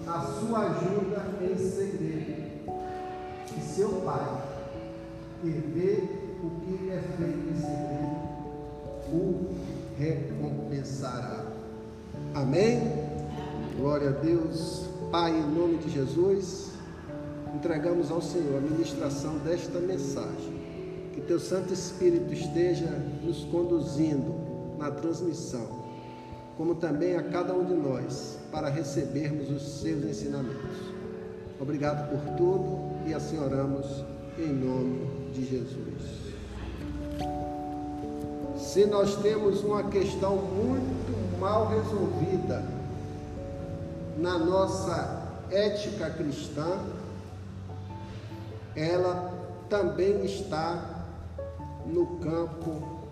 a 0.06 0.20
sua 0.20 0.60
ajuda 0.60 1.24
em 1.42 1.56
segredo. 1.58 2.42
E 3.56 3.60
seu 3.60 3.88
pai, 4.02 4.42
que 5.40 5.50
vê 5.50 6.02
o 6.42 6.50
que 6.60 6.90
é 6.90 7.00
feito 7.16 7.48
em 7.50 7.56
segredo 7.56 8.32
o 9.12 9.54
recompensará. 9.98 11.44
Amém? 12.34 12.80
Glória 13.76 14.08
a 14.08 14.12
Deus. 14.12 14.86
Pai, 15.10 15.36
em 15.36 15.54
nome 15.54 15.78
de 15.78 15.90
Jesus, 15.90 16.70
entregamos 17.54 18.10
ao 18.10 18.22
Senhor 18.22 18.56
a 18.56 18.60
ministração 18.60 19.36
desta 19.38 19.78
mensagem. 19.78 20.62
Que 21.12 21.20
teu 21.20 21.38
Santo 21.38 21.74
Espírito 21.74 22.32
esteja 22.32 22.88
nos 23.22 23.44
conduzindo 23.44 24.34
na 24.78 24.90
transmissão, 24.90 25.81
como 26.56 26.74
também 26.74 27.16
a 27.16 27.22
cada 27.22 27.54
um 27.54 27.64
de 27.64 27.74
nós, 27.74 28.38
para 28.50 28.68
recebermos 28.68 29.50
os 29.50 29.80
seus 29.80 30.04
ensinamentos. 30.04 30.92
Obrigado 31.60 32.10
por 32.10 32.36
tudo 32.36 32.92
e 33.06 33.14
assim 33.14 33.38
oramos 33.38 33.86
em 34.38 34.48
nome 34.48 35.30
de 35.32 35.44
Jesus. 35.44 36.22
Se 38.56 38.86
nós 38.86 39.16
temos 39.16 39.62
uma 39.62 39.84
questão 39.84 40.36
muito 40.36 41.38
mal 41.38 41.68
resolvida 41.68 42.64
na 44.18 44.38
nossa 44.38 45.22
ética 45.50 46.10
cristã, 46.10 46.78
ela 48.74 49.32
também 49.68 50.24
está 50.24 51.04
no 51.86 52.18
campo 52.18 53.02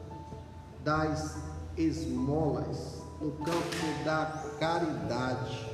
das 0.84 1.36
esmolas, 1.76 2.99
no 3.20 3.30
campo 3.32 4.04
da 4.04 4.44
caridade. 4.58 5.68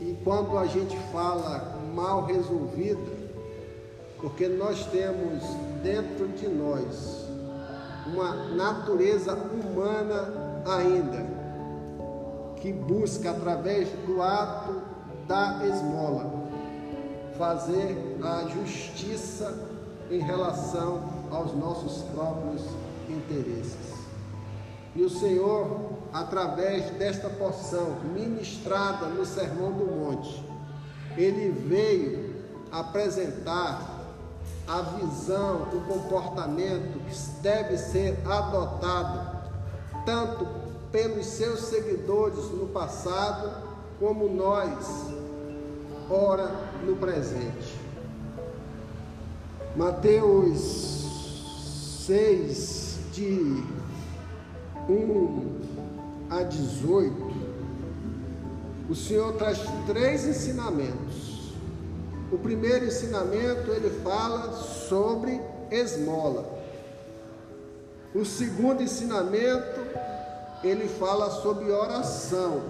E 0.00 0.16
quando 0.24 0.56
a 0.56 0.66
gente 0.66 0.96
fala 1.12 1.78
mal 1.94 2.24
resolvida, 2.24 3.16
porque 4.20 4.48
nós 4.48 4.86
temos 4.86 5.44
dentro 5.82 6.28
de 6.28 6.48
nós 6.48 7.26
uma 8.06 8.34
natureza 8.54 9.34
humana 9.34 10.62
ainda, 10.64 11.26
que 12.56 12.72
busca 12.72 13.30
através 13.30 13.88
do 14.06 14.22
ato 14.22 14.80
da 15.26 15.66
esmola 15.66 16.46
fazer 17.36 18.16
a 18.22 18.48
justiça 18.48 19.54
em 20.10 20.20
relação 20.20 21.02
aos 21.30 21.52
nossos 21.54 22.02
próprios 22.14 22.62
interesses. 23.08 23.95
E 24.96 25.04
o 25.04 25.10
Senhor, 25.10 25.90
através 26.10 26.90
desta 26.92 27.28
porção 27.28 27.98
ministrada 28.14 29.08
no 29.08 29.26
Sermão 29.26 29.70
do 29.70 29.84
Monte, 29.84 30.42
ele 31.18 31.50
veio 31.50 32.34
apresentar 32.72 33.94
a 34.66 34.80
visão, 34.80 35.68
o 35.72 35.82
comportamento 35.82 36.98
que 37.06 37.42
deve 37.42 37.76
ser 37.76 38.18
adotado 38.26 39.36
tanto 40.06 40.46
pelos 40.90 41.26
seus 41.26 41.60
seguidores 41.60 42.50
no 42.52 42.68
passado, 42.68 43.52
como 44.00 44.28
nós, 44.30 45.08
ora 46.08 46.50
no 46.86 46.96
presente. 46.96 47.78
Mateus 49.76 51.06
6, 52.06 52.98
de 53.12 53.75
1 54.88 56.30
a 56.30 56.42
18, 56.42 57.36
o 58.88 58.94
Senhor 58.94 59.32
traz 59.34 59.58
três 59.86 60.26
ensinamentos. 60.26 61.52
O 62.30 62.38
primeiro 62.38 62.86
ensinamento 62.86 63.70
ele 63.72 63.90
fala 64.02 64.52
sobre 64.52 65.40
esmola. 65.70 66.44
O 68.14 68.24
segundo 68.24 68.82
ensinamento 68.82 69.80
ele 70.62 70.88
fala 70.88 71.30
sobre 71.30 71.70
oração. 71.70 72.62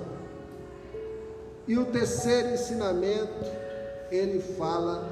E 1.68 1.76
o 1.78 1.84
terceiro 1.86 2.50
ensinamento 2.50 3.44
ele 4.10 4.40
fala 4.40 5.08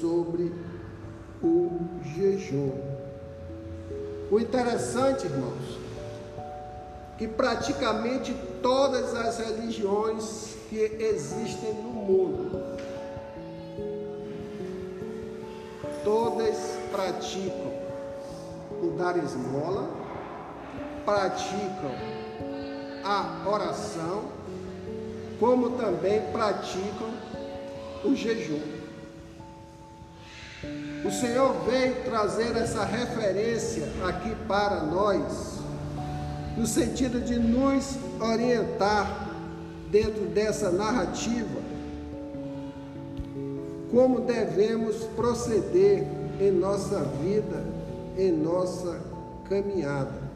sobre 0.00 0.52
o 1.42 1.70
jejum. 2.14 2.72
O 4.30 4.38
interessante, 4.38 5.26
irmãos, 5.26 5.79
que 7.20 7.28
praticamente 7.28 8.34
todas 8.62 9.14
as 9.14 9.38
religiões 9.40 10.56
que 10.70 10.78
existem 10.78 11.74
no 11.74 11.90
mundo, 11.90 12.78
todas 16.02 16.56
praticam 16.90 17.74
o 18.82 18.96
dar 18.96 19.18
esmola, 19.18 19.90
praticam 21.04 21.92
a 23.04 23.46
oração, 23.46 24.24
como 25.38 25.76
também 25.76 26.22
praticam 26.32 27.10
o 28.02 28.16
jejum. 28.16 28.62
O 31.04 31.10
Senhor 31.10 31.52
veio 31.66 32.02
trazer 32.02 32.56
essa 32.56 32.82
referência 32.82 33.86
aqui 34.08 34.34
para 34.48 34.80
nós, 34.84 35.59
no 36.56 36.66
sentido 36.66 37.20
de 37.20 37.38
nos 37.38 37.96
orientar 38.20 39.28
dentro 39.90 40.26
dessa 40.26 40.70
narrativa, 40.70 41.60
como 43.90 44.20
devemos 44.20 44.96
proceder 45.16 46.06
em 46.40 46.50
nossa 46.52 47.00
vida, 47.22 47.64
em 48.16 48.32
nossa 48.32 49.00
caminhada. 49.48 50.30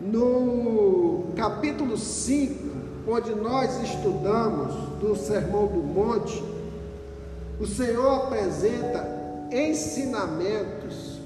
No 0.00 1.26
capítulo 1.36 1.96
5, 1.96 2.70
onde 3.06 3.34
nós 3.34 3.82
estudamos 3.82 4.74
do 4.98 5.14
Sermão 5.16 5.66
do 5.66 5.78
Monte, 5.82 6.42
o 7.60 7.66
Senhor 7.66 8.24
apresenta 8.24 9.06
ensinamentos 9.52 11.18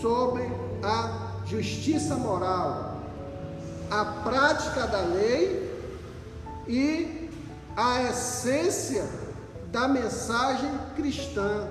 sobre 0.00 0.42
a 0.82 1.27
justiça 1.48 2.14
moral, 2.16 2.98
a 3.90 4.04
prática 4.04 4.86
da 4.86 5.00
lei 5.00 5.68
e 6.66 7.30
a 7.76 8.02
essência 8.02 9.08
da 9.72 9.88
mensagem 9.88 10.70
cristã, 10.94 11.68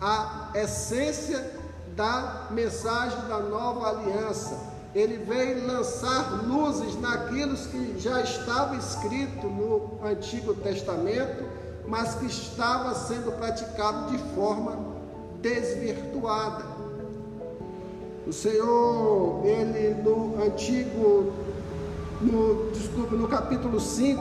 a 0.00 0.50
essência 0.54 1.58
da 1.94 2.48
mensagem 2.50 3.20
da 3.28 3.38
nova 3.38 3.90
aliança 3.90 4.70
ele 4.94 5.18
veio 5.18 5.66
lançar 5.66 6.42
luzes 6.44 7.00
naquilo 7.00 7.56
que 7.56 7.98
já 7.98 8.20
estava 8.22 8.74
escrito 8.74 9.46
no 9.46 10.04
Antigo 10.04 10.52
Testamento, 10.54 11.44
mas 11.86 12.16
que 12.16 12.26
estava 12.26 12.94
sendo 12.94 13.30
praticado 13.38 14.10
de 14.10 14.18
forma 14.34 14.76
desvirtuada. 15.40 16.79
O 18.26 18.32
Senhor, 18.32 19.42
ele 19.44 20.02
no 20.02 20.42
Antigo, 20.42 21.32
no, 22.20 22.72
no 23.16 23.28
capítulo 23.28 23.78
5, 23.80 24.20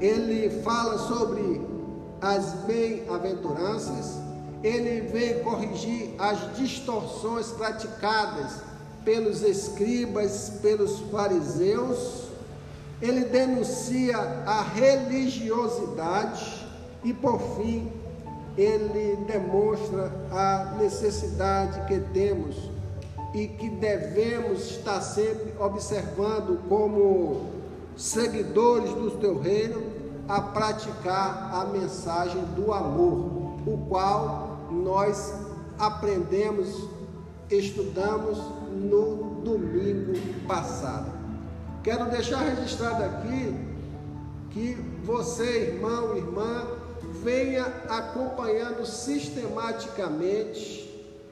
ele 0.00 0.62
fala 0.62 0.96
sobre 0.98 1.60
as 2.20 2.52
bem-aventuranças, 2.64 4.18
ele 4.62 5.08
vem 5.08 5.42
corrigir 5.42 6.14
as 6.18 6.56
distorções 6.56 7.48
praticadas 7.48 8.60
pelos 9.04 9.42
escribas, 9.42 10.52
pelos 10.62 11.00
fariseus, 11.10 12.28
ele 13.00 13.24
denuncia 13.26 14.16
a 14.46 14.62
religiosidade 14.62 16.66
e, 17.04 17.12
por 17.12 17.38
fim, 17.56 17.92
ele 18.56 19.16
demonstra 19.26 20.10
a 20.32 20.76
necessidade 20.78 21.86
que 21.86 22.00
temos 22.12 22.56
e 23.34 23.48
que 23.48 23.68
devemos 23.68 24.70
estar 24.70 25.00
sempre 25.00 25.52
observando 25.58 26.60
como 26.68 27.46
seguidores 27.96 28.90
do 28.90 29.10
teu 29.12 29.38
reino 29.38 29.82
a 30.28 30.40
praticar 30.40 31.50
a 31.52 31.64
mensagem 31.66 32.42
do 32.56 32.72
amor, 32.72 33.58
o 33.66 33.86
qual 33.88 34.68
nós 34.70 35.32
aprendemos, 35.78 36.88
estudamos 37.50 38.38
no 38.72 39.40
domingo 39.44 40.14
passado. 40.46 41.12
Quero 41.82 42.10
deixar 42.10 42.40
registrado 42.40 43.04
aqui 43.04 43.54
que 44.50 44.74
você, 45.04 45.74
irmão, 45.74 46.16
irmã, 46.16 46.66
venha 47.22 47.66
acompanhando 47.88 48.84
sistematicamente 48.84 50.85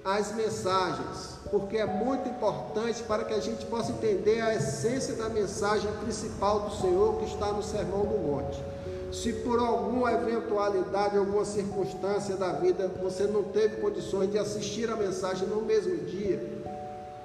as 0.04 0.34
mensagens, 0.34 1.38
porque 1.50 1.78
é 1.78 1.86
muito 1.86 2.28
importante 2.28 3.02
para 3.04 3.24
que 3.24 3.32
a 3.32 3.40
gente 3.40 3.64
possa 3.64 3.90
entender 3.90 4.40
a 4.42 4.54
essência 4.54 5.14
da 5.14 5.30
mensagem 5.30 5.90
principal 6.02 6.60
do 6.60 6.76
Senhor 6.76 7.16
que 7.16 7.24
está 7.24 7.50
no 7.52 7.62
Sermão 7.62 8.04
do 8.04 8.18
Monte. 8.18 8.62
Se 9.10 9.32
por 9.32 9.58
alguma 9.58 10.12
eventualidade, 10.12 11.16
alguma 11.16 11.44
circunstância 11.44 12.36
da 12.36 12.52
vida 12.52 12.90
você 13.02 13.24
não 13.24 13.44
teve 13.44 13.76
condições 13.76 14.30
de 14.30 14.38
assistir 14.38 14.90
a 14.90 14.96
mensagem 14.96 15.48
no 15.48 15.62
mesmo 15.62 15.96
dia, 16.04 16.42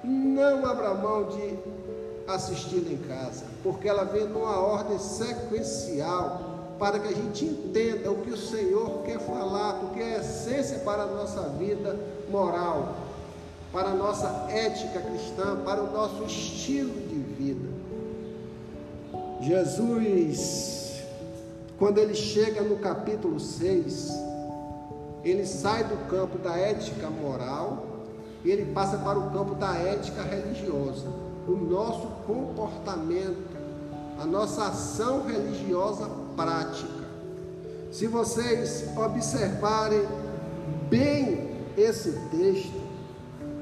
não 0.02 0.64
abra 0.64 0.94
mão 0.94 1.24
de 1.24 1.58
assisti-la 2.26 2.92
em 2.92 2.96
casa, 2.96 3.44
porque 3.62 3.88
ela 3.88 4.04
vem 4.04 4.26
numa 4.26 4.58
ordem 4.58 4.98
sequencial 4.98 6.48
para 6.78 6.98
que 6.98 7.08
a 7.08 7.14
gente 7.14 7.44
entenda 7.44 8.10
o 8.10 8.22
que 8.22 8.30
o 8.30 8.36
Senhor 8.36 9.02
quer 9.02 9.18
falar, 9.18 9.74
porque 9.74 10.00
é 10.00 10.20
essência 10.20 10.78
para 10.78 11.02
a 11.02 11.06
nossa 11.06 11.42
vida 11.50 11.98
moral, 12.30 12.94
para 13.72 13.90
a 13.90 13.94
nossa 13.94 14.46
ética 14.50 15.00
cristã, 15.00 15.56
para 15.64 15.82
o 15.82 15.92
nosso 15.92 16.24
estilo 16.24 16.92
de 16.92 17.18
vida. 17.18 17.68
Jesus, 19.40 21.02
quando 21.78 21.98
ele 21.98 22.14
chega 22.14 22.62
no 22.62 22.76
capítulo 22.76 23.38
6, 23.38 24.10
ele 25.24 25.46
sai 25.46 25.84
do 25.84 25.96
campo 26.08 26.38
da 26.38 26.56
ética 26.56 27.08
moral 27.08 27.86
e 28.44 28.50
ele 28.50 28.72
passa 28.72 28.98
para 28.98 29.18
o 29.18 29.30
campo 29.30 29.54
da 29.54 29.74
ética 29.76 30.22
religiosa. 30.22 31.06
O 31.46 31.52
nosso 31.52 32.06
comportamento, 32.26 33.56
a 34.18 34.24
nossa 34.24 34.66
ação 34.66 35.26
religiosa 35.26 36.08
prática. 36.36 37.00
Se 37.90 38.06
vocês 38.06 38.84
observarem 38.96 40.06
bem 40.88 41.49
esse 41.80 42.12
texto, 42.30 42.80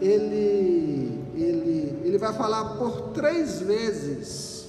ele, 0.01 1.25
ele, 1.35 2.03
ele 2.05 2.19
vai 2.19 2.33
falar 2.33 2.77
por 2.77 3.11
três 3.15 3.61
vezes 3.61 4.69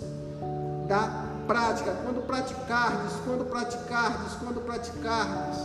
da 0.87 1.25
prática. 1.47 1.91
Quando 2.03 2.25
praticardes, 2.25 3.13
quando 3.25 3.49
praticardes, 3.49 4.33
quando 4.35 4.65
praticardes. 4.65 5.59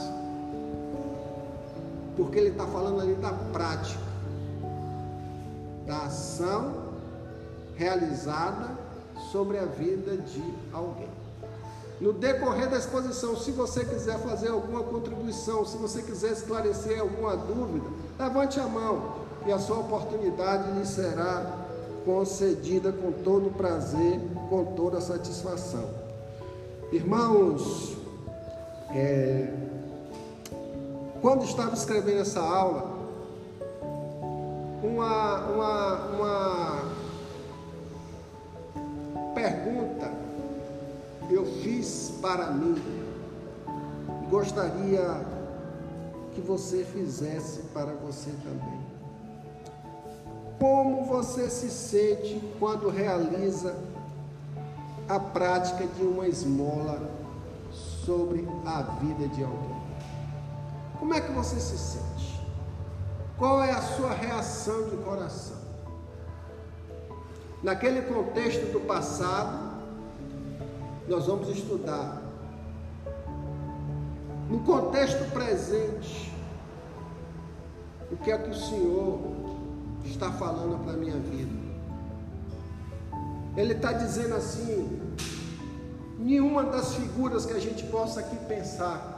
Porque 2.17 2.39
ele 2.39 2.51
está 2.51 2.67
falando 2.67 3.01
ali 3.01 3.15
da 3.15 3.33
prática 3.53 4.15
da 5.87 6.05
ação 6.05 6.93
realizada 7.77 8.71
sobre 9.31 9.59
a 9.59 9.65
vida 9.65 10.17
de 10.17 10.43
alguém. 10.73 11.09
No 12.01 12.13
decorrer 12.13 12.69
da 12.69 12.77
exposição, 12.77 13.37
se 13.37 13.53
você 13.53 13.85
quiser 13.85 14.19
fazer 14.19 14.49
alguma 14.49 14.83
contribuição, 14.83 15.65
se 15.65 15.77
você 15.77 16.03
quiser 16.03 16.33
esclarecer 16.33 17.01
alguma 17.01 17.37
dúvida, 17.37 17.87
levante 18.19 18.59
a 18.59 18.67
mão 18.67 19.15
e 19.47 19.53
a 19.53 19.59
sua 19.59 19.79
oportunidade 19.79 20.73
lhe 20.73 20.85
será 20.85 21.65
concedida 22.05 22.93
com 22.93 23.13
todo 23.13 23.57
prazer, 23.57 24.21
com 24.51 24.65
toda 24.75 25.01
satisfação. 25.01 25.89
Irmãos, 26.93 27.97
é, 28.91 29.53
quando 31.23 31.45
estava 31.45 31.75
escrevendo 31.75 32.21
essa 32.21 32.41
aula, 32.41 32.93
uma, 34.83 35.47
uma, 35.47 35.95
uma 36.11 36.83
pergunta 39.35 40.24
eu 41.31 41.45
fiz 41.63 42.15
para 42.21 42.51
mim. 42.51 42.77
Gostaria 44.31 45.25
que 46.35 46.41
você 46.41 46.85
fizesse 46.85 47.63
para 47.73 47.93
você 47.93 48.31
também. 48.43 48.85
Como 50.59 51.05
você 51.05 51.49
se 51.49 51.71
sente 51.71 52.41
quando 52.59 52.89
realiza 52.89 53.77
a 55.09 55.21
prática 55.21 55.87
de 55.87 56.03
uma 56.03 56.27
esmola 56.27 57.11
sobre 58.05 58.47
a 58.65 58.83
vida 58.83 59.29
de 59.29 59.43
alguém. 59.43 59.83
Como 60.99 61.13
é 61.13 61.21
que 61.21 61.33
você 61.33 61.59
se 61.61 61.77
sente? 61.77 62.41
Qual 63.37 63.63
é 63.63 63.73
a 63.73 63.83
sua 63.83 64.11
reação 64.11 64.89
de 64.89 64.97
coração? 64.99 65.57
Naquele 67.63 68.03
contexto 68.03 68.73
do 68.73 68.81
passado, 68.81 69.74
nós 71.09 71.27
vamos 71.27 71.49
estudar. 71.49 72.23
No 74.49 74.61
contexto 74.61 75.31
presente, 75.33 76.33
o 78.11 78.17
que 78.17 78.31
é 78.31 78.39
que 78.39 78.51
o 78.51 78.55
Senhor 78.55 79.21
está 80.05 80.31
falando 80.33 80.83
para 80.85 80.93
a 80.93 80.97
minha 80.97 81.17
vida? 81.17 81.65
Ele 83.57 83.73
está 83.73 83.93
dizendo 83.93 84.35
assim: 84.35 85.17
nenhuma 86.19 86.65
das 86.65 86.95
figuras 86.95 87.45
que 87.47 87.53
a 87.53 87.61
gente 87.61 87.85
possa 87.85 88.21
aqui 88.21 88.37
pensar. 88.47 89.13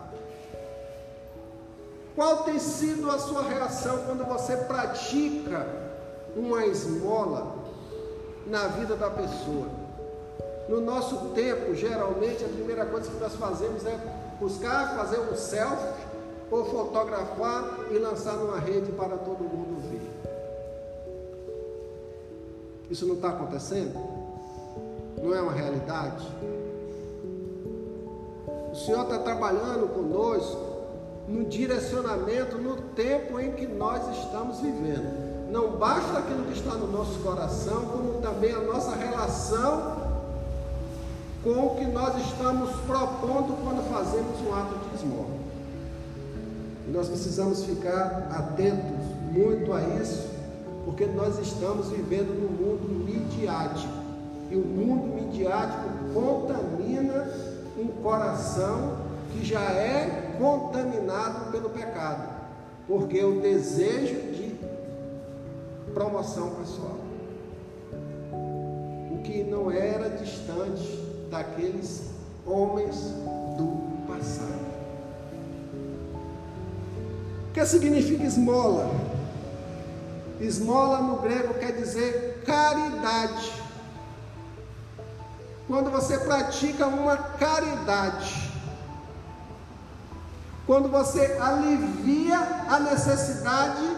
Qual 2.14 2.44
tem 2.44 2.58
sido 2.58 3.10
a 3.10 3.18
sua 3.18 3.42
reação 3.42 3.98
quando 4.06 4.24
você 4.24 4.56
pratica 4.56 5.66
uma 6.34 6.64
esmola 6.64 7.56
na 8.46 8.68
vida 8.68 8.96
da 8.96 9.10
pessoa? 9.10 9.85
No 10.68 10.80
nosso 10.80 11.16
tempo, 11.28 11.74
geralmente, 11.74 12.44
a 12.44 12.48
primeira 12.48 12.84
coisa 12.86 13.10
que 13.10 13.18
nós 13.18 13.34
fazemos 13.34 13.86
é 13.86 13.98
buscar 14.40 14.96
fazer 14.96 15.20
um 15.20 15.36
selfie 15.36 16.06
ou 16.50 16.64
fotografar 16.64 17.78
e 17.90 17.98
lançar 17.98 18.34
numa 18.34 18.58
rede 18.58 18.90
para 18.92 19.16
todo 19.16 19.44
mundo 19.44 19.80
ver. 19.90 20.10
Isso 22.90 23.06
não 23.06 23.14
está 23.14 23.30
acontecendo? 23.30 23.94
Não 25.22 25.34
é 25.34 25.40
uma 25.40 25.52
realidade? 25.52 26.26
O 28.72 28.74
Senhor 28.74 29.02
está 29.02 29.18
trabalhando 29.20 29.92
conosco 29.94 30.76
no 31.28 31.44
direcionamento, 31.44 32.58
no 32.58 32.76
tempo 32.94 33.40
em 33.40 33.52
que 33.52 33.66
nós 33.66 34.02
estamos 34.18 34.60
vivendo. 34.60 35.50
Não 35.50 35.72
basta 35.72 36.18
aquilo 36.18 36.44
que 36.44 36.58
está 36.58 36.74
no 36.74 36.90
nosso 36.90 37.18
coração, 37.20 37.86
como 37.86 38.20
também 38.20 38.52
a 38.52 38.60
nossa 38.60 38.94
relação 38.94 40.05
com 41.46 41.66
o 41.66 41.76
que 41.76 41.84
nós 41.84 42.20
estamos 42.26 42.72
propondo 42.80 43.56
quando 43.62 43.88
fazemos 43.88 44.40
um 44.40 44.52
ato 44.52 44.74
de 44.88 44.96
esmola. 44.96 45.36
E 46.88 46.90
nós 46.90 47.06
precisamos 47.06 47.64
ficar 47.64 48.26
atentos 48.32 49.06
muito 49.30 49.72
a 49.72 49.80
isso, 49.80 50.28
porque 50.84 51.06
nós 51.06 51.38
estamos 51.38 51.90
vivendo 51.90 52.34
num 52.34 52.50
mundo 52.50 53.04
midiático. 53.04 53.92
E 54.50 54.56
o 54.56 54.64
mundo 54.64 55.06
midiático 55.14 55.88
contamina 56.12 57.30
um 57.78 57.86
coração 58.02 58.96
que 59.32 59.44
já 59.44 59.60
é 59.60 60.34
contaminado 60.40 61.52
pelo 61.52 61.70
pecado, 61.70 62.28
porque 62.88 63.22
o 63.22 63.40
desejo 63.40 64.32
de 64.32 64.56
promoção 65.94 66.56
pessoal, 66.56 66.96
o 69.12 69.22
que 69.22 69.44
não 69.44 69.70
era 69.70 70.10
distante 70.10 71.05
daqueles 71.30 72.02
homens 72.46 72.96
do 73.56 74.06
passado. 74.06 74.66
O 77.48 77.52
que 77.52 77.66
significa 77.66 78.24
esmola? 78.24 78.90
Esmola 80.40 81.00
no 81.00 81.16
grego 81.16 81.54
quer 81.54 81.72
dizer 81.72 82.42
caridade. 82.44 83.52
Quando 85.66 85.90
você 85.90 86.18
pratica 86.18 86.86
uma 86.86 87.16
caridade, 87.16 88.52
quando 90.66 90.88
você 90.88 91.38
alivia 91.40 92.38
a 92.68 92.78
necessidade 92.78 93.96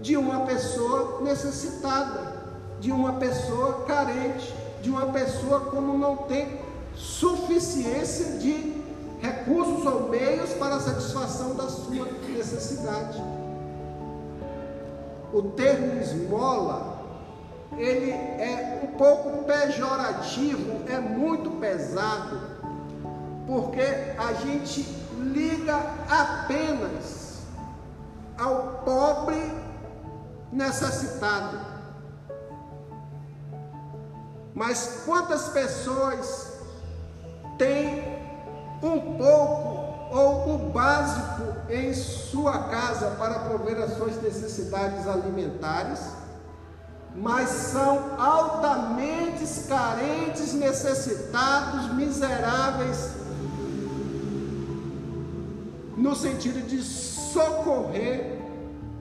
de 0.00 0.16
uma 0.16 0.46
pessoa 0.46 1.20
necessitada, 1.22 2.36
de 2.80 2.90
uma 2.90 3.14
pessoa 3.14 3.84
carente, 3.84 4.54
de 4.86 4.90
uma 4.92 5.06
pessoa 5.06 5.62
como 5.62 5.98
não 5.98 6.16
tem 6.16 6.60
suficiência 6.94 8.38
de 8.38 8.80
recursos 9.20 9.84
ou 9.84 10.08
meios 10.08 10.50
para 10.50 10.76
a 10.76 10.80
satisfação 10.80 11.56
da 11.56 11.68
sua 11.68 12.06
necessidade. 12.28 13.20
O 15.32 15.42
termo 15.42 16.00
esmola 16.00 17.04
ele 17.76 18.12
é 18.12 18.80
um 18.84 18.96
pouco 18.96 19.42
pejorativo, 19.42 20.88
é 20.88 21.00
muito 21.00 21.50
pesado, 21.58 22.40
porque 23.44 23.82
a 24.16 24.34
gente 24.34 24.82
liga 25.18 25.78
apenas 26.08 27.40
ao 28.38 28.82
pobre 28.84 29.52
necessitado. 30.52 31.75
Mas 34.56 35.02
quantas 35.04 35.50
pessoas 35.50 36.54
têm 37.58 38.02
um 38.82 39.16
pouco 39.16 39.86
ou 40.10 40.54
o 40.54 40.70
básico 40.70 41.70
em 41.70 41.92
sua 41.94 42.70
casa 42.70 43.10
para 43.12 43.40
prover 43.40 43.76
as 43.80 43.96
suas 43.96 44.20
necessidades 44.20 45.06
alimentares? 45.06 46.00
mas 47.18 47.48
são 47.48 48.20
altamente 48.20 49.46
carentes, 49.66 50.52
necessitados, 50.52 51.94
miseráveis, 51.94 53.10
no 55.96 56.14
sentido 56.14 56.66
de 56.66 56.82
socorrer 56.82 58.38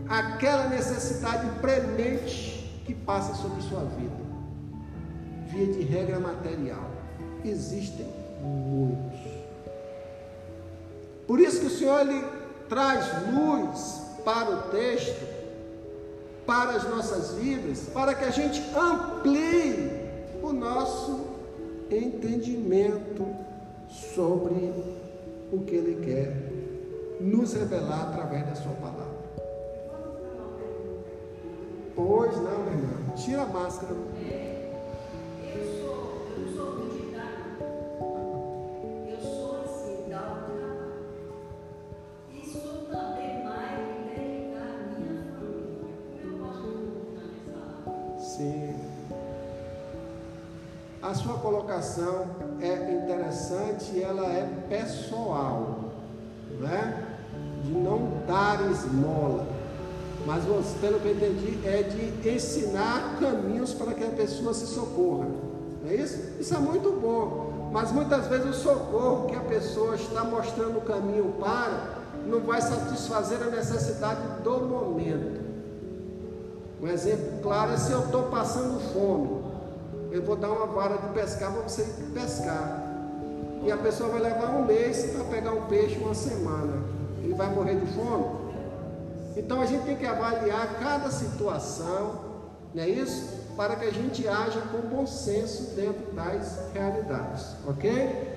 aquela 0.08 0.70
necessidade 0.70 1.46
premente 1.60 2.82
que 2.86 2.94
passa 2.94 3.34
sobre 3.36 3.62
sua 3.64 3.82
vida. 3.82 4.25
Via 5.56 5.68
de 5.68 5.84
regra 5.84 6.20
material, 6.20 6.92
existem 7.46 8.08
muitos. 8.42 9.20
Por 11.26 11.40
isso 11.40 11.62
que 11.62 11.68
o 11.68 11.70
Senhor 11.70 12.02
ele 12.02 12.24
traz 12.68 13.06
luz 13.34 14.02
para 14.26 14.50
o 14.52 14.62
texto 14.70 15.36
para 16.46 16.72
as 16.72 16.88
nossas 16.90 17.34
vidas, 17.36 17.88
para 17.94 18.14
que 18.14 18.24
a 18.24 18.30
gente 18.30 18.62
amplie 18.78 19.92
o 20.44 20.54
nosso 20.54 21.26
entendimento 21.90 23.26
sobre 23.90 24.74
o 25.52 25.60
que 25.66 25.76
Ele 25.76 26.06
quer 26.06 26.36
nos 27.20 27.54
revelar 27.54 28.10
através 28.10 28.46
da 28.46 28.56
Sua 28.56 28.74
palavra. 28.74 29.16
Pois 31.96 32.36
não, 32.36 32.68
irmã. 32.68 33.16
Tira 33.16 33.44
a 33.44 33.46
máscara. 33.46 33.96
Sua 51.16 51.40
colocação 51.40 52.28
é 52.62 52.94
interessante 52.94 54.02
ela 54.02 54.28
é 54.28 54.48
pessoal, 54.70 55.92
né? 56.60 57.04
De 57.64 57.72
não 57.72 58.22
dar 58.28 58.70
esmola. 58.70 59.48
Mas 60.26 60.44
pelo 60.80 61.00
que 61.00 61.08
eu 61.08 61.16
entendi, 61.16 61.60
é 61.66 61.84
de 61.84 62.30
ensinar 62.30 63.18
caminhos 63.20 63.74
para 63.74 63.94
que 63.94 64.04
a 64.04 64.10
pessoa 64.10 64.54
se 64.54 64.68
socorra. 64.68 65.45
Não 65.86 65.92
é 65.92 65.96
isso? 65.96 66.20
Isso 66.40 66.54
é 66.54 66.58
muito 66.58 66.92
bom. 67.00 67.70
Mas 67.72 67.92
muitas 67.92 68.28
vezes 68.28 68.48
o 68.48 68.54
socorro 68.54 69.28
que 69.28 69.36
a 69.36 69.42
pessoa 69.42 69.96
está 69.96 70.24
mostrando 70.24 70.80
o 70.80 70.82
caminho 70.82 71.34
para 71.40 71.96
não 72.28 72.42
vai 72.42 72.62
satisfazer 72.62 73.42
a 73.42 73.46
necessidade 73.46 74.42
do 74.44 74.60
momento. 74.60 75.46
Um 76.82 76.88
exemplo 76.88 77.40
claro 77.42 77.72
é 77.72 77.78
se 77.78 77.92
eu 77.92 78.02
estou 78.02 78.24
passando 78.24 78.80
fome 78.92 79.46
eu 80.16 80.24
vou 80.24 80.38
dar 80.38 80.50
uma 80.50 80.66
vara 80.68 80.98
de 80.98 81.10
pescar 81.10 81.52
para 81.52 81.62
você 81.64 81.84
pescar. 82.14 82.82
E 83.64 83.72
a 83.72 83.76
pessoa 83.78 84.10
vai 84.10 84.22
levar 84.22 84.50
um 84.56 84.64
mês 84.64 85.12
para 85.12 85.26
pegar 85.26 85.52
um 85.52 85.64
peixe 85.64 85.98
uma 85.98 86.14
semana. 86.14 86.84
Ele 87.22 87.34
vai 87.34 87.54
morrer 87.54 87.76
de 87.76 87.86
fome? 87.88 88.46
Então 89.36 89.60
a 89.60 89.66
gente 89.66 89.84
tem 89.84 89.98
que 89.98 90.06
avaliar 90.06 90.80
cada 90.80 91.10
situação, 91.12 92.22
não 92.74 92.82
é 92.82 92.88
isso? 92.88 93.35
Para 93.56 93.76
que 93.78 93.86
a 93.86 93.92
gente 93.92 94.28
haja 94.28 94.62
com 94.72 94.88
bom 94.90 95.08
senso 95.08 95.76
dentro 95.76 96.12
das 96.14 96.60
realidades, 96.74 97.56
ok? 97.66 98.36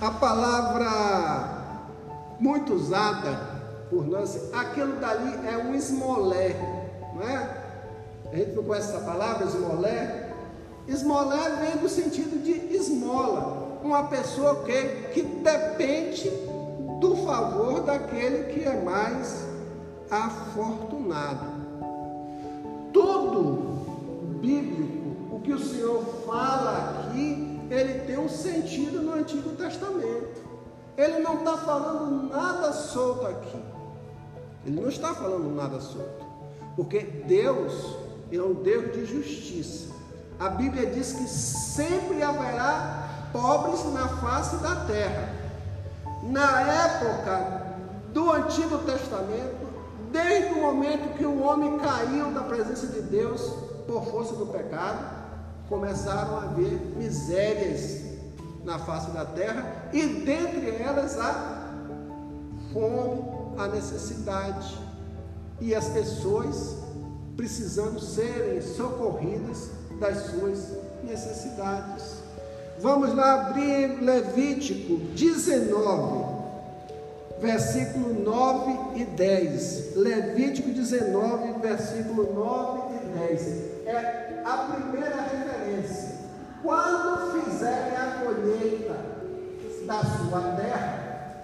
A 0.00 0.10
palavra 0.10 1.62
muito 2.40 2.72
usada 2.72 3.52
por 3.90 4.06
nós, 4.06 4.52
aquilo 4.54 4.96
dali 4.96 5.46
é 5.46 5.58
um 5.58 5.74
esmolé, 5.74 6.56
não 7.14 7.22
é? 7.22 7.62
A 8.32 8.36
gente 8.36 8.52
não 8.52 8.64
conhece 8.64 8.88
essa 8.88 9.04
palavra, 9.04 9.46
esmolé? 9.46 10.32
Esmolé 10.88 11.50
vem 11.60 11.76
do 11.76 11.88
sentido 11.88 12.42
de 12.42 12.74
esmola, 12.74 13.78
uma 13.84 14.04
pessoa 14.04 14.64
que, 14.64 15.12
que 15.12 15.22
depende 15.22 16.30
do 16.98 17.16
favor 17.24 17.82
daquele 17.82 18.52
que 18.52 18.64
é 18.64 18.80
mais 18.82 19.44
afortunado. 20.10 21.51
Tudo 22.92 24.38
bíblico, 24.40 25.34
o 25.34 25.40
que 25.40 25.52
o 25.52 25.58
Senhor 25.58 26.02
fala 26.26 27.08
aqui, 27.08 27.60
ele 27.70 28.00
tem 28.00 28.18
um 28.18 28.28
sentido 28.28 29.00
no 29.00 29.14
Antigo 29.14 29.50
Testamento. 29.50 30.42
Ele 30.96 31.20
não 31.20 31.38
está 31.38 31.56
falando 31.56 32.28
nada 32.28 32.72
solto 32.72 33.26
aqui. 33.26 33.62
Ele 34.66 34.80
não 34.80 34.88
está 34.88 35.14
falando 35.14 35.54
nada 35.54 35.80
solto. 35.80 36.26
Porque 36.76 37.00
Deus 37.00 37.96
é 38.30 38.40
um 38.40 38.54
Deus 38.54 38.92
de 38.92 39.04
justiça. 39.04 39.92
A 40.38 40.48
Bíblia 40.48 40.86
diz 40.86 41.12
que 41.12 41.28
sempre 41.28 42.22
haverá 42.22 43.28
pobres 43.32 43.84
na 43.92 44.08
face 44.08 44.56
da 44.56 44.84
terra. 44.86 45.34
Na 46.22 46.60
época 46.60 47.62
do 48.12 48.30
Antigo 48.30 48.78
Testamento, 48.78 49.61
desde 50.12 50.52
o 50.52 50.60
momento 50.60 51.16
que 51.16 51.24
o 51.24 51.42
homem 51.42 51.78
caiu 51.78 52.30
da 52.30 52.42
presença 52.42 52.86
de 52.86 53.00
Deus 53.00 53.40
por 53.86 54.04
força 54.04 54.34
do 54.34 54.46
pecado, 54.46 55.22
começaram 55.68 56.36
a 56.36 56.42
haver 56.42 56.78
misérias 56.96 58.02
na 58.64 58.78
face 58.78 59.10
da 59.10 59.24
terra 59.24 59.88
e 59.92 60.06
dentre 60.06 60.76
elas 60.76 61.18
a 61.18 61.72
fome, 62.72 63.24
a 63.58 63.66
necessidade 63.68 64.78
e 65.60 65.74
as 65.74 65.88
pessoas 65.88 66.76
precisando 67.36 67.98
serem 67.98 68.60
socorridas 68.60 69.70
das 69.98 70.26
suas 70.26 70.68
necessidades. 71.02 72.22
Vamos 72.80 73.14
lá 73.14 73.48
abrir 73.48 74.02
Levítico 74.02 74.96
19, 75.14 76.41
versículo 77.42 78.14
9 78.22 79.00
e 79.00 79.04
10. 79.04 79.96
Levítico 79.96 80.70
19, 80.70 81.60
versículo 81.60 82.32
9 82.32 82.94
e 82.94 83.18
10. 83.18 83.46
É 83.84 84.42
a 84.44 84.56
primeira 84.58 85.16
referência. 85.22 86.22
Quando 86.62 87.42
fizerem 87.44 87.96
a 87.96 88.24
colheita 88.24 88.94
da 89.84 90.00
sua 90.04 90.40
terra, 90.56 91.42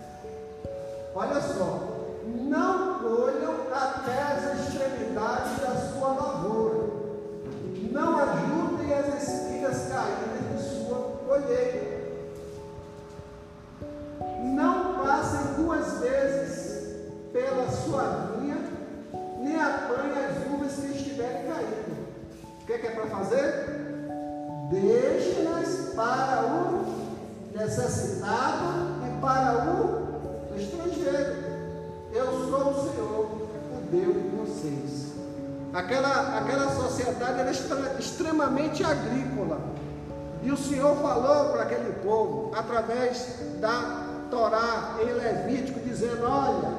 olha 1.14 1.40
só, 1.40 2.06
não 2.24 3.00
colham 3.00 3.54
até 3.72 4.22
as 4.22 4.60
extremidades 4.60 5.60
da 5.60 5.74
sua 5.74 6.08
lavoura, 6.12 6.86
não 7.90 8.18
ajudem 8.18 8.94
as 8.94 9.22
espigas 9.22 9.88
caídas 9.88 10.62
de 10.62 10.86
sua 10.86 11.18
colheita. 11.26 11.98
Não 14.54 14.87
passem 15.18 15.64
duas 15.64 15.98
vezes 15.98 16.94
pela 17.32 17.68
sua 17.70 18.36
vinha, 18.38 18.56
nem 19.40 19.60
apanhem 19.60 20.12
as 20.12 20.52
uvas 20.52 20.72
que 20.74 20.96
estiverem 20.96 21.50
caindo. 21.50 22.08
O 22.62 22.66
que 22.66 22.72
é, 22.72 22.78
que 22.78 22.86
é 22.86 22.90
para 22.90 23.06
fazer? 23.06 23.64
Deixe-nas 24.70 25.94
para 25.96 26.44
o 26.46 27.56
necessitado 27.56 28.94
e 29.06 29.20
para 29.20 29.66
o 29.66 30.56
estrangeiro. 30.56 31.48
Eu 32.12 32.26
sou 32.48 32.70
o 32.70 32.92
Senhor, 32.92 33.26
o 33.72 33.90
Deus 33.90 34.14
de 34.14 34.28
vocês. 34.36 35.08
Aquela, 35.72 36.38
aquela 36.38 36.70
sociedade 36.70 37.40
era 37.40 37.50
extremamente 37.98 38.84
agrícola. 38.84 39.58
E 40.44 40.52
o 40.52 40.56
Senhor 40.56 40.94
falou 40.96 41.50
para 41.52 41.62
aquele 41.64 41.92
povo, 42.04 42.52
através 42.54 43.34
da 43.60 44.07
Torá 44.30 44.96
em 45.00 45.12
Levítico, 45.12 45.80
dizendo: 45.80 46.24
Olha, 46.24 46.72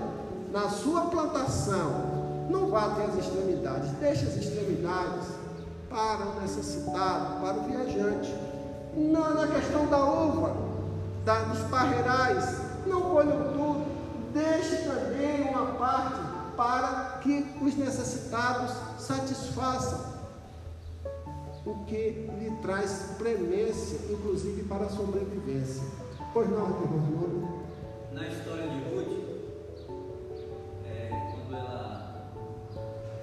na 0.52 0.70
sua 0.70 1.02
plantação, 1.08 2.48
não 2.50 2.68
vá 2.68 2.86
até 2.86 3.06
as 3.06 3.16
extremidades, 3.18 3.92
deixe 4.00 4.26
as 4.26 4.36
extremidades 4.36 5.28
para 5.90 6.26
o 6.26 6.42
necessitado, 6.42 7.42
para 7.42 7.58
o 7.58 7.64
viajante. 7.64 8.34
Não 8.96 9.34
na 9.34 9.48
questão 9.48 9.86
da 9.88 10.04
uva, 10.04 10.56
da, 11.26 11.44
dos 11.44 11.60
parreirais, 11.70 12.58
não 12.86 13.02
colham 13.02 13.54
tudo, 13.54 13.86
deixe 14.34 14.78
também 14.84 15.50
uma 15.50 15.74
parte 15.74 16.20
para 16.56 17.20
que 17.22 17.46
os 17.62 17.76
necessitados 17.76 18.72
satisfaçam 19.00 20.10
o 21.66 21.86
que 21.86 22.28
lhe 22.40 22.52
traz 22.62 23.16
premência, 23.18 24.00
inclusive 24.10 24.64
para 24.64 24.86
a 24.86 24.90
sobrevivência. 24.90 25.84
Pois 26.32 26.48
não, 26.48 26.60
irmão 26.60 27.66
Na 28.14 28.28
história 28.28 28.68
de 28.68 28.78
Ruth, 28.94 29.18
é, 30.86 31.10
quando 31.32 31.56
ela 31.56 32.32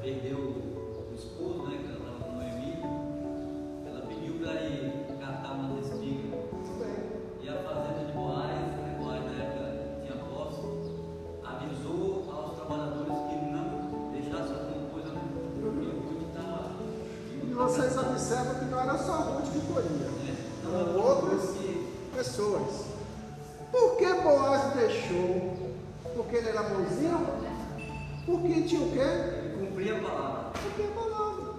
perdeu 0.03 0.39
o 0.39 1.15
esposo, 1.15 1.69
né, 1.69 1.78
que 1.78 1.87
ela 1.87 1.99
estava 1.99 2.24
com 2.24 2.33
Noemi, 2.33 2.83
ela 3.87 4.01
pediu 4.09 4.41
para 4.41 4.61
ir 4.61 5.07
catar 5.20 5.53
uma 5.53 5.78
espigas. 5.78 6.35
E 7.41 7.49
a 7.49 7.53
fazenda 7.62 8.07
de 8.07 8.12
Boaz, 8.12 8.51
né, 8.51 8.99
Boaz 8.99 9.24
na 9.24 9.45
época 9.45 10.03
tinha 10.05 10.19
posse, 10.24 10.66
avisou 11.45 12.24
aos 12.28 12.57
trabalhadores 12.57 13.19
que 13.28 13.37
não 13.53 14.11
deixassem 14.11 14.57
alguma 14.57 14.91
coisa, 14.91 15.11
né? 15.11 15.23
Porque 15.62 15.87
Ruth 15.87 16.28
estava. 16.28 16.73
E 17.41 17.55
vocês 17.55 17.97
observam 17.97 18.55
que 18.57 18.65
não 18.65 18.81
era 18.81 18.99
só 18.99 19.12
Ruth 19.12 19.53
que 19.53 19.61
colhia, 19.73 20.11
Não, 20.65 20.81
eram 20.81 20.91
ela 20.91 21.05
outras 21.05 21.57
porque 21.57 21.87
pessoas. 22.12 22.95
Por 23.78 23.97
que 23.98 24.07
Boaz 24.23 24.73
deixou? 24.74 25.55
Porque 26.15 26.36
ele 26.36 26.48
era 26.48 26.62
bonzinho? 26.62 27.27
Porque 28.24 28.62
tinha 28.62 28.81
o 28.81 28.90
quê? 28.90 29.59
cumpria 29.59 29.98
a 29.98 30.01
palavra. 30.01 30.53
Porque 30.62 30.82
a 30.82 31.01
palavra. 31.01 31.55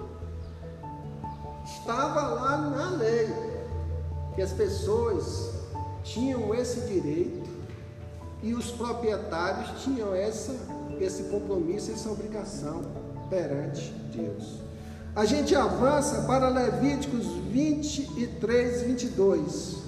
Estava 1.63 2.21
lá 2.29 2.57
na 2.57 2.89
lei 2.97 3.29
que 4.33 4.41
as 4.41 4.51
pessoas 4.51 5.51
tinham 6.03 6.55
esse 6.55 6.81
direito 6.91 7.47
e 8.41 8.53
os 8.55 8.71
proprietários 8.71 9.83
tinham 9.83 10.15
essa, 10.15 10.55
esse 10.99 11.23
compromisso, 11.25 11.91
essa 11.91 12.09
obrigação 12.09 12.81
perante 13.29 13.91
Deus. 14.15 14.59
A 15.15 15.23
gente 15.23 15.55
avança 15.55 16.23
para 16.23 16.49
Levíticos 16.49 17.27
23, 17.51 18.81
22. 18.81 19.86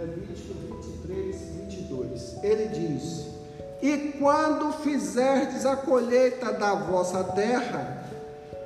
Levítico 0.00 0.54
23, 0.54 1.36
22. 1.68 2.36
Ele 2.42 2.68
diz: 2.68 3.26
E 3.82 4.14
quando 4.18 4.72
fizerdes 4.82 5.66
a 5.66 5.76
colheita 5.76 6.52
da 6.52 6.74
vossa 6.74 7.22
terra, 7.22 8.02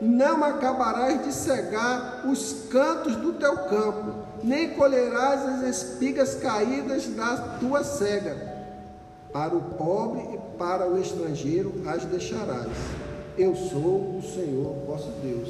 não 0.01 0.44
acabarás 0.44 1.24
de 1.24 1.32
cegar 1.32 2.24
os 2.31 2.66
cantos 2.70 3.16
do 3.16 3.32
teu 3.32 3.56
campo, 3.65 4.15
nem 4.44 4.74
colherás 4.74 5.43
as 5.43 5.62
espigas 5.62 6.36
caídas 6.36 7.09
da 7.09 7.59
tua 7.59 7.82
cega. 7.82 8.55
Para 9.32 9.56
o 9.56 9.61
pobre 9.61 10.35
e 10.35 10.56
para 10.56 10.89
o 10.89 11.01
estrangeiro 11.01 11.82
as 11.86 12.05
deixarás. 12.05 12.70
Eu 13.36 13.56
sou 13.56 14.19
o 14.19 14.23
Senhor 14.23 14.73
vosso 14.86 15.11
Deus. 15.20 15.48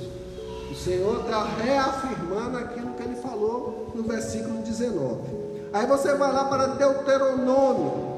O 0.71 0.75
Senhor 0.75 1.21
está 1.21 1.45
reafirmando 1.45 2.57
aquilo 2.57 2.95
que 2.95 3.03
ele 3.03 3.17
falou 3.17 3.93
no 3.95 4.03
versículo 4.03 4.63
19. 4.63 5.44
Aí 5.75 5.87
você 5.87 6.15
vai 6.15 6.33
lá 6.33 6.45
para 6.45 6.67
Deuteronômio 6.69 8.15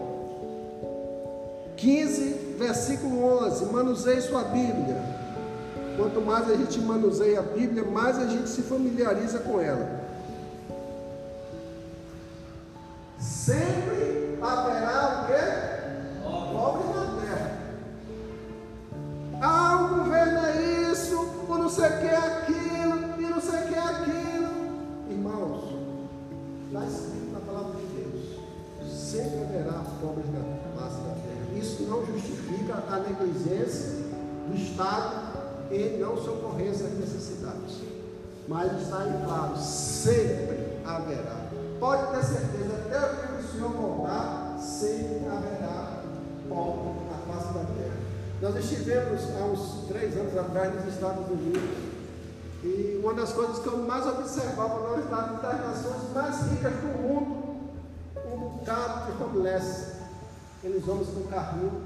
15, 1.74 2.54
versículo 2.58 3.24
11. 3.44 3.64
Manuseie 3.72 4.20
sua 4.20 4.42
Bíblia. 4.42 5.02
Quanto 5.96 6.20
mais 6.20 6.50
a 6.50 6.54
gente 6.54 6.78
manuseia 6.78 7.38
a 7.38 7.42
Bíblia, 7.42 7.82
mais 7.82 8.18
a 8.18 8.26
gente 8.26 8.50
se 8.50 8.60
familiariza 8.60 9.38
com 9.38 9.58
ela. 9.58 10.05
Pobres 30.00 30.26
na 30.32 30.40
face 30.80 30.96
da 30.96 31.14
terra. 31.14 31.58
Isso 31.58 31.82
não 31.84 32.04
justifica 32.06 32.82
a 32.88 32.98
negligência 33.00 34.06
do 34.48 34.56
Estado 34.56 35.36
em 35.70 35.98
não 35.98 36.16
socorrer 36.16 36.70
essas 36.70 36.92
necessidades. 36.98 37.80
Mas 38.48 38.82
está 38.82 38.98
aí 38.98 39.24
claro: 39.24 39.56
sempre 39.56 40.78
haverá. 40.84 41.46
Pode 41.80 42.10
ter 42.12 42.24
certeza, 42.24 42.74
até 42.86 42.98
o 42.98 43.16
que 43.16 43.44
o 43.44 43.52
Senhor 43.52 43.70
voltar, 43.70 44.58
sempre 44.60 45.26
haverá 45.28 46.02
pobre 46.48 46.92
na 47.10 47.34
face 47.34 47.52
da 47.52 47.64
terra. 47.64 47.96
Nós 48.40 48.56
estivemos 48.56 49.22
há 49.38 49.44
uns 49.44 49.88
três 49.88 50.16
anos 50.16 50.36
atrás 50.36 50.74
nos 50.74 50.94
Estados 50.94 51.26
Unidos 51.28 51.96
e 52.66 53.00
uma 53.02 53.14
das 53.14 53.32
coisas 53.32 53.58
que 53.58 53.66
eu 53.66 53.78
mais 53.78 54.06
observava 54.06 54.80
nós 54.80 55.04
das, 55.08 55.40
das 55.40 55.60
nações 55.60 56.12
mais 56.12 56.40
ricas 56.50 56.72
do 56.72 57.02
mundo, 57.02 57.35
bocado 58.66 59.12
de 59.12 59.22
homeless, 59.22 59.92
aqueles 60.58 60.88
homens 60.88 61.08
com 61.10 61.22
carrinho 61.30 61.82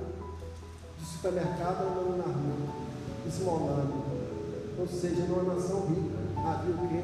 de 0.98 1.04
supermercado 1.04 1.82
andando 1.82 2.16
na 2.16 2.24
rua, 2.24 2.74
esmolando. 3.26 4.02
Ou 4.78 4.88
seja, 4.88 5.26
numa 5.26 5.54
nação 5.54 5.86
rica 5.88 6.16
havia 6.38 6.74
o 6.74 6.88
quê? 6.88 7.02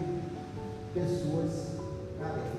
Pessoas 0.94 1.76
carentes. 2.18 2.56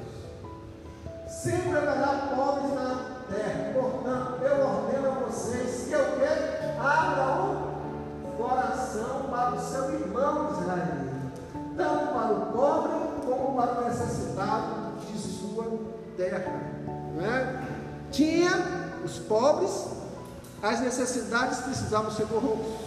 Sempre 1.27 1.76
haverá 1.76 2.34
pobres 2.35 2.76
na 2.76 3.23
terra. 3.27 3.73
Portanto, 3.73 4.44
eu 4.44 4.68
ordeno 4.68 5.07
a 5.07 5.26
vocês 5.26 5.88
que 5.88 5.95
o 5.95 6.19
quê? 6.19 6.77
Abra 6.80 7.41
o 8.26 8.38
coração 8.38 9.23
para 9.31 9.56
o 9.56 9.60
seu 9.60 9.91
irmão 9.91 10.52
Israel, 10.52 11.07
tanto 11.76 12.14
para 12.14 12.34
o 12.34 12.45
pobre 12.52 12.91
como 13.26 13.60
para 13.60 13.81
o 13.81 13.85
necessitado 13.85 14.98
de 14.99 15.18
sua 15.18 15.80
terra. 16.15 16.76
Não 17.18 17.26
é? 17.26 17.64
Tinha 18.11 18.52
os 19.03 19.18
pobres, 19.18 19.88
as 20.61 20.80
necessidades 20.81 21.60
precisavam 21.60 22.11
ser 22.11 22.27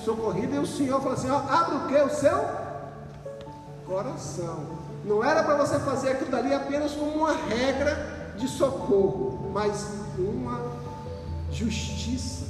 socorridas, 0.05 0.55
e 0.55 0.59
o 0.59 0.67
Senhor 0.67 1.01
falou 1.01 1.15
assim: 1.15 1.29
ó, 1.29 1.39
abre 1.39 1.77
o 1.77 1.89
que? 1.89 1.97
O 2.01 2.11
seu 2.11 2.39
coração. 3.87 4.79
Não 5.05 5.25
era 5.25 5.43
para 5.43 5.57
você 5.57 5.79
fazer 5.81 6.11
aquilo 6.11 6.31
dali 6.31 6.55
apenas 6.55 6.93
como 6.93 7.11
uma 7.11 7.33
regra 7.33 8.33
de 8.37 8.47
socorro, 8.47 9.51
mas 9.53 9.87
uma 10.19 10.61
justiça 11.51 12.47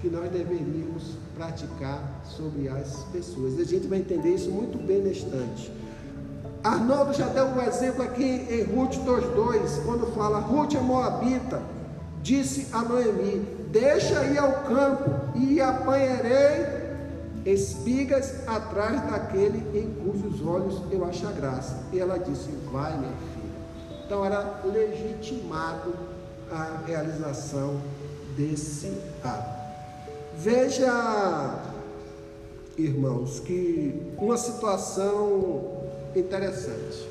que 0.00 0.08
nós 0.08 0.30
deveríamos 0.30 1.16
praticar 1.34 2.22
sobre 2.24 2.68
as 2.68 3.04
pessoas. 3.12 3.58
E 3.58 3.62
a 3.62 3.64
gente 3.64 3.86
vai 3.86 3.98
entender 3.98 4.34
isso 4.34 4.50
muito 4.50 4.78
bem 4.78 5.00
neste 5.00 5.24
instante. 5.24 5.72
Arnaldo 6.62 7.12
já 7.12 7.26
deu 7.26 7.46
um 7.46 7.60
exemplo 7.60 8.04
aqui 8.04 8.46
em 8.48 8.62
Ruth 8.62 8.94
2,2, 8.94 9.84
quando 9.84 10.06
fala 10.14 10.38
Ruth 10.38 10.74
é 10.74 10.80
Moabita, 10.80 11.60
disse 12.22 12.68
a 12.72 12.82
Noemi: 12.82 13.40
Deixa 13.70 14.24
ir 14.24 14.38
ao 14.38 14.52
campo 14.62 15.10
e 15.34 15.60
apanharei 15.60 16.82
espigas 17.44 18.46
atrás 18.46 19.00
daquele 19.10 19.58
em 19.76 19.92
cujos 20.04 20.46
olhos 20.46 20.80
eu 20.92 21.04
acho 21.04 21.26
a 21.26 21.32
graça. 21.32 21.82
E 21.92 21.98
ela 21.98 22.16
disse: 22.18 22.50
Vai, 22.70 22.96
minha 22.96 23.12
filha. 23.34 24.04
Então 24.06 24.24
era 24.24 24.60
legitimado 24.64 25.92
a 26.50 26.82
realização 26.86 27.80
desse 28.36 28.96
ato. 29.24 29.62
Veja, 30.36 31.58
irmãos, 32.78 33.40
que 33.40 34.12
uma 34.16 34.36
situação 34.36 35.81
interessante. 36.14 37.08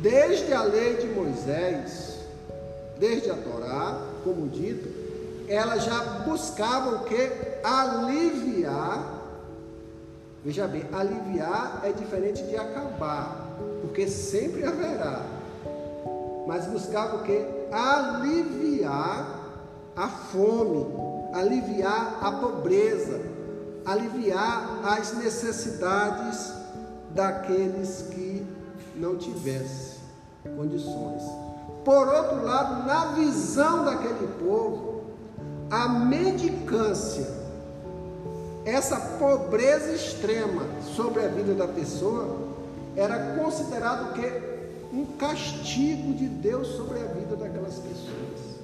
Desde 0.00 0.52
a 0.52 0.62
lei 0.62 0.96
de 0.96 1.06
Moisés, 1.08 2.18
desde 2.98 3.30
a 3.30 3.34
Torá, 3.34 4.00
como 4.24 4.48
dito, 4.48 4.88
ela 5.48 5.78
já 5.78 6.00
buscava 6.24 6.96
o 6.96 7.04
que? 7.04 7.30
Aliviar 7.64 9.18
Veja 10.44 10.68
bem, 10.68 10.84
aliviar 10.92 11.80
é 11.82 11.92
diferente 11.92 12.42
de 12.44 12.56
acabar, 12.56 13.58
porque 13.82 14.08
sempre 14.08 14.64
haverá. 14.64 15.22
Mas 16.46 16.64
buscava 16.66 17.16
o 17.16 17.22
que? 17.22 17.44
Aliviar 17.72 19.40
a 19.96 20.08
fome, 20.08 20.86
aliviar 21.34 22.18
a 22.22 22.32
pobreza, 22.32 23.20
aliviar 23.84 24.80
as 24.84 25.12
necessidades 25.14 26.52
daqueles 27.10 28.06
que 28.10 28.17
não 28.98 29.16
tivessem 29.16 29.98
condições. 30.56 31.22
Por 31.84 32.08
outro 32.08 32.44
lado, 32.44 32.86
na 32.86 33.12
visão 33.12 33.84
daquele 33.84 34.28
povo, 34.38 35.04
a 35.70 35.88
mendicância 35.88 37.38
essa 38.68 39.00
pobreza 39.18 39.92
extrema 39.92 40.62
sobre 40.94 41.24
a 41.24 41.28
vida 41.28 41.54
da 41.54 41.66
pessoa 41.66 42.36
era 42.94 43.36
considerado 43.36 44.12
que 44.12 44.94
um 44.94 45.06
castigo 45.16 46.12
de 46.12 46.26
Deus 46.26 46.68
sobre 46.68 46.98
a 46.98 47.06
vida 47.06 47.34
daquelas 47.34 47.76
pessoas. 47.76 48.58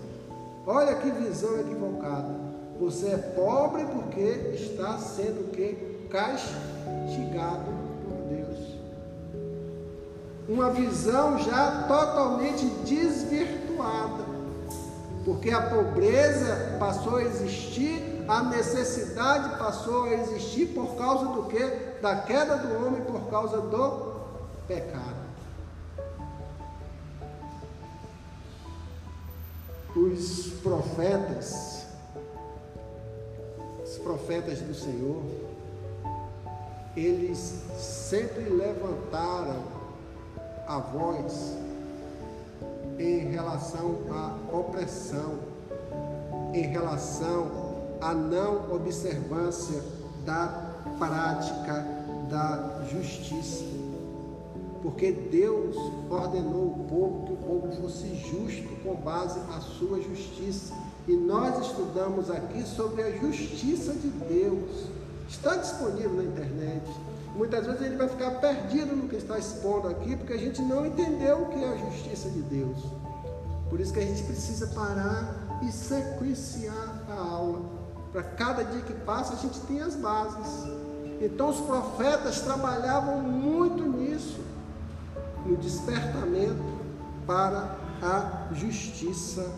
Olha 0.66 0.94
que 0.96 1.10
visão 1.10 1.58
equivocada. 1.58 2.34
Você 2.78 3.06
é 3.06 3.16
pobre 3.16 3.84
porque 3.86 4.54
está 4.54 4.98
sendo 4.98 5.50
que 5.52 6.06
castigado. 6.10 7.72
Uma 10.48 10.70
visão 10.70 11.38
já 11.38 11.84
totalmente 11.88 12.66
desvirtuada. 12.84 14.24
Porque 15.24 15.50
a 15.50 15.62
pobreza 15.70 16.76
passou 16.78 17.16
a 17.16 17.22
existir 17.22 18.14
a 18.26 18.42
necessidade 18.42 19.58
passou 19.58 20.04
a 20.04 20.14
existir 20.14 20.68
por 20.68 20.96
causa 20.96 21.26
do 21.26 21.44
que? 21.44 21.62
Da 22.00 22.22
queda 22.22 22.56
do 22.56 22.86
homem, 22.86 23.02
por 23.02 23.28
causa 23.28 23.60
do 23.60 24.14
pecado. 24.66 25.24
Os 29.94 30.46
profetas, 30.62 31.86
os 33.84 33.98
profetas 33.98 34.60
do 34.60 34.74
Senhor, 34.74 35.22
eles 36.96 37.62
sempre 37.76 38.48
levantaram 38.48 39.73
a 40.66 40.78
voz 40.78 41.56
em 42.98 43.30
relação 43.30 43.98
à 44.10 44.56
opressão, 44.56 45.38
em 46.52 46.62
relação 46.62 47.64
a 48.00 48.14
não 48.14 48.72
observância 48.74 49.82
da 50.24 50.72
prática 50.98 51.86
da 52.28 52.84
justiça. 52.90 53.64
Porque 54.82 55.12
Deus 55.12 55.76
ordenou 56.10 56.66
o 56.66 56.86
povo 56.88 57.26
que 57.26 57.32
o 57.32 57.36
povo 57.36 57.72
fosse 57.80 58.14
justo 58.16 58.68
com 58.82 58.94
base 58.96 59.40
na 59.50 59.60
sua 59.60 60.00
justiça. 60.00 60.74
E 61.08 61.12
nós 61.16 61.66
estudamos 61.66 62.30
aqui 62.30 62.62
sobre 62.62 63.02
a 63.02 63.10
justiça 63.12 63.92
de 63.94 64.08
Deus. 64.08 64.86
Está 65.28 65.56
disponível 65.56 66.12
na 66.14 66.24
internet. 66.24 66.84
Muitas 67.34 67.66
vezes 67.66 67.82
ele 67.82 67.96
vai 67.96 68.08
ficar 68.08 68.30
perdido 68.32 68.94
no 68.94 69.08
que 69.08 69.16
está 69.16 69.36
expondo 69.36 69.88
aqui, 69.88 70.14
porque 70.16 70.32
a 70.32 70.38
gente 70.38 70.62
não 70.62 70.86
entendeu 70.86 71.42
o 71.42 71.46
que 71.48 71.64
é 71.64 71.68
a 71.68 71.76
justiça 71.76 72.30
de 72.30 72.42
Deus. 72.42 72.78
Por 73.68 73.80
isso 73.80 73.92
que 73.92 73.98
a 73.98 74.06
gente 74.06 74.22
precisa 74.22 74.68
parar 74.68 75.58
e 75.62 75.72
sequenciar 75.72 77.02
a 77.10 77.20
aula 77.20 77.62
para 78.12 78.22
cada 78.22 78.62
dia 78.62 78.80
que 78.82 78.92
passa 78.92 79.34
a 79.34 79.36
gente 79.36 79.58
tem 79.62 79.80
as 79.80 79.96
bases. 79.96 80.68
Então 81.20 81.48
os 81.48 81.60
profetas 81.60 82.40
trabalhavam 82.42 83.20
muito 83.20 83.82
nisso, 83.82 84.40
no 85.44 85.56
despertamento 85.56 86.62
para 87.26 87.76
a 88.00 88.54
justiça 88.54 89.50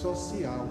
social. 0.00 0.66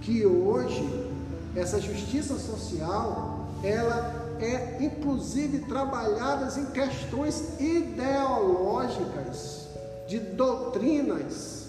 Que 0.00 0.24
hoje 0.24 1.12
essa 1.54 1.78
justiça 1.78 2.38
social, 2.38 3.46
ela 3.62 4.17
é 4.40 4.78
inclusive 4.80 5.60
trabalhada 5.60 6.60
em 6.60 6.66
questões 6.66 7.58
ideológicas, 7.58 9.68
de 10.06 10.18
doutrinas, 10.18 11.68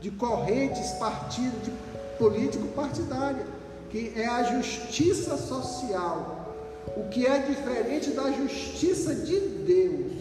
de 0.00 0.10
correntes, 0.10 0.90
partidos, 0.92 1.62
de 1.62 1.70
político-partidária, 2.18 3.46
que 3.90 4.12
é 4.16 4.26
a 4.26 4.42
justiça 4.42 5.36
social, 5.36 6.56
o 6.96 7.08
que 7.08 7.26
é 7.26 7.38
diferente 7.38 8.10
da 8.10 8.30
justiça 8.30 9.14
de 9.14 9.40
Deus. 9.40 10.12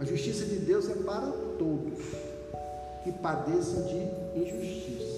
A 0.00 0.04
justiça 0.04 0.44
de 0.44 0.56
Deus 0.56 0.88
é 0.88 0.94
para 0.94 1.32
todos 1.58 1.98
que 3.02 3.12
padecem 3.12 3.82
de 3.84 4.40
injustiça. 4.40 5.17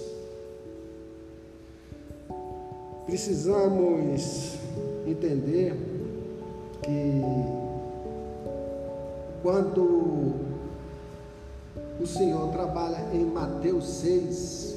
Precisamos 3.05 4.57
entender 5.07 5.75
que 6.83 7.21
quando 9.41 10.33
o 11.99 12.05
Senhor 12.05 12.51
trabalha 12.51 13.07
em 13.13 13.25
Mateus 13.25 13.85
6, 13.85 14.75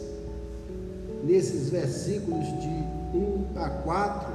nesses 1.23 1.71
versículos 1.71 2.47
de 2.61 2.69
1 3.15 3.47
a 3.57 3.69
4, 3.69 4.29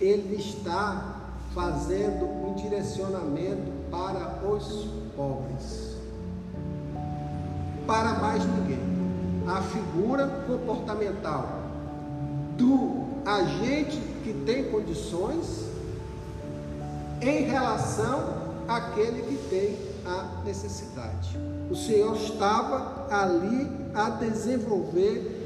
ele 0.00 0.36
está 0.36 1.34
fazendo 1.54 2.26
um 2.26 2.54
direcionamento 2.54 3.70
para 3.90 4.46
os 4.46 4.86
pobres. 5.16 5.90
para 7.86 8.14
mais 8.20 8.44
ninguém. 8.44 8.78
A 9.48 9.60
figura 9.62 10.28
comportamental 10.46 11.59
do 12.60 13.08
agente 13.24 13.96
que 14.22 14.34
tem 14.44 14.70
condições 14.70 15.64
em 17.22 17.42
relação 17.44 18.50
àquele 18.68 19.22
que 19.22 19.48
tem 19.48 19.78
a 20.04 20.42
necessidade. 20.44 21.38
O 21.70 21.74
Senhor 21.74 22.14
estava 22.16 23.06
ali 23.10 23.70
a 23.94 24.10
desenvolver 24.10 25.38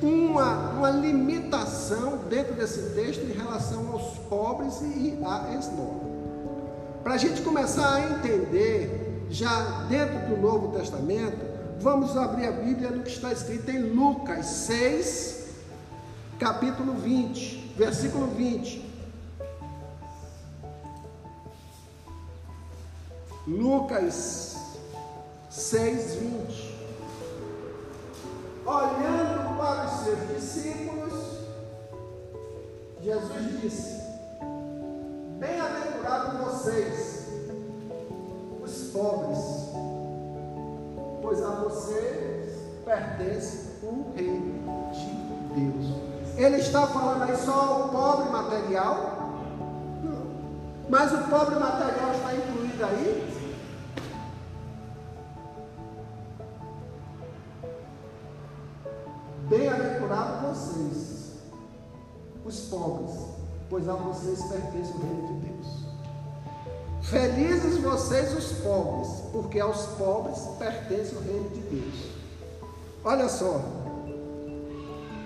uma, 0.00 0.70
uma 0.70 0.90
limitação 0.90 2.18
dentro 2.28 2.54
desse 2.54 2.94
texto 2.94 3.22
em 3.22 3.32
relação 3.32 3.92
aos 3.92 4.18
pobres 4.28 4.80
e 4.80 5.18
à 5.24 5.54
esmola. 5.58 6.12
Para 7.02 7.14
a 7.14 7.16
gente 7.16 7.42
começar 7.42 7.94
a 7.94 8.10
entender, 8.10 9.26
já 9.30 9.86
dentro 9.88 10.28
do 10.28 10.40
Novo 10.40 10.76
Testamento, 10.76 11.38
vamos 11.80 12.16
abrir 12.16 12.46
a 12.46 12.52
Bíblia 12.52 12.90
no 12.90 13.02
que 13.02 13.10
está 13.10 13.32
escrito 13.32 13.70
em 13.70 13.82
Lucas 13.94 14.46
6, 14.46 15.41
capítulo 16.42 16.94
20, 16.94 17.74
versículo 17.76 18.26
20. 18.26 18.84
Lucas 23.46 24.56
6, 25.48 26.14
20. 26.16 26.72
Olhando 28.66 29.56
para 29.56 29.86
os 29.86 30.00
seus 30.00 30.28
discípulos, 30.34 31.12
Jesus 33.00 33.60
disse: 33.60 34.02
Bem-aventurados 35.38 36.40
vocês, 36.40 37.28
os 38.64 38.90
pobres, 38.90 39.38
pois 41.22 41.40
a 41.40 41.50
vocês 41.62 42.58
pertence 42.84 43.78
o 43.84 44.12
reino 44.16 44.90
de 44.92 45.60
Deus. 45.60 46.11
Ele 46.42 46.56
está 46.56 46.88
falando 46.88 47.22
aí 47.22 47.36
só 47.36 47.86
o 47.86 47.88
pobre 47.90 48.28
material? 48.30 49.30
Não. 50.02 50.26
Mas 50.90 51.12
o 51.12 51.18
pobre 51.30 51.54
material 51.54 52.10
está 52.10 52.34
incluído 52.34 52.84
aí? 52.84 53.32
Bem-aventurados 59.48 60.58
vocês, 60.58 61.32
os 62.44 62.60
pobres, 62.62 63.20
pois 63.70 63.88
a 63.88 63.92
vocês 63.92 64.42
pertence 64.42 64.92
o 64.94 64.98
reino 64.98 65.26
de 65.28 65.46
Deus. 65.46 65.66
Felizes 67.02 67.78
vocês, 67.78 68.36
os 68.36 68.58
pobres, 68.58 69.08
porque 69.30 69.60
aos 69.60 69.86
pobres 69.96 70.38
pertence 70.58 71.14
o 71.14 71.20
reino 71.20 71.50
de 71.50 71.60
Deus. 71.60 72.10
Olha 73.04 73.28
só, 73.28 73.60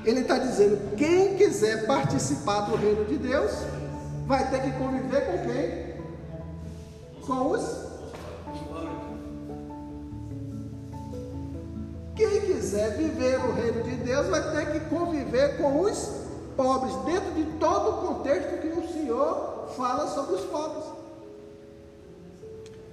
ele 0.06 0.20
está 0.20 0.38
dizendo: 0.38 0.96
quem 0.96 1.36
quiser 1.36 1.86
participar 1.86 2.60
do 2.60 2.76
reino 2.76 3.04
de 3.04 3.18
Deus, 3.18 3.50
vai 4.26 4.48
ter 4.50 4.62
que 4.62 4.70
conviver 4.78 5.26
com 5.26 5.38
quem? 5.46 5.96
Com 7.26 7.50
os 7.50 7.86
Quem 12.16 12.40
quiser 12.40 12.96
viver 12.96 13.36
o 13.44 13.52
reino 13.52 13.82
de 13.82 13.94
Deus 13.96 14.26
vai 14.28 14.40
ter 14.50 14.72
que 14.72 14.80
conviver 14.88 15.58
com 15.58 15.82
os 15.82 16.12
pobres, 16.56 16.94
dentro 17.04 17.30
de 17.32 17.44
todo 17.58 17.90
o 17.90 18.06
contexto 18.06 18.58
que 18.62 18.68
o 18.68 18.90
Senhor 18.90 19.68
fala 19.76 20.08
sobre 20.08 20.36
os 20.36 20.44
pobres. 20.46 20.84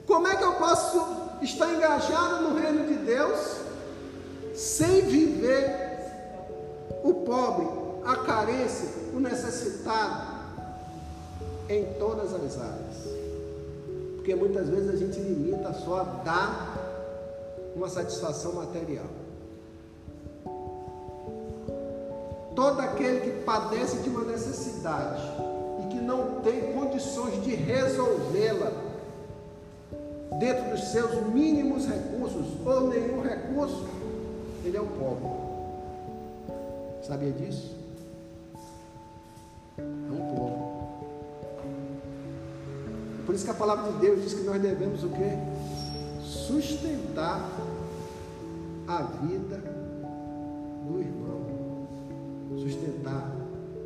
Como 0.06 0.28
é 0.28 0.36
que 0.36 0.44
eu 0.44 0.54
posso 0.56 1.02
estar 1.42 1.74
engajado 1.74 2.50
no 2.50 2.60
reino 2.60 2.86
de 2.86 2.96
Deus 2.96 3.62
sem 4.54 5.04
viver 5.04 5.83
o 7.04 7.14
pobre, 7.26 7.68
a 8.06 8.16
carência, 8.18 8.88
o 9.14 9.20
necessitado 9.20 10.34
em 11.70 11.86
todas 12.00 12.34
as 12.34 12.58
áreas? 12.60 13.14
Porque 14.16 14.34
muitas 14.36 14.70
vezes 14.70 14.90
a 14.90 14.96
gente 14.96 15.20
limita 15.20 15.74
só 15.74 16.00
a 16.00 16.04
dar 16.24 16.84
uma 17.76 17.90
satisfação 17.90 18.54
material. 18.54 19.06
Todo 22.56 22.80
aquele 22.80 23.20
que 23.20 23.44
padece 23.44 23.98
de 23.98 24.10
uma 24.10 24.24
necessidade 24.24 25.22
e 25.84 25.88
que 25.88 26.00
não 26.00 26.42
tem 26.42 26.72
condições 26.74 27.44
de 27.44 27.54
resolvê-la 27.54 28.72
dentro 30.40 30.70
dos 30.72 30.92
seus 30.92 31.22
mínimos 31.28 31.86
recursos 31.86 32.46
ou 32.66 32.88
nenhum 32.88 33.22
recurso, 33.22 33.86
ele 34.64 34.78
é 34.78 34.82
um 34.82 34.88
pobre. 34.88 35.43
Sabia 37.04 37.32
disso? 37.32 37.76
É 39.78 39.82
um 39.82 40.36
pobre. 40.36 40.64
Por 43.26 43.36
isso 43.36 43.46
que 43.46 43.52
a 43.52 43.56
palavra 43.56 43.92
de 43.92 44.00
Deus 44.00 44.24
diz 44.24 44.34
que 44.34 44.44
nós 44.44 44.62
devemos 44.62 45.04
o 45.04 45.10
quê? 45.10 45.38
sustentar 46.24 47.50
a 48.88 49.02
vida 49.26 49.58
do 50.88 51.00
irmão. 51.00 51.44
Sustentar, 52.58 53.32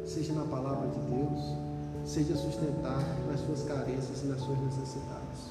seja 0.05 0.33
na 0.33 0.43
palavra 0.43 0.87
de 0.87 0.99
Deus, 0.99 1.55
seja 2.05 2.35
sustentar 2.35 3.03
nas 3.29 3.39
suas 3.41 3.63
carências 3.63 4.23
e 4.23 4.27
nas 4.27 4.39
suas 4.41 4.59
necessidades. 4.59 5.47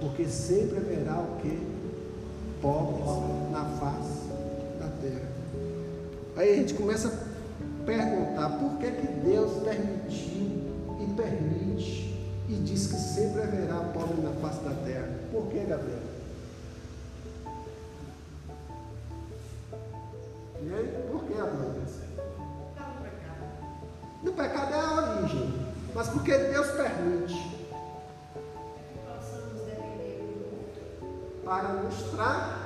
Porque 0.00 0.26
sempre 0.26 0.78
haverá 0.78 1.20
o 1.20 1.40
que? 1.40 1.76
Pobres 2.60 3.06
na 3.52 3.64
face 3.78 4.15
da 4.86 4.96
terra. 5.00 5.28
Aí 6.36 6.52
a 6.52 6.56
gente 6.56 6.74
começa 6.74 7.08
a 7.08 7.84
perguntar 7.84 8.50
por 8.58 8.78
que, 8.78 8.90
que 8.90 9.06
Deus 9.06 9.62
permitiu 9.62 10.60
e 11.00 11.14
permite 11.14 12.06
e 12.48 12.54
diz 12.54 12.86
que 12.86 12.96
sempre 12.96 13.42
haverá 13.42 13.80
pobre 13.92 14.20
na 14.22 14.32
face 14.40 14.62
da 14.62 14.74
terra. 14.84 15.08
Por 15.32 15.48
que, 15.48 15.58
Gabriel? 15.60 15.98
E 20.62 20.74
aí, 20.74 21.08
por 21.10 21.24
que, 21.24 21.34
Gabriel? 21.34 21.76
No 24.22 24.32
pecado 24.32 24.74
é 24.74 24.80
a 24.80 25.18
origem, 25.18 25.54
mas 25.94 26.08
porque 26.08 26.36
Deus 26.36 26.66
permite. 26.68 27.56
Para 31.44 31.74
nos. 31.74 32.65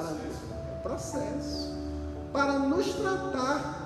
Para 0.00 0.10
nos, 0.10 0.82
processo. 0.82 1.76
Para 2.32 2.58
nos 2.58 2.94
tratar 2.94 3.80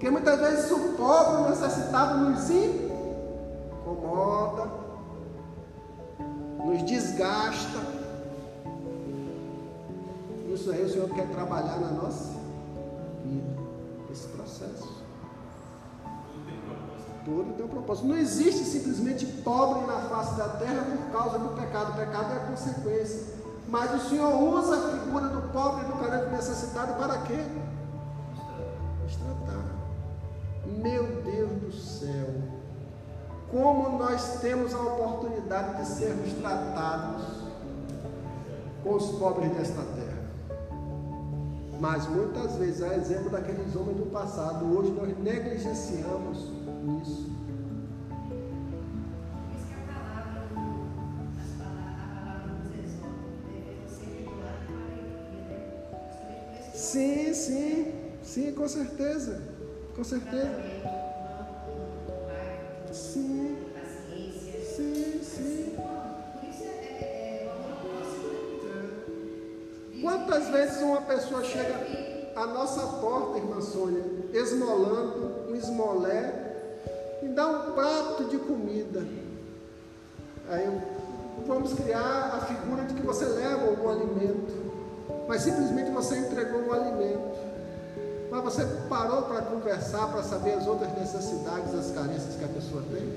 porque 0.00 0.10
muitas 0.10 0.40
vezes 0.40 0.70
o 0.70 0.94
pobre, 0.96 1.42
o 1.42 1.50
necessitado 1.50 2.16
nos 2.20 2.48
incomoda, 3.84 4.70
nos 6.64 6.82
desgasta. 6.84 7.80
Isso 10.48 10.70
aí 10.70 10.82
o 10.82 10.88
Senhor 10.88 11.10
quer 11.10 11.28
trabalhar 11.28 11.78
na 11.78 11.90
nossa 11.90 12.30
vida, 13.22 13.60
esse 14.10 14.26
processo. 14.28 15.04
Tudo 17.26 17.52
tem 17.58 17.66
um 17.66 17.68
propósito. 17.68 18.08
Não 18.08 18.16
existe 18.16 18.64
simplesmente 18.64 19.26
pobre 19.26 19.86
na 19.86 19.98
face 20.08 20.34
da 20.36 20.48
terra 20.48 20.82
por 20.82 21.12
causa 21.12 21.38
do 21.38 21.50
pecado. 21.50 21.92
O 21.92 21.96
pecado 21.96 22.32
é 22.32 22.36
a 22.38 22.46
consequência. 22.46 23.39
Mas 23.70 23.94
o 23.94 24.08
Senhor 24.08 24.34
usa 24.34 24.76
a 24.76 24.98
figura 24.98 25.28
do 25.28 25.52
pobre 25.52 25.84
do 25.84 25.92
carente 25.92 26.30
necessitado 26.30 26.94
para 26.94 27.18
quê? 27.18 27.38
Meu 30.82 31.22
Deus 31.22 31.50
do 31.60 31.72
céu, 31.72 32.28
como 33.50 33.98
nós 33.98 34.40
temos 34.40 34.74
a 34.74 34.80
oportunidade 34.80 35.82
de 35.82 35.88
sermos 35.88 36.32
tratados 36.34 37.22
com 38.82 38.94
os 38.94 39.06
pobres 39.18 39.52
desta 39.52 39.82
terra. 39.82 40.20
Mas 41.78 42.08
muitas 42.08 42.56
vezes, 42.56 42.82
a 42.82 42.94
exemplo 42.94 43.30
daqueles 43.30 43.74
homens 43.76 43.98
do 43.98 44.10
passado, 44.10 44.64
hoje 44.66 44.90
nós 44.90 45.16
negligenciamos 45.18 46.50
isso. 47.02 47.39
Sim, 56.90 57.32
sim, 57.32 57.92
sim, 58.20 58.52
com 58.52 58.66
certeza. 58.66 59.40
Com 59.94 60.02
certeza. 60.02 60.60
Sim. 62.92 63.56
Sim, 64.74 65.20
sim. 65.22 65.76
Quantas 70.02 70.48
vezes 70.48 70.82
uma 70.82 71.02
pessoa 71.02 71.44
chega 71.44 71.76
à 72.34 72.46
nossa 72.48 72.84
porta, 72.98 73.38
irmã 73.38 73.60
Sônia, 73.60 74.02
esmolando 74.32 75.48
um 75.48 75.54
esmolé 75.54 76.82
e 77.22 77.28
dá 77.28 77.46
um 77.46 77.72
prato 77.72 78.24
de 78.24 78.36
comida. 78.36 79.06
Aí 80.48 80.80
vamos 81.46 81.72
criar 81.72 82.32
a 82.34 82.40
figura 82.46 82.82
de 82.82 82.94
que 82.94 83.02
você 83.06 83.26
leva 83.26 83.80
um 83.80 83.88
alimento, 83.88 84.79
mas 85.30 85.42
simplesmente 85.42 85.90
você 85.92 86.18
entregou 86.18 86.60
um 86.62 86.72
alimento. 86.72 87.38
Mas 88.32 88.42
você 88.42 88.64
parou 88.88 89.22
para 89.22 89.42
conversar, 89.42 90.08
para 90.08 90.24
saber 90.24 90.54
as 90.54 90.66
outras 90.66 90.92
necessidades, 90.98 91.72
as 91.72 91.92
carências 91.92 92.34
que 92.34 92.44
a 92.44 92.48
pessoa 92.48 92.82
tem? 92.90 93.12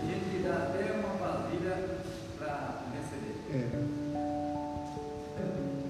Tem 0.00 0.10
gente 0.10 0.30
que 0.30 0.42
dá 0.42 0.54
até 0.54 0.94
uma 0.94 1.14
vasilha 1.14 1.90
para 2.36 2.82
receber. 2.92 3.36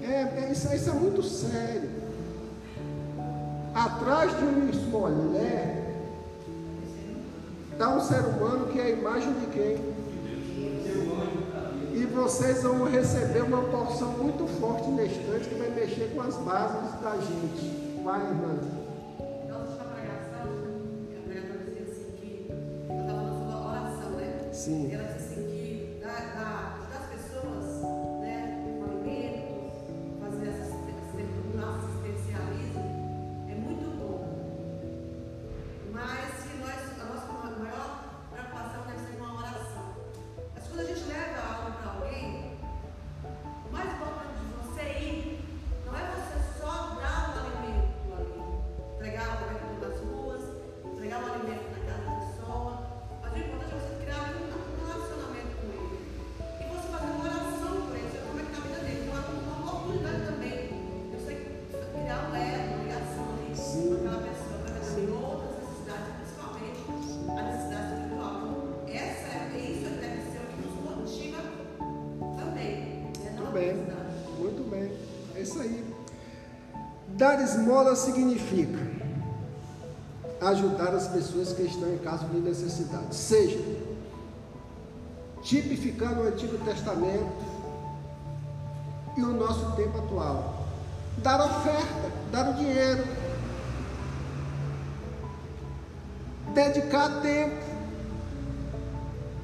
É. 0.03 0.05
É, 0.05 0.45
é 0.45 0.51
isso, 0.51 0.71
isso 0.71 0.91
é 0.91 0.93
muito 0.93 1.23
sério. 1.23 1.89
Atrás 3.73 4.37
de 4.37 4.45
um 4.45 4.69
esmolé 4.69 5.95
está 7.71 7.89
um 7.89 8.01
ser 8.01 8.19
humano 8.19 8.67
que 8.67 8.79
é 8.79 8.83
a 8.83 8.89
imagem 8.91 9.33
de 9.33 9.47
quem? 9.47 9.95
E 11.95 12.05
vocês 12.07 12.61
vão 12.61 12.91
receber 12.91 13.43
uma 13.43 13.61
porção 13.61 14.09
muito 14.09 14.45
forte 14.59 14.89
neste 14.89 15.17
instante 15.17 15.47
que 15.47 15.55
vai 15.55 15.69
mexer 15.69 16.11
com 16.13 16.23
as 16.23 16.35
bases 16.35 16.91
da 17.01 17.11
gente. 17.11 18.01
Vai, 18.03 18.19
irmã. 18.19 18.59
Na 19.47 19.65
Dar 77.25 77.41
esmola 77.41 77.95
significa 77.95 78.77
ajudar 80.41 80.93
as 80.93 81.07
pessoas 81.07 81.53
que 81.53 81.63
estão 81.63 81.91
em 81.91 81.97
caso 81.97 82.27
de 82.27 82.37
necessidade. 82.37 83.15
Seja 83.15 83.57
tipificando 85.41 86.21
o 86.21 86.27
Antigo 86.27 86.63
Testamento 86.63 87.33
e 89.17 89.23
o 89.23 89.33
nosso 89.33 89.75
tempo 89.75 89.97
atual. 89.97 90.67
Dar 91.17 91.43
oferta, 91.43 92.11
dar 92.31 92.51
o 92.51 92.53
dinheiro, 92.53 93.03
dedicar 96.53 97.21
tempo, 97.23 97.65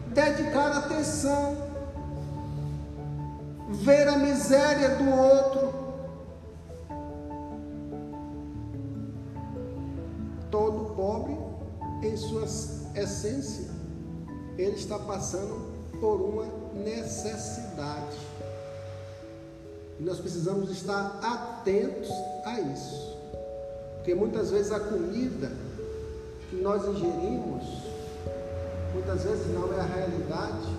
dedicar 0.10 0.78
atenção, 0.78 1.58
ver 3.72 4.08
a 4.08 4.18
miséria 4.18 4.98
do 4.98 5.10
outro. 5.10 5.81
Essência, 13.22 13.70
ele 14.58 14.76
está 14.76 14.98
passando 14.98 15.72
por 16.00 16.20
uma 16.20 16.46
necessidade. 16.74 18.18
E 20.00 20.04
nós 20.04 20.20
precisamos 20.20 20.72
estar 20.72 21.20
atentos 21.22 22.10
a 22.44 22.60
isso. 22.60 23.18
Porque 23.96 24.16
muitas 24.16 24.50
vezes 24.50 24.72
a 24.72 24.80
comida 24.80 25.52
que 26.50 26.56
nós 26.56 26.84
ingerimos, 26.84 27.64
muitas 28.94 29.24
vezes 29.24 29.48
não 29.54 29.72
é 29.72 29.80
a 29.80 29.84
realidade, 29.84 30.78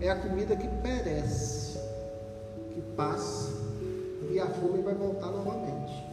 é 0.00 0.10
a 0.10 0.16
comida 0.16 0.56
que 0.56 0.66
perece, 0.82 1.78
que 2.74 2.80
passa 2.96 3.52
e 4.30 4.40
a 4.40 4.46
fome 4.46 4.82
vai 4.82 4.94
voltar 4.94 5.28
novamente. 5.28 6.04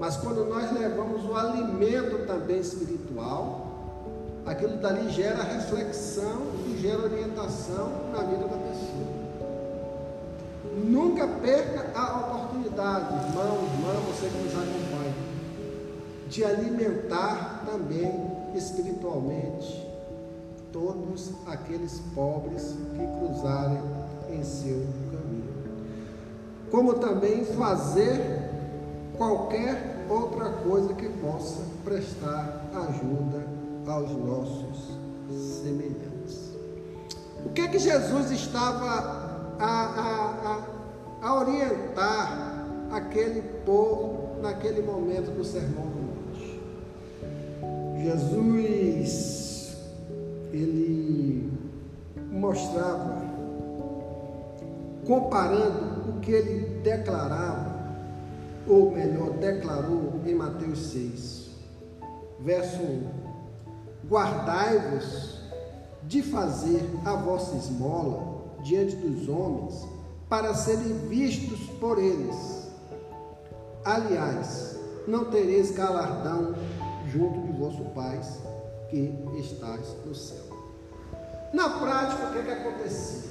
Mas 0.00 0.16
quando 0.16 0.44
nós 0.46 0.72
levamos 0.72 1.24
o 1.24 1.34
alimento 1.34 2.26
também 2.26 2.58
espiritual, 2.58 3.63
aquilo 4.46 4.76
dali 4.76 5.10
gera 5.10 5.42
reflexão 5.42 6.42
e 6.66 6.78
gera 6.80 7.02
orientação 7.02 7.90
na 8.12 8.22
vida 8.22 8.46
da 8.46 8.56
pessoa. 8.56 9.24
Nunca 10.84 11.26
perca 11.26 11.98
a 11.98 12.18
oportunidade, 12.18 13.14
irmão, 13.26 13.58
irmã, 13.62 13.92
você 14.08 14.28
que 14.28 14.38
nos 14.38 14.52
acompanha, 14.52 15.14
de 16.28 16.44
alimentar 16.44 17.64
também 17.64 18.30
espiritualmente 18.54 19.84
todos 20.72 21.30
aqueles 21.46 22.00
pobres 22.14 22.74
que 22.96 23.06
cruzarem 23.18 23.80
em 24.30 24.42
seu 24.42 24.84
caminho. 25.12 25.54
Como 26.70 26.94
também 26.94 27.44
fazer 27.44 28.50
qualquer 29.16 30.04
outra 30.10 30.50
coisa 30.50 30.92
que 30.94 31.08
possa 31.08 31.60
prestar 31.84 32.64
ajuda 32.74 33.53
aos 33.86 34.10
nossos 34.10 34.98
semelhantes. 35.62 36.52
O 37.44 37.50
que 37.50 37.60
é 37.60 37.68
que 37.68 37.78
Jesus 37.78 38.30
estava 38.30 39.56
a, 39.58 39.64
a, 39.64 40.64
a, 41.22 41.28
a 41.28 41.40
orientar 41.40 42.66
aquele 42.90 43.42
povo 43.64 44.40
naquele 44.40 44.82
momento 44.82 45.30
do 45.30 45.44
Sermão 45.44 45.86
do 45.86 46.02
Monte? 46.02 46.60
Jesus, 48.02 49.76
ele 50.52 51.52
mostrava, 52.30 53.22
comparando 55.06 56.10
o 56.10 56.20
que 56.20 56.32
ele 56.32 56.80
declarava, 56.82 57.74
ou 58.66 58.90
melhor, 58.90 59.30
declarou 59.32 60.20
em 60.26 60.34
Mateus 60.34 60.78
6, 60.90 61.50
verso 62.40 62.82
1: 62.82 63.23
Guardai-vos 64.08 65.40
de 66.02 66.22
fazer 66.22 66.82
a 67.04 67.14
vossa 67.14 67.56
esmola 67.56 68.34
diante 68.62 68.96
dos 68.96 69.28
homens, 69.28 69.86
para 70.28 70.54
serem 70.54 71.08
vistos 71.08 71.60
por 71.78 71.98
eles. 71.98 72.68
Aliás, 73.84 74.78
não 75.06 75.26
tereis 75.26 75.70
galardão 75.70 76.54
junto 77.06 77.40
de 77.40 77.52
vosso 77.58 77.84
Pai 77.94 78.20
que 78.88 79.14
estás 79.38 79.94
no 80.04 80.14
céu. 80.14 80.44
Na 81.52 81.68
prática, 81.68 82.26
o 82.26 82.32
que, 82.32 82.38
é 82.38 82.42
que 82.42 82.50
acontecia? 82.50 83.30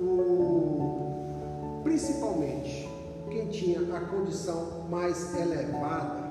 O, 0.00 1.80
principalmente, 1.82 2.88
quem 3.30 3.48
tinha 3.48 3.80
a 3.96 4.00
condição 4.00 4.86
mais 4.90 5.34
elevada 5.34 6.25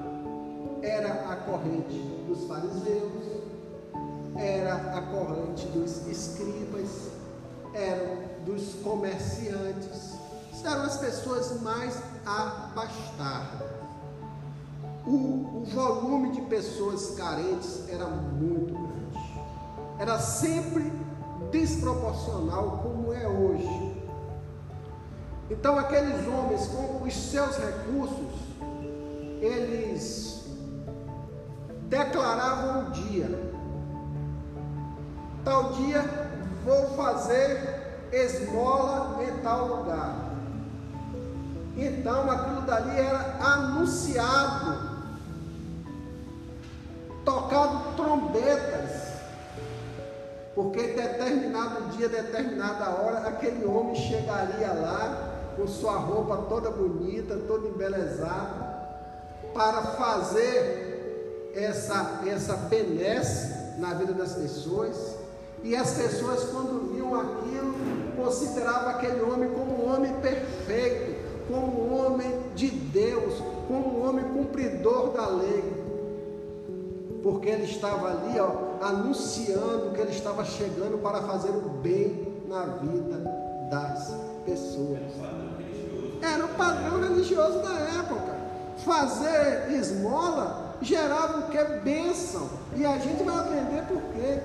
era 0.86 1.32
a 1.32 1.36
corrente 1.38 1.98
dos 2.28 2.48
fariseus, 2.48 3.12
era 4.36 4.76
a 4.96 5.02
corrente 5.02 5.66
dos 5.68 6.06
escribas, 6.08 7.10
eram 7.74 8.46
dos 8.46 8.76
comerciantes, 8.84 10.14
eram 10.64 10.84
as 10.84 10.98
pessoas 10.98 11.62
mais 11.62 12.00
abastadas. 12.26 13.68
O, 15.08 15.12
o 15.12 15.66
volume 15.66 16.32
de 16.32 16.42
pessoas 16.42 17.16
carentes 17.16 17.84
era 17.90 18.06
muito 18.08 18.74
grande, 18.74 19.42
era 20.00 20.20
sempre 20.20 20.92
desproporcional 21.52 22.80
como 22.84 23.12
é 23.12 23.28
hoje. 23.28 24.04
Então, 25.50 25.78
aqueles 25.78 26.28
homens 26.28 26.68
com 26.68 27.04
os 27.04 27.14
seus 27.14 27.56
recursos, 27.58 28.34
eles 29.42 30.45
declaravam 31.90 32.82
um 32.82 32.92
dia: 32.92 33.30
tal 35.44 35.74
dia 35.74 36.04
vou 36.64 36.96
fazer 36.96 38.08
esmola 38.12 39.24
em 39.24 39.42
tal 39.42 39.68
lugar. 39.68 40.16
Então 41.78 42.32
aquilo 42.32 42.62
dali 42.62 43.00
era 43.00 43.38
anunciado 43.42 44.96
tocado 47.26 47.96
trombetas, 47.96 49.16
porque 50.54 50.94
determinado 50.94 51.90
dia, 51.98 52.08
determinada 52.08 52.92
hora, 52.92 53.28
aquele 53.28 53.66
homem 53.66 53.96
chegaria 53.96 54.72
lá 54.74 55.34
com 55.58 55.68
sua 55.68 55.98
roupa 55.98 56.46
toda 56.48 56.70
bonita, 56.70 57.36
toda 57.48 57.68
embelezada, 57.68 58.76
para 59.54 59.82
fazer 59.82 60.95
essa, 61.56 62.22
essa 62.28 62.54
benesse 62.54 63.80
na 63.80 63.94
vida 63.94 64.14
das 64.14 64.34
pessoas. 64.34 65.16
E 65.64 65.76
as 65.76 65.94
pessoas, 65.94 66.44
quando 66.52 66.94
viam 66.94 67.16
aquilo, 67.16 67.74
consideravam 68.16 68.90
aquele 68.90 69.22
homem 69.22 69.50
como 69.50 69.84
um 69.84 69.94
homem 69.94 70.14
perfeito, 70.22 71.16
como 71.48 71.88
um 71.88 72.06
homem 72.06 72.40
de 72.54 72.70
Deus, 72.70 73.42
como 73.68 74.00
um 74.00 74.08
homem 74.08 74.26
cumpridor 74.26 75.12
da 75.12 75.28
lei. 75.28 75.86
Porque 77.24 77.50
ele 77.50 77.64
estava 77.64 78.10
ali, 78.10 78.40
ó, 78.40 78.86
anunciando 78.86 79.92
que 79.96 80.02
ele 80.02 80.12
estava 80.12 80.46
chegando 80.46 81.02
para 81.02 81.24
fazer 81.24 81.50
o 81.50 81.70
bem 81.82 82.44
na 82.48 82.66
vida 82.66 83.18
das 83.72 84.14
pessoas. 84.46 85.00
Era 86.22 86.46
o 86.46 86.50
padrão 86.50 87.02
religioso 87.02 87.60
da 87.60 87.74
época. 87.74 88.36
Fazer 88.78 89.72
esmola 89.72 90.65
gerava 90.82 91.40
o 91.40 91.50
que? 91.50 91.64
Bênção. 91.84 92.50
E 92.76 92.86
a 92.86 92.98
gente 92.98 93.24
vai 93.24 93.36
aprender 93.36 93.84
por 93.88 94.02
quê. 94.14 94.40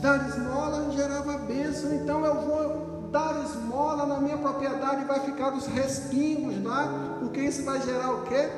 Dar 0.00 0.28
esmola 0.28 0.90
gerava 0.90 1.38
bênção, 1.38 1.94
então 1.94 2.24
eu 2.24 2.34
vou 2.42 3.08
dar 3.10 3.42
esmola 3.44 4.04
na 4.06 4.20
minha 4.20 4.36
propriedade 4.36 5.02
e 5.02 5.04
vai 5.04 5.20
ficar 5.20 5.54
os 5.54 5.66
respingos 5.66 6.62
lá, 6.62 6.88
porque 7.20 7.40
isso 7.40 7.64
vai 7.64 7.80
gerar 7.80 8.12
o 8.12 8.22
quê? 8.22 8.50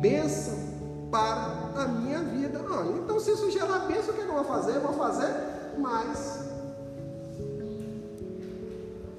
Bênção 0.00 0.56
para 1.10 1.82
a 1.82 1.88
minha 1.88 2.20
vida. 2.20 2.64
Olha, 2.70 2.98
então 2.98 3.20
se 3.20 3.32
isso 3.32 3.50
gerar 3.50 3.80
bênção, 3.80 4.14
o 4.14 4.16
que 4.16 4.22
eu 4.22 4.32
vou 4.32 4.44
fazer? 4.44 4.76
Eu 4.76 4.80
vou 4.80 4.94
fazer 4.94 5.34
mais. 5.78 6.51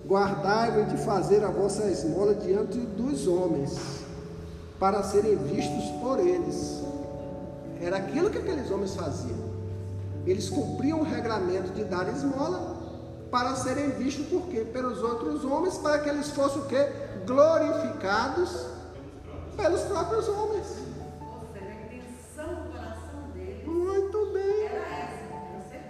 Guardai-vos 0.06 0.90
de 0.90 0.98
fazer 1.06 1.44
a 1.44 1.50
vossa 1.50 1.86
esmola 1.86 2.36
diante 2.36 2.78
dos 2.78 3.26
homens, 3.26 4.04
para 4.78 5.02
serem 5.02 5.38
vistos 5.38 5.86
por 6.02 6.20
eles. 6.20 6.82
Era 7.82 7.98
aquilo 7.98 8.30
que 8.30 8.38
aqueles 8.38 8.70
homens 8.70 8.96
faziam. 8.96 9.54
Eles 10.26 10.50
cumpriam 10.50 11.00
o 11.00 11.04
regramento 11.04 11.72
de 11.72 11.86
dar 11.86 12.08
esmola 12.10 12.82
para 13.32 13.56
serem 13.56 13.92
vistos 13.92 14.26
por 14.28 14.44
quê? 14.48 14.66
Pelos 14.72 15.02
outros 15.02 15.44
homens, 15.46 15.78
para 15.78 16.00
que 16.00 16.10
eles 16.10 16.30
fossem 16.32 16.62
o 16.62 16.66
quê? 16.66 16.88
Glorificados 17.26 18.68
pelos 19.56 19.82
próprios 19.82 20.28
homens. 20.28 20.84
Muito 23.66 24.34
bem, 24.34 24.70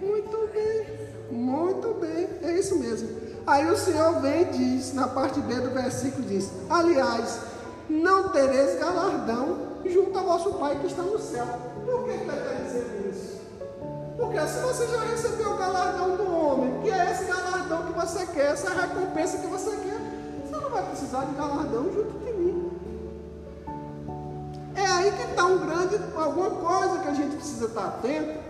muito 0.00 0.50
bem, 0.52 0.86
muito 1.30 1.94
bem, 2.00 2.28
é 2.42 2.58
isso 2.58 2.78
mesmo. 2.78 3.23
Aí 3.46 3.70
o 3.70 3.76
Senhor 3.76 4.20
vem 4.20 4.42
e 4.42 4.44
diz, 4.46 4.94
na 4.94 5.06
parte 5.06 5.38
B 5.40 5.54
do 5.56 5.70
versículo 5.70 6.26
diz: 6.26 6.50
Aliás, 6.70 7.40
não 7.90 8.30
tereis 8.30 8.78
galardão 8.78 9.74
junto 9.84 10.18
ao 10.18 10.24
vosso 10.24 10.54
Pai 10.54 10.78
que 10.80 10.86
está 10.86 11.02
no 11.02 11.18
céu. 11.18 11.46
Por 11.84 12.04
que 12.04 12.10
ele 12.10 12.22
está 12.22 12.34
dizendo 12.64 13.10
isso? 13.10 13.40
Porque 14.16 14.40
se 14.46 14.58
você 14.60 14.86
já 14.86 15.00
recebeu 15.02 15.52
o 15.52 15.56
galardão 15.58 16.16
do 16.16 16.34
homem, 16.34 16.80
que 16.80 16.90
é 16.90 17.10
esse 17.10 17.24
galardão 17.24 17.82
que 17.82 17.92
você 17.92 18.26
quer, 18.26 18.52
essa 18.52 18.70
recompensa 18.70 19.38
que 19.38 19.46
você 19.46 19.70
quer, 19.70 20.00
você 20.42 20.56
não 20.56 20.70
vai 20.70 20.82
precisar 20.84 21.24
de 21.26 21.34
galardão 21.34 21.92
junto 21.92 22.18
de 22.24 22.32
mim. 22.32 22.70
É 24.74 24.86
aí 24.86 25.12
que 25.12 25.30
está 25.30 25.44
um 25.44 25.58
grande, 25.58 26.00
alguma 26.16 26.50
coisa 26.50 26.98
que 27.00 27.08
a 27.08 27.14
gente 27.14 27.36
precisa 27.36 27.66
estar 27.66 27.86
atento. 27.86 28.40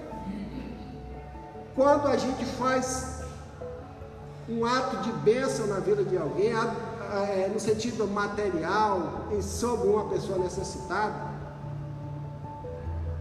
Quando 1.74 2.06
a 2.06 2.16
gente 2.16 2.44
faz 2.44 3.13
um 4.48 4.64
ato 4.64 4.96
de 4.98 5.12
bênção 5.12 5.66
na 5.66 5.80
vida 5.80 6.04
de 6.04 6.16
alguém, 6.16 6.52
é, 6.52 7.48
no 7.52 7.58
sentido 7.60 8.06
material, 8.06 9.26
em- 9.32 9.40
sobre 9.42 9.88
uma 9.88 10.08
pessoa 10.08 10.38
necessitada, 10.38 11.32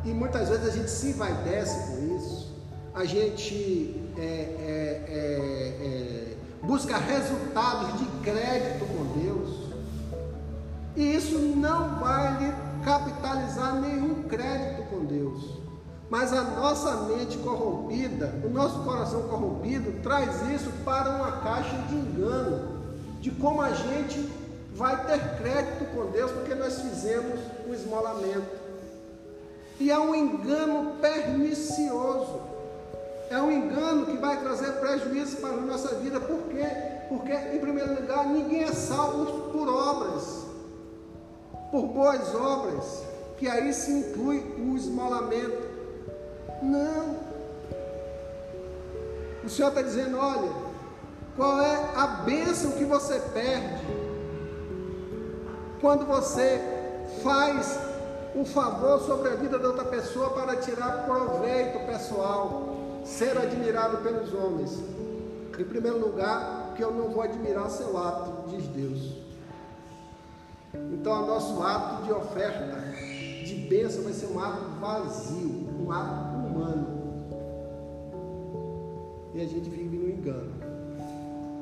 e 0.04 0.10
muitas 0.10 0.50
vezes 0.50 0.68
a 0.68 0.72
gente 0.72 0.90
se 0.92 1.12
envaidece 1.12 1.92
com 1.92 2.16
isso, 2.18 2.52
a 2.94 3.06
gente 3.06 4.02
é, 4.18 4.22
é, 4.22 5.06
é, 5.08 5.86
é, 5.86 6.38
busca 6.62 6.98
resultados 6.98 8.00
de 8.00 8.06
crédito 8.22 8.86
com 8.86 9.20
Deus, 9.20 9.64
e 10.96 11.16
isso 11.16 11.40
não 11.40 12.00
vai 12.00 12.38
lhe 12.44 12.54
capitalizar 12.84 13.76
nenhum 13.80 14.24
crédito 14.24 14.84
com 14.90 15.06
Deus. 15.06 15.63
Mas 16.14 16.32
a 16.32 16.44
nossa 16.44 16.92
mente 17.08 17.40
corrompida, 17.40 18.36
o 18.46 18.50
nosso 18.50 18.84
coração 18.84 19.24
corrompido, 19.24 20.00
traz 20.04 20.48
isso 20.48 20.70
para 20.86 21.10
uma 21.10 21.40
caixa 21.42 21.76
de 21.90 21.96
engano, 21.96 22.84
de 23.20 23.32
como 23.32 23.60
a 23.60 23.72
gente 23.72 24.32
vai 24.76 25.08
ter 25.08 25.38
crédito 25.40 25.86
com 25.86 26.12
Deus, 26.12 26.32
porque 26.32 26.54
nós 26.54 26.80
fizemos 26.82 27.40
o 27.68 27.74
esmolamento. 27.74 28.46
E 29.80 29.90
é 29.90 29.98
um 29.98 30.14
engano 30.14 30.98
pernicioso. 31.02 32.42
É 33.32 33.42
um 33.42 33.52
engano 33.52 34.06
que 34.06 34.18
vai 34.18 34.40
trazer 34.40 34.74
prejuízo 34.74 35.38
para 35.38 35.56
a 35.56 35.62
nossa 35.62 35.96
vida. 35.96 36.20
Por 36.20 36.44
quê? 36.44 36.68
Porque, 37.10 37.34
em 37.34 37.58
primeiro 37.58 38.00
lugar, 38.00 38.28
ninguém 38.28 38.66
é 38.66 38.72
salvo 38.72 39.52
por 39.52 39.68
obras, 39.68 40.46
por 41.72 41.88
boas 41.88 42.36
obras, 42.36 43.02
que 43.40 43.50
aí 43.50 43.74
se 43.74 43.92
inclui 43.92 44.42
o 44.60 44.78
esmolamento. 44.78 45.73
Não. 46.64 47.18
O 49.44 49.50
Senhor 49.50 49.70
está 49.70 49.82
dizendo: 49.82 50.18
olha, 50.18 50.52
qual 51.36 51.62
é 51.62 51.92
a 51.96 52.08
bênção 52.26 52.72
que 52.72 52.86
você 52.86 53.20
perde 53.34 53.84
quando 55.82 56.06
você 56.06 56.62
faz 57.22 57.78
um 58.36 58.46
favor 58.46 59.00
sobre 59.02 59.30
a 59.30 59.36
vida 59.36 59.60
da 59.60 59.68
outra 59.68 59.86
pessoa 59.86 60.32
para 60.32 60.56
tirar 60.56 61.04
proveito 61.06 61.86
pessoal, 61.86 62.76
ser 63.04 63.38
admirado 63.38 63.98
pelos 63.98 64.34
homens. 64.34 64.80
Em 65.58 65.64
primeiro 65.66 66.00
lugar, 66.00 66.74
que 66.76 66.84
eu 66.84 66.92
não 66.92 67.10
vou 67.10 67.22
admirar 67.22 67.70
seu 67.70 67.96
ato, 67.98 68.50
diz 68.50 68.66
Deus. 68.68 69.18
Então, 70.74 71.24
o 71.24 71.28
nosso 71.28 71.62
ato 71.62 72.04
de 72.04 72.12
oferta, 72.12 72.76
de 73.46 73.68
bênção, 73.70 74.04
vai 74.04 74.14
ser 74.14 74.28
um 74.28 74.40
ato 74.40 74.80
vazio, 74.80 75.70
um 75.80 75.92
ato 75.92 76.33
humano. 76.54 76.88
E 79.34 79.42
a 79.42 79.46
gente 79.46 79.70
vive 79.70 79.98
no 79.98 80.10
engano. 80.10 80.54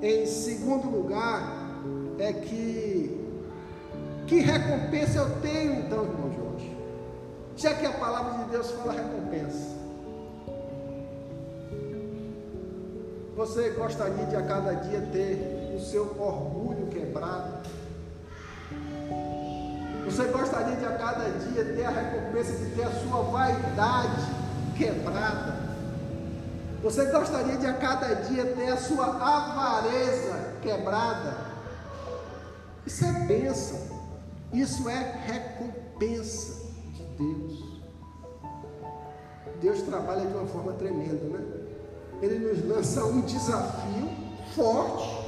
Em 0.01 0.25
segundo 0.25 0.89
lugar, 0.89 1.81
é 2.19 2.33
que 2.33 3.21
que 4.27 4.39
recompensa 4.39 5.19
eu 5.19 5.41
tenho 5.41 5.73
então, 5.73 6.03
irmão 6.03 6.31
Jorge? 6.33 6.77
Já 7.55 7.73
que 7.73 7.85
a 7.85 7.91
palavra 7.91 8.43
de 8.43 8.51
Deus 8.51 8.71
fala 8.71 8.93
recompensa. 8.93 9.81
Você 13.35 13.71
gostaria 13.71 14.25
de 14.25 14.35
a 14.35 14.41
cada 14.43 14.73
dia 14.73 15.01
ter 15.11 15.73
o 15.75 15.79
seu 15.79 16.03
orgulho 16.19 16.87
quebrado? 16.87 17.67
Você 20.05 20.23
gostaria 20.25 20.75
de 20.75 20.85
a 20.85 20.97
cada 20.97 21.29
dia 21.29 21.65
ter 21.65 21.85
a 21.85 21.89
recompensa 21.89 22.53
de 22.53 22.75
ter 22.75 22.83
a 22.83 22.91
sua 22.91 23.21
vaidade 23.23 24.40
quebrada? 24.81 25.71
Você 26.81 27.05
gostaria 27.11 27.57
de 27.57 27.67
a 27.67 27.73
cada 27.73 28.15
dia 28.15 28.43
ter 28.55 28.71
a 28.71 28.77
sua 28.77 29.05
avareza 29.05 30.55
quebrada? 30.63 31.37
Isso 32.85 33.05
é 33.05 33.11
bênção. 33.11 33.79
Isso 34.51 34.89
é 34.89 35.21
recompensa 35.27 36.63
de 36.93 37.03
Deus. 37.03 37.81
Deus 39.61 39.81
trabalha 39.83 40.25
de 40.25 40.33
uma 40.33 40.47
forma 40.47 40.73
tremenda, 40.73 41.23
né? 41.25 41.39
Ele 42.21 42.39
nos 42.39 42.67
lança 42.67 43.05
um 43.05 43.21
desafio 43.21 44.09
forte 44.55 45.21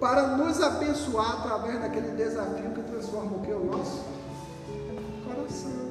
para 0.00 0.36
nos 0.36 0.60
abençoar 0.60 1.40
através 1.40 1.80
daquele 1.80 2.16
desafio 2.16 2.70
que 2.70 2.82
transforma 2.82 3.36
o 3.36 3.40
que? 3.40 3.52
O 3.52 3.64
nosso 3.64 4.02
coração. 5.26 5.81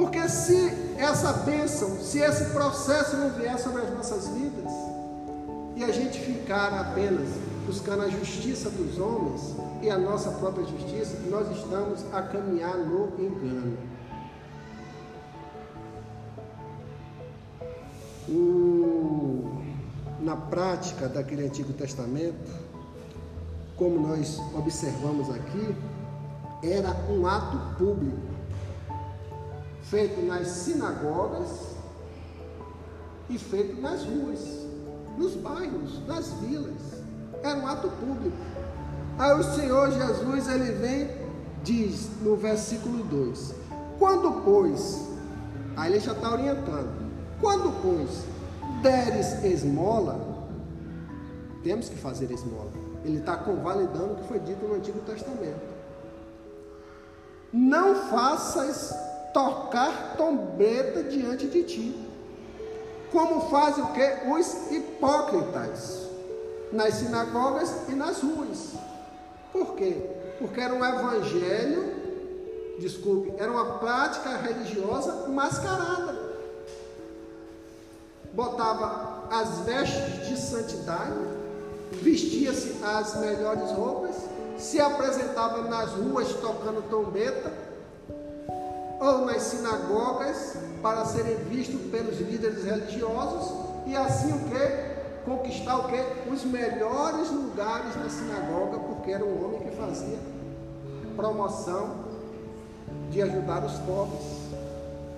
Porque 0.00 0.26
se 0.30 0.72
essa 0.96 1.30
bênção, 1.44 1.98
se 2.00 2.20
esse 2.20 2.46
processo 2.52 3.18
não 3.18 3.28
vier 3.32 3.58
sobre 3.58 3.82
as 3.82 3.92
nossas 3.92 4.28
vidas, 4.28 4.72
e 5.76 5.84
a 5.84 5.92
gente 5.92 6.18
ficar 6.18 6.72
apenas 6.72 7.28
buscando 7.66 8.04
a 8.04 8.08
justiça 8.08 8.70
dos 8.70 8.98
homens 8.98 9.54
e 9.82 9.90
a 9.90 9.98
nossa 9.98 10.30
própria 10.30 10.64
justiça, 10.64 11.18
nós 11.28 11.54
estamos 11.54 12.02
a 12.14 12.22
caminhar 12.22 12.78
no 12.78 13.08
engano. 13.18 13.76
O- 18.26 19.60
na 20.22 20.34
prática 20.34 21.10
daquele 21.10 21.44
Antigo 21.46 21.74
Testamento, 21.74 22.50
como 23.76 24.00
nós 24.00 24.40
observamos 24.54 25.28
aqui, 25.28 25.76
era 26.62 26.88
um 27.10 27.26
ato 27.26 27.58
público, 27.76 28.39
feito 29.90 30.24
nas 30.24 30.46
sinagogas 30.46 31.50
e 33.28 33.36
feito 33.36 33.80
nas 33.80 34.04
ruas, 34.04 34.38
nos 35.18 35.34
bairros, 35.34 36.06
nas 36.06 36.32
vilas. 36.34 37.02
Era 37.42 37.58
um 37.58 37.66
ato 37.66 37.88
público. 37.88 38.36
Aí 39.18 39.32
o 39.38 39.42
Senhor 39.42 39.90
Jesus, 39.90 40.48
ele 40.48 40.72
vem, 40.72 41.10
diz 41.64 42.08
no 42.22 42.36
versículo 42.36 43.02
2: 43.04 43.54
Quando, 43.98 44.42
pois, 44.44 45.08
aí 45.76 45.92
ele 45.92 46.00
já 46.00 46.12
está 46.12 46.32
orientando, 46.32 47.10
quando, 47.40 47.72
pois, 47.82 48.24
deres 48.82 49.44
esmola, 49.44 50.20
temos 51.64 51.88
que 51.88 51.96
fazer 51.96 52.30
esmola. 52.30 52.70
Ele 53.04 53.18
está 53.18 53.36
convalidando 53.36 54.12
o 54.12 54.16
que 54.16 54.28
foi 54.28 54.38
dito 54.38 54.64
no 54.66 54.76
Antigo 54.76 55.00
Testamento. 55.00 55.70
Não 57.52 57.94
faças 58.08 58.94
tocar 59.32 60.14
trombeta 60.16 61.02
diante 61.04 61.46
de 61.46 61.62
ti, 61.62 62.08
como 63.12 63.48
fazem 63.48 63.84
o 63.84 63.92
que? 63.92 64.28
Os 64.28 64.70
hipócritas, 64.70 66.08
nas 66.72 66.94
sinagogas 66.94 67.88
e 67.88 67.92
nas 67.92 68.20
ruas. 68.22 68.74
Por 69.52 69.74
quê? 69.74 69.96
Porque 70.38 70.60
era 70.60 70.72
um 70.72 70.84
evangelho, 70.84 71.94
desculpe, 72.78 73.34
era 73.36 73.50
uma 73.50 73.78
prática 73.78 74.36
religiosa 74.36 75.28
mascarada. 75.28 76.30
Botava 78.32 79.24
as 79.30 79.60
vestes 79.60 80.28
de 80.28 80.36
santidade, 80.40 81.18
vestia-se 81.92 82.76
as 82.84 83.16
melhores 83.16 83.72
roupas, 83.72 84.14
se 84.56 84.80
apresentava 84.80 85.62
nas 85.62 85.90
ruas 85.90 86.28
tocando 86.34 86.88
trombeta, 86.88 87.52
ou 89.00 89.24
nas 89.24 89.42
sinagogas 89.42 90.56
para 90.82 91.06
serem 91.06 91.36
vistos 91.44 91.80
pelos 91.90 92.20
líderes 92.20 92.64
religiosos 92.64 93.52
e 93.86 93.96
assim 93.96 94.32
o 94.32 94.38
que? 94.50 94.90
Conquistar 95.24 95.78
o 95.78 95.88
que? 95.88 96.30
Os 96.30 96.44
melhores 96.44 97.30
lugares 97.30 97.96
na 97.96 98.08
sinagoga, 98.08 98.78
porque 98.78 99.10
era 99.10 99.24
um 99.24 99.44
homem 99.44 99.60
que 99.60 99.76
fazia 99.76 100.18
promoção 101.16 102.10
de 103.10 103.20
ajudar 103.22 103.64
os 103.64 103.72
pobres. 103.80 104.22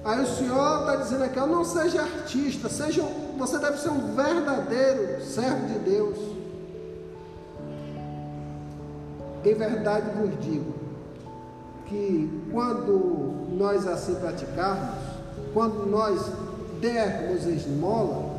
Aí 0.05 0.21
o 0.21 0.27
Senhor 0.27 0.81
está 0.81 0.97
dizendo 0.97 1.25
aqui, 1.25 1.39
não 1.39 1.65
seja 1.65 2.03
artista, 2.03 2.69
seja, 2.69 3.03
você 3.39 3.59
deve 3.59 3.79
ser 3.79 3.91
um 3.91 4.15
verdadeiro 4.15 5.23
servo 5.23 5.67
de 5.67 5.79
Deus. 5.79 6.19
Em 9.45 9.55
verdade 9.55 10.11
vos 10.17 10.41
digo 10.41 10.73
que 11.87 12.49
quando 12.53 13.32
nós 13.53 13.87
assim 13.87 14.15
praticarmos, 14.17 14.97
quando 15.53 15.87
nós 15.87 16.21
dermos 16.81 17.45
esmola, 17.45 18.31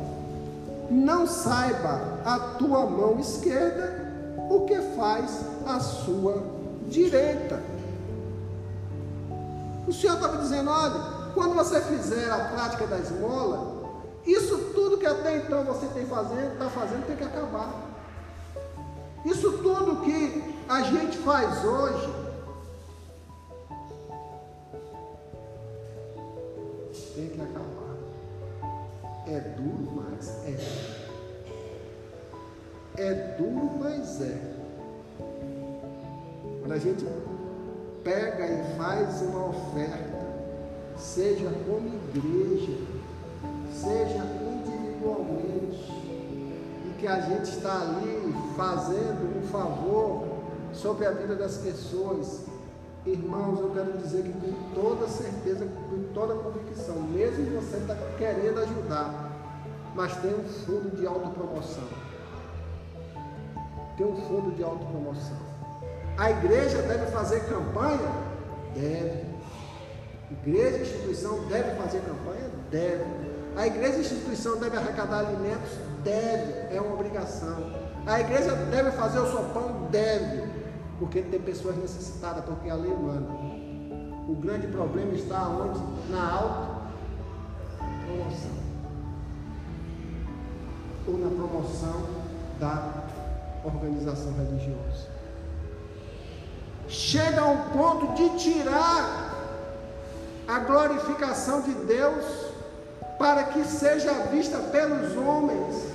não 0.90 1.26
saiba 1.26 2.20
a 2.24 2.38
tua 2.58 2.86
mão 2.86 3.18
esquerda 3.18 4.12
o 4.50 4.60
que 4.66 4.78
faz 4.96 5.40
a 5.66 5.80
sua 5.80 6.42
direita. 6.88 7.60
O 9.86 9.92
Senhor 9.92 10.14
estava 10.14 10.38
dizendo: 10.38 10.70
olha, 10.70 11.30
quando 11.34 11.54
você 11.54 11.80
fizer 11.80 12.30
a 12.30 12.38
prática 12.38 12.86
da 12.86 12.98
esmola, 12.98 13.74
isso 14.26 14.56
tudo 14.74 14.98
que 14.98 15.06
até 15.06 15.36
então 15.38 15.64
você 15.64 15.86
tem 15.86 16.06
fazendo, 16.06 16.52
está 16.52 16.68
fazendo, 16.70 17.06
tem 17.06 17.16
que 17.16 17.24
acabar. 17.24 17.70
Isso 19.24 19.52
tudo 19.58 20.02
que 20.02 20.54
a 20.68 20.82
gente 20.82 21.18
faz 21.18 21.64
hoje, 21.64 22.13
tem 27.14 27.28
que 27.28 27.40
acabar. 27.40 27.94
É 29.26 29.40
duro, 29.40 29.92
mas 29.94 30.28
é. 30.44 30.56
É 32.96 33.14
duro, 33.38 33.70
mas 33.78 34.20
é. 34.20 34.54
Quando 36.60 36.72
a 36.72 36.78
gente 36.78 37.06
pega 38.02 38.46
e 38.46 38.76
faz 38.76 39.22
uma 39.22 39.48
oferta, 39.48 40.24
seja 40.96 41.50
como 41.66 41.88
igreja, 41.88 42.78
seja 43.72 44.24
individualmente, 44.52 45.92
e 46.86 46.94
que 46.98 47.06
a 47.06 47.20
gente 47.20 47.44
está 47.44 47.80
ali 47.80 48.34
fazendo 48.56 49.38
um 49.38 49.42
favor 49.48 50.24
sobre 50.72 51.06
a 51.06 51.12
vida 51.12 51.36
das 51.36 51.58
pessoas, 51.58 52.42
irmãos, 53.06 53.60
eu 53.60 53.70
quero 53.70 53.98
dizer 53.98 54.22
que 54.22 54.32
com 54.32 54.74
toda 54.74 55.06
certeza, 55.08 55.66
com 55.66 56.02
toda 56.14 56.34
convicção, 56.34 56.96
mesmo 57.02 57.60
você 57.60 57.76
está 57.76 57.94
querendo 58.16 58.60
ajudar, 58.60 59.30
mas 59.94 60.16
tem 60.16 60.34
um 60.34 60.44
fundo 60.44 60.96
de 60.96 61.06
autopromoção. 61.06 61.84
Tem 63.96 64.06
um 64.06 64.16
fundo 64.22 64.52
de 64.56 64.62
autopromoção. 64.62 65.36
A 66.16 66.30
igreja 66.30 66.82
deve 66.82 67.06
fazer 67.12 67.44
campanha? 67.44 68.10
Deve. 68.74 69.24
Igreja 70.30 70.78
e 70.78 70.82
instituição 70.82 71.44
deve 71.46 71.70
fazer 71.76 72.00
campanha? 72.00 72.50
Deve. 72.70 73.04
A 73.56 73.66
igreja 73.66 73.98
e 73.98 74.00
instituição 74.00 74.56
deve 74.58 74.76
arrecadar 74.76 75.20
alimentos? 75.20 75.70
Deve. 76.02 76.74
É 76.74 76.80
uma 76.80 76.94
obrigação. 76.94 77.72
A 78.06 78.20
igreja 78.20 78.54
deve 78.70 78.90
fazer 78.92 79.20
o 79.20 79.30
sopão? 79.30 79.88
Deve. 79.90 80.53
Porque 80.98 81.22
tem 81.22 81.40
pessoas 81.40 81.76
necessitadas, 81.76 82.44
porque 82.44 82.70
a 82.70 82.74
lei 82.74 82.94
manda. 82.94 83.32
O 84.28 84.34
grande 84.34 84.66
problema 84.68 85.12
está 85.12 85.48
onde? 85.48 85.78
Na 86.10 86.32
autopromoção. 86.32 86.84
Ou 91.06 91.18
na 91.18 91.28
promoção 91.30 92.02
da 92.58 93.04
organização 93.64 94.32
religiosa. 94.34 95.08
Chega 96.88 97.40
a 97.40 97.46
um 97.46 97.70
ponto 97.70 98.14
de 98.14 98.38
tirar 98.38 99.34
a 100.46 100.58
glorificação 100.60 101.62
de 101.62 101.72
Deus 101.72 102.24
para 103.18 103.44
que 103.44 103.64
seja 103.64 104.12
vista 104.30 104.58
pelos 104.58 105.16
homens 105.16 105.94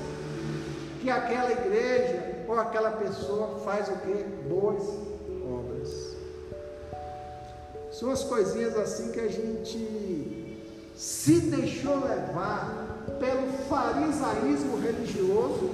que 1.01 1.09
aquela 1.09 1.51
igreja 1.51 2.18
ou 2.49 2.59
aquela 2.59 2.89
pessoa 2.89 3.59
faz 3.63 3.87
o 3.89 3.95
que? 3.97 4.23
Boas 4.49 4.83
obras. 5.45 6.17
São 7.91 8.09
as 8.09 8.23
coisinhas 8.23 8.75
assim 8.75 9.11
que 9.11 9.19
a 9.19 9.27
gente 9.27 10.59
se 10.95 11.41
deixou 11.41 11.99
levar 11.99 13.05
pelo 13.19 13.53
farisaísmo 13.69 14.79
religioso 14.79 15.69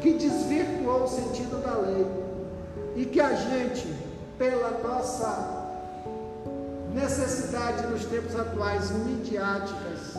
que 0.00 0.14
desvirtuou 0.14 1.04
o 1.04 1.08
sentido 1.08 1.62
da 1.62 1.74
lei 1.74 2.06
e 2.96 3.04
que 3.04 3.20
a 3.20 3.34
gente, 3.34 3.94
pela 4.38 4.70
nossa 4.82 5.68
necessidade 6.94 7.86
nos 7.88 8.06
tempos 8.06 8.34
atuais 8.34 8.90
midiáticas, 8.90 10.14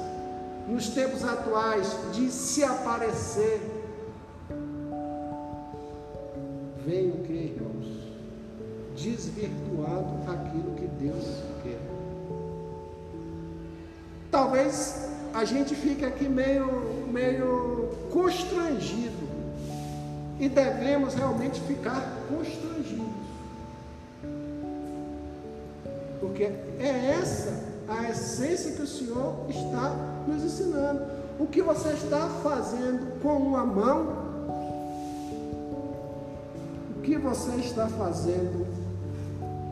nos 0.67 0.89
tempos 0.89 1.23
atuais 1.23 1.87
de 2.13 2.29
se 2.29 2.63
aparecer, 2.63 3.80
o 6.87 7.23
que, 7.23 7.33
irmãos? 7.33 7.85
Desvirtuando 8.95 10.31
aquilo 10.31 10.75
que 10.75 10.87
Deus 11.03 11.25
quer. 11.63 11.79
Talvez 14.29 15.09
a 15.33 15.45
gente 15.45 15.75
fique 15.75 16.05
aqui 16.05 16.27
meio, 16.27 17.07
meio 17.11 17.89
constrangido 18.11 19.29
e 20.39 20.49
devemos 20.49 21.13
realmente 21.13 21.59
ficar 21.61 22.17
constrangidos. 22.27 23.05
Porque 26.19 26.43
é 26.79 27.17
essa 27.19 27.71
a 27.87 28.09
essência 28.09 28.71
que 28.71 28.81
o 28.81 28.87
Senhor 28.87 29.45
está 29.49 29.95
nos 30.27 30.43
ensinando. 30.43 31.01
O 31.39 31.45
que 31.45 31.61
você 31.61 31.89
está 31.89 32.27
fazendo 32.41 33.19
com 33.21 33.35
uma 33.37 33.65
mão, 33.65 34.20
o 37.01 37.03
que 37.03 37.17
você 37.17 37.55
está 37.55 37.87
fazendo 37.87 38.63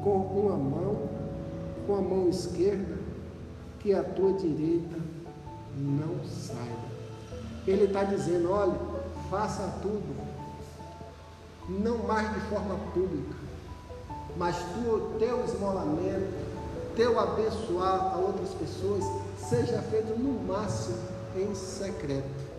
com 0.04 0.16
uma 0.16 0.58
mão, 0.58 1.10
com 1.86 1.96
a 1.96 2.02
mão 2.02 2.28
esquerda, 2.28 2.98
que 3.80 3.94
a 3.94 4.04
tua 4.04 4.34
direita 4.34 4.98
não 5.78 6.26
saiba. 6.26 6.90
Ele 7.68 7.84
está 7.84 8.04
dizendo: 8.04 8.52
olha, 8.52 8.74
faça 9.30 9.62
tudo, 9.80 10.16
não 11.70 12.00
mais 12.00 12.34
de 12.34 12.40
forma 12.50 12.76
pública, 12.96 13.36
mas 14.36 14.56
tu, 14.58 15.12
teu 15.20 15.46
esmolamento, 15.46 16.34
teu 16.96 17.20
abençoar 17.20 18.12
a 18.12 18.18
outras 18.18 18.50
pessoas, 18.56 19.04
seja 19.38 19.80
feito 19.84 20.18
no 20.18 20.48
máximo 20.48 20.98
em 21.36 21.54
secreto. 21.54 22.50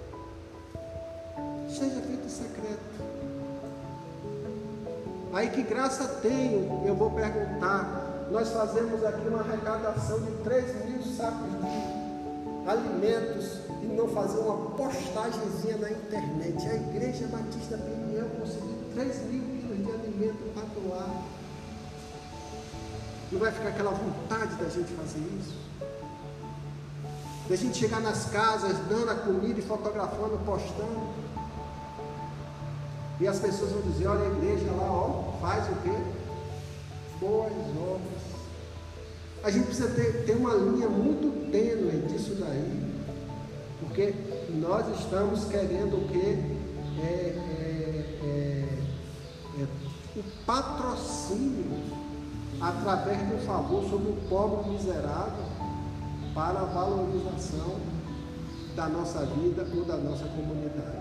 Seja 1.69 2.01
feito 2.03 2.25
em 2.25 2.29
secreto. 2.29 3.10
Aí 5.33 5.49
que 5.51 5.63
graça 5.63 6.19
tenho, 6.21 6.83
eu 6.85 6.95
vou 6.95 7.11
perguntar, 7.11 8.27
nós 8.33 8.49
fazemos 8.51 9.05
aqui 9.05 9.29
uma 9.29 9.41
arrecadação 9.41 10.21
de 10.21 10.33
3 10.43 10.87
mil 10.87 11.03
sacos 11.03 11.51
de 11.51 12.69
alimentos 12.69 13.61
e 13.81 13.87
não 13.87 14.09
fazer 14.09 14.41
uma 14.41 14.71
postagemzinha 14.71 15.77
na 15.79 15.91
internet. 15.91 16.69
A 16.69 16.75
Igreja 16.75 17.29
Batista 17.29 17.79
Peniel 17.79 18.29
conseguiu 18.41 18.77
3 18.95 19.23
mil 19.27 19.43
quilos 19.43 19.87
de 19.87 19.93
alimento 19.93 20.53
para 20.53 20.65
doar. 20.81 21.23
Não 23.31 23.39
vai 23.39 23.53
ficar 23.53 23.69
aquela 23.69 23.93
vontade 23.93 24.57
da 24.57 24.69
gente 24.69 24.93
fazer 24.95 25.21
isso? 25.39 25.57
Da 27.49 27.55
gente 27.55 27.79
chegar 27.79 28.01
nas 28.01 28.27
casas, 28.31 28.77
dando 28.89 29.11
a 29.11 29.15
comida 29.15 29.61
e 29.61 29.63
fotografando, 29.63 30.39
postando. 30.45 31.30
E 33.21 33.29
as 33.29 33.39
pessoas 33.39 33.73
vão 33.73 33.83
dizer, 33.83 34.07
olha 34.07 34.23
a 34.23 34.29
igreja 34.29 34.71
lá, 34.73 34.91
ó, 34.91 35.39
faz 35.41 35.65
o 35.71 35.75
quê? 35.83 35.93
Boas 37.21 37.53
obras. 37.53 38.23
A 39.45 39.51
gente 39.51 39.67
precisa 39.67 39.91
ter, 39.91 40.25
ter 40.25 40.37
uma 40.37 40.55
linha 40.55 40.89
muito 40.89 41.51
tênue 41.51 42.07
disso 42.09 42.35
daí. 42.37 42.91
Porque 43.81 44.15
nós 44.55 44.87
estamos 44.99 45.45
querendo 45.45 45.99
o 45.99 46.09
quê? 46.09 46.39
É, 46.99 47.05
é, 47.05 48.05
é, 48.23 49.63
é, 49.63 49.67
o 50.19 50.23
patrocínio 50.47 52.01
através 52.61 53.19
do 53.29 53.39
favor 53.47 53.83
sobre 53.89 54.13
o 54.13 54.17
pobre 54.29 54.71
miserável 54.71 55.45
para 56.35 56.61
a 56.61 56.65
valorização 56.65 57.77
da 58.77 58.89
nossa 58.89 59.25
vida 59.27 59.67
ou 59.75 59.85
da 59.85 59.97
nossa 59.97 60.25
comunidade. 60.25 61.00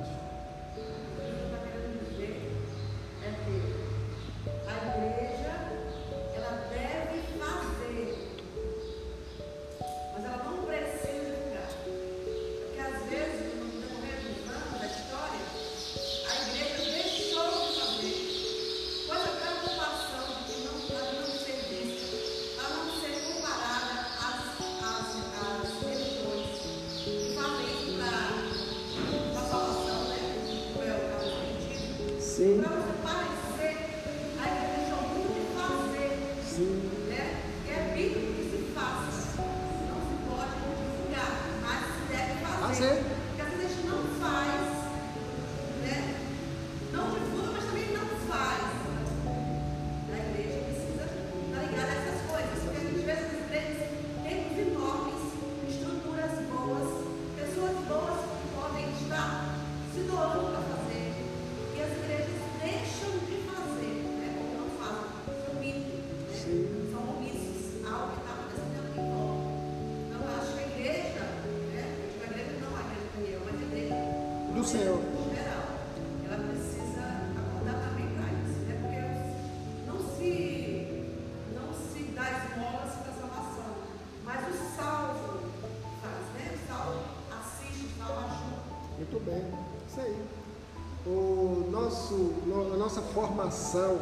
Formação 93.40 94.00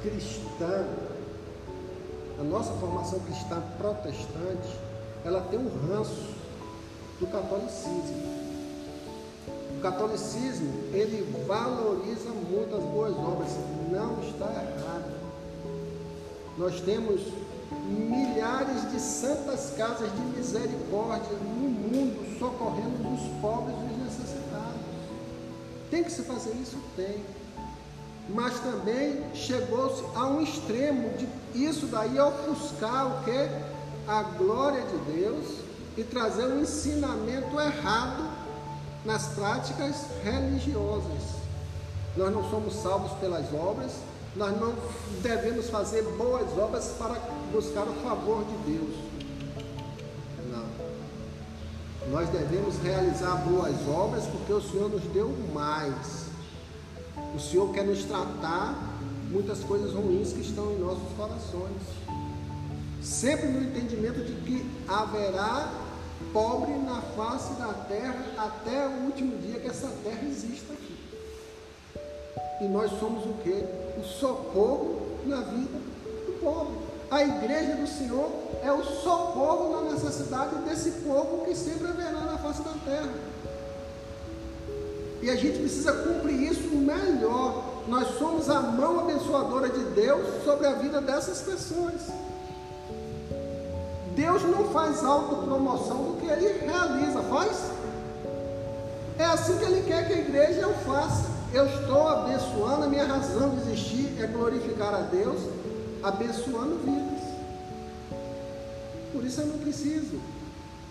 cristã, 0.00 0.86
a 2.38 2.44
nossa 2.44 2.72
formação 2.74 3.18
cristã 3.20 3.60
protestante, 3.76 4.78
ela 5.24 5.40
tem 5.50 5.58
um 5.58 5.68
ranço 5.88 6.32
do 7.18 7.26
catolicismo. 7.26 8.44
O 9.76 9.80
catolicismo, 9.82 10.72
ele 10.92 11.44
valoriza 11.46 12.30
muito 12.30 12.76
as 12.76 12.84
boas 12.84 13.16
obras, 13.16 13.50
não 13.90 14.20
está 14.22 14.46
errado. 14.46 15.14
Nós 16.56 16.80
temos 16.82 17.20
milhares 17.88 18.92
de 18.92 19.00
santas 19.00 19.74
casas 19.76 20.08
de 20.12 20.20
misericórdia 20.36 21.36
no 21.38 21.68
mundo 21.68 22.38
socorrendo 22.38 23.12
os 23.12 23.40
pobres 23.40 23.74
e 23.76 23.92
os 23.92 24.04
necessitados. 24.04 24.80
Tem 25.90 26.04
que 26.04 26.12
se 26.12 26.22
fazer 26.22 26.52
isso? 26.52 26.78
Tem 26.94 27.24
mas 28.28 28.58
também 28.60 29.22
chegou-se 29.34 30.02
a 30.14 30.26
um 30.26 30.40
extremo 30.40 31.10
de 31.16 31.28
isso 31.54 31.86
daí 31.86 32.18
ofuscar 32.18 33.06
o 33.06 33.24
que? 33.24 33.48
A 34.08 34.22
glória 34.22 34.82
de 34.82 35.12
Deus 35.12 35.64
e 35.96 36.02
trazer 36.02 36.46
um 36.46 36.60
ensinamento 36.60 37.60
errado 37.60 38.28
nas 39.04 39.28
práticas 39.28 40.06
religiosas. 40.22 41.34
Nós 42.16 42.32
não 42.32 42.48
somos 42.50 42.74
salvos 42.74 43.12
pelas 43.18 43.52
obras, 43.52 43.92
nós 44.36 44.58
não 44.58 44.74
devemos 45.22 45.68
fazer 45.68 46.02
boas 46.16 46.46
obras 46.58 46.94
para 46.98 47.14
buscar 47.52 47.84
o 47.84 47.94
favor 48.02 48.44
de 48.44 48.72
Deus. 48.72 48.96
Não. 50.50 52.10
Nós 52.10 52.28
devemos 52.30 52.76
realizar 52.78 53.36
boas 53.48 53.76
obras 53.88 54.24
porque 54.26 54.52
o 54.52 54.60
Senhor 54.60 54.90
nos 54.90 55.02
deu 55.12 55.32
mais. 55.52 56.23
O 57.34 57.40
Senhor 57.40 57.72
quer 57.72 57.84
nos 57.84 58.04
tratar 58.04 58.94
muitas 59.28 59.58
coisas 59.64 59.92
ruins 59.92 60.32
que 60.32 60.40
estão 60.40 60.70
em 60.72 60.78
nossos 60.78 61.12
corações. 61.16 61.82
Sempre 63.02 63.48
no 63.48 63.60
entendimento 63.62 64.24
de 64.24 64.34
que 64.42 64.70
haverá 64.86 65.72
pobre 66.32 66.72
na 66.78 67.00
face 67.16 67.54
da 67.54 67.72
terra 67.88 68.24
até 68.38 68.86
o 68.86 69.06
último 69.06 69.36
dia 69.38 69.58
que 69.58 69.66
essa 69.66 69.88
terra 70.04 70.22
exista 70.28 70.72
aqui. 70.72 70.96
E 72.60 72.68
nós 72.68 72.90
somos 73.00 73.24
o 73.26 73.34
que? 73.42 73.64
O 73.98 74.04
socorro 74.04 75.18
na 75.26 75.40
vida 75.40 75.78
do 76.26 76.40
pobre. 76.40 76.76
A 77.10 77.22
igreja 77.22 77.74
do 77.74 77.86
Senhor 77.86 78.30
é 78.62 78.72
o 78.72 78.84
socorro 78.84 79.82
na 79.82 79.92
necessidade 79.92 80.56
desse 80.64 81.02
povo 81.02 81.44
que 81.44 81.54
sempre 81.54 81.88
haverá 81.88 82.12
na 82.12 82.38
face 82.38 82.62
da 82.62 82.74
terra. 82.84 83.33
E 85.24 85.30
a 85.30 85.36
gente 85.36 85.58
precisa 85.58 85.90
cumprir 85.90 86.52
isso 86.52 86.68
melhor. 86.68 87.64
Nós 87.88 88.18
somos 88.18 88.50
a 88.50 88.60
mão 88.60 89.00
abençoadora 89.00 89.70
de 89.70 89.82
Deus 89.94 90.44
sobre 90.44 90.66
a 90.66 90.74
vida 90.74 91.00
dessas 91.00 91.40
pessoas. 91.40 91.94
Deus 94.14 94.42
não 94.42 94.68
faz 94.68 95.02
autopromoção 95.02 95.96
do 96.04 96.20
que 96.20 96.26
ele 96.26 96.58
realiza, 96.58 97.22
faz? 97.22 97.70
É 99.18 99.24
assim 99.24 99.56
que 99.56 99.64
ele 99.64 99.86
quer 99.86 100.06
que 100.06 100.12
a 100.12 100.18
igreja 100.18 100.68
o 100.68 100.74
faça. 100.84 101.30
Eu 101.54 101.64
estou 101.68 102.06
abençoando, 102.06 102.84
a 102.84 102.88
minha 102.88 103.06
razão 103.06 103.48
de 103.48 103.62
existir 103.62 104.22
é 104.22 104.26
glorificar 104.26 104.94
a 104.94 105.00
Deus, 105.00 105.40
abençoando 106.02 106.76
vidas. 106.84 107.24
Por 109.10 109.24
isso 109.24 109.40
eu 109.40 109.46
não 109.46 109.58
preciso 109.58 110.20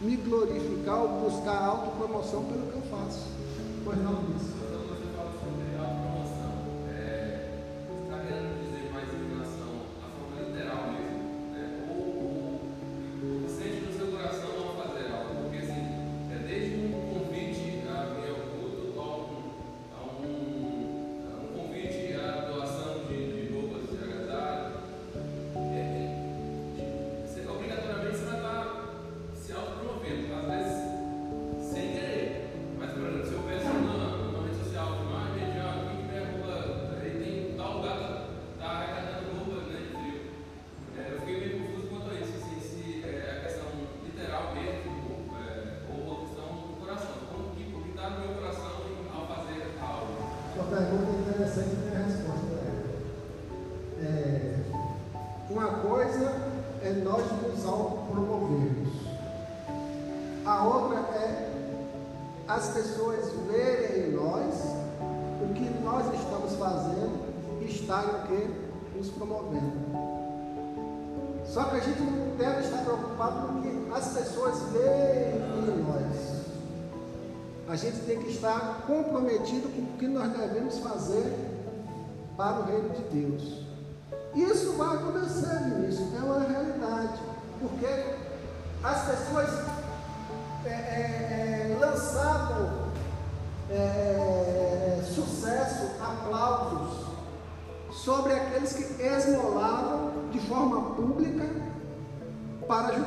me 0.01 0.15
glorificar 0.15 1.03
ou 1.03 1.29
buscar 1.29 1.55
autopromoção 1.55 2.43
pelo 2.45 2.71
que 2.71 2.77
eu 2.77 2.81
faço. 2.89 3.42
Pois 3.83 3.97
não, 4.01 4.13
Luiz. 4.13 4.62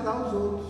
Para 0.06 0.12
ajudar 0.12 0.26
os 0.28 0.32
outros. 0.32 0.66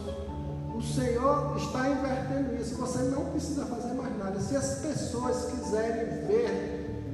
O 0.74 0.82
Senhor 0.82 1.56
está 1.56 1.88
invertendo 1.90 2.56
isso. 2.60 2.76
Você 2.76 3.02
não 3.04 3.26
precisa 3.26 3.66
fazer 3.66 3.94
mais 3.94 4.16
nada. 4.18 4.40
Se 4.40 4.56
as 4.56 4.78
pessoas 4.80 5.52
quiserem 5.52 6.26
ver, 6.26 7.04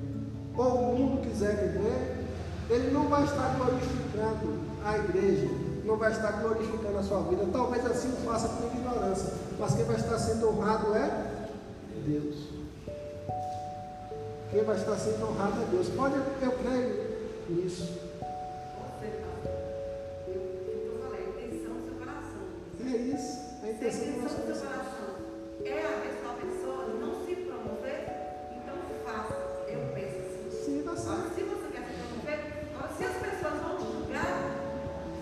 ou 0.57 0.66
o 0.66 0.99
mundo 0.99 1.28
quiserem 1.28 1.69
ver, 1.70 2.27
Ele 2.70 2.90
não 2.93 3.09
vai 3.09 3.24
estar 3.24 3.57
glorificando 3.57 4.61
a 4.85 4.99
igreja, 4.99 5.49
não 5.85 5.97
vai 5.97 6.12
estar 6.12 6.32
glorificando 6.40 6.99
a 6.99 7.03
sua 7.03 7.23
vida. 7.23 7.47
Talvez 7.53 7.85
assim 7.86 8.12
o 8.12 8.16
faça 8.24 8.49
por 8.49 8.66
ignorância, 8.66 9.32
mas 9.59 9.74
quem 9.74 9.85
vai 9.85 9.97
estar 9.97 10.19
sendo 10.19 10.49
honrado 10.49 10.94
é 10.94 11.49
Deus. 12.07 12.36
Quem 14.51 14.65
vai 14.65 14.77
estar 14.77 14.97
sendo 14.97 15.28
honrado 15.28 15.62
é 15.62 15.65
Deus. 15.70 15.89
Pode, 15.89 16.15
eu 16.15 16.53
creio 16.53 17.12
nisso. 17.49 18.02
É 22.93 22.97
isso. 22.97 23.40
A 23.62 23.69
intenção 23.70 24.12
do 24.12 24.23
nosso 24.23 24.36
coração. 24.36 25.09
É 25.64 25.78
a 25.78 26.01
pessoa, 26.02 26.32
a 26.32 26.36
pessoa 26.44 26.89
não 27.01 27.24
se 27.24 27.35
promover, 27.36 28.01
então 28.56 28.74
faça. 29.06 29.35
Eu 29.69 29.81
penso 29.94 30.16
assim. 30.19 30.51
Sim, 30.64 30.81
Agora, 30.81 30.97
certo. 30.98 31.35
se 31.35 31.43
você 31.43 31.66
quer 31.73 31.85
se 31.86 31.93
promover, 32.02 32.39
se 32.98 33.05
as 33.05 33.16
pessoas 33.16 33.62
vão 33.62 33.77
te 33.78 33.85
julgar, 33.93 34.32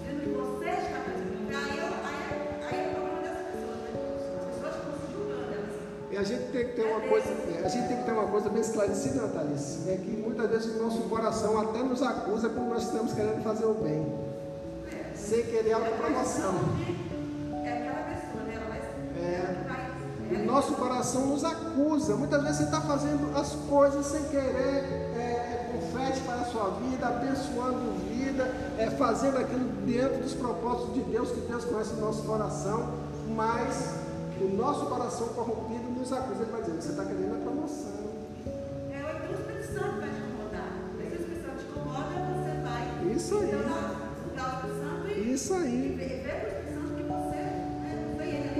dizendo 0.01 0.21
que 0.23 0.29
você 0.35 0.69
está 0.71 0.99
para 1.05 1.13
promover, 1.15 1.57
aí, 1.57 1.71
aí, 1.71 1.79
é- 1.79 2.67
aí 2.67 2.79
é 2.81 2.89
o 2.89 2.95
problema 2.95 3.21
dessas 3.23 3.47
pessoas, 3.53 3.77
né? 3.85 3.91
As 4.41 4.47
pessoas 4.51 4.75
ficam 4.75 4.95
se 4.99 5.13
julgando, 5.13 5.53
elas. 5.55 5.77
E 6.11 6.17
a 6.17 6.23
gente 6.25 6.45
tem 6.53 6.65
que 6.67 6.73
ter 6.75 6.87
uma 6.91 7.01
coisa, 7.03 7.29
é, 7.31 7.63
a 7.65 7.69
gente 7.69 7.87
tem 7.89 7.97
que 7.99 8.05
ter 8.05 8.13
uma 8.13 8.27
coisa 8.27 8.49
bem 8.49 8.61
esclarecida, 8.63 9.21
Natalice, 9.23 9.89
é 9.91 9.97
que 9.97 10.11
muitas 10.17 10.51
vezes 10.51 10.75
o 10.75 10.83
nosso 10.83 11.03
coração 11.03 11.61
até 11.61 11.83
nos 11.85 12.03
acusa 12.03 12.49
quando 12.49 12.69
nós 12.71 12.83
estamos 12.85 13.13
querendo 13.13 13.43
fazer 13.45 13.67
o 13.67 13.75
bem, 13.75 14.03
É. 14.91 15.15
sem 15.15 15.45
querer 15.45 15.73
autopromoção. 15.75 16.55
É 17.07 17.10
É. 19.31 19.81
O 20.33 20.47
nosso 20.47 20.75
coração 20.75 21.27
nos 21.27 21.45
acusa. 21.45 22.15
Muitas 22.15 22.43
vezes 22.43 22.59
você 22.59 22.65
está 22.65 22.81
fazendo 22.81 23.37
as 23.37 23.53
coisas 23.69 24.07
sem 24.07 24.23
querer, 24.25 25.17
é, 25.17 25.19
é, 25.19 25.91
fé 25.93 26.21
para 26.25 26.43
a 26.43 26.45
sua 26.45 26.71
vida, 26.71 27.07
abençoando 27.09 27.99
vida, 28.09 28.45
é, 28.79 28.91
fazendo 28.91 29.39
aquilo 29.39 29.65
dentro 29.85 30.23
dos 30.23 30.35
propósitos 30.35 30.95
de 30.95 31.01
Deus, 31.03 31.31
que 31.33 31.41
Deus 31.41 31.65
conhece 31.65 31.95
o 31.95 32.01
nosso 32.01 32.23
coração, 32.23 32.91
mas 33.35 33.95
o 34.41 34.57
nosso 34.57 34.87
coração 34.87 35.29
corrompido 35.29 35.91
nos 35.99 36.13
acusa. 36.13 36.43
Ele 36.43 36.53
vai 36.53 36.63
dizer: 36.63 36.81
você 36.81 36.91
está 36.91 37.05
querendo 37.05 37.35
a 37.35 37.39
promoção. 37.39 38.11
É, 38.93 39.03
o 39.29 39.35
Espírito 39.35 39.73
Santo 39.73 40.01
vai 40.01 40.11
te 40.11 40.21
incomodar. 40.21 40.73
Se 40.97 41.03
o 41.03 41.21
Espírito 41.21 41.45
Santo 41.45 41.59
te 41.59 41.65
incomoda, 41.71 42.15
você 42.37 42.53
vai. 42.63 42.83
Isso 43.17 43.35
aí. 43.37 43.51
Isso 45.33 45.55
aí. 45.55 46.60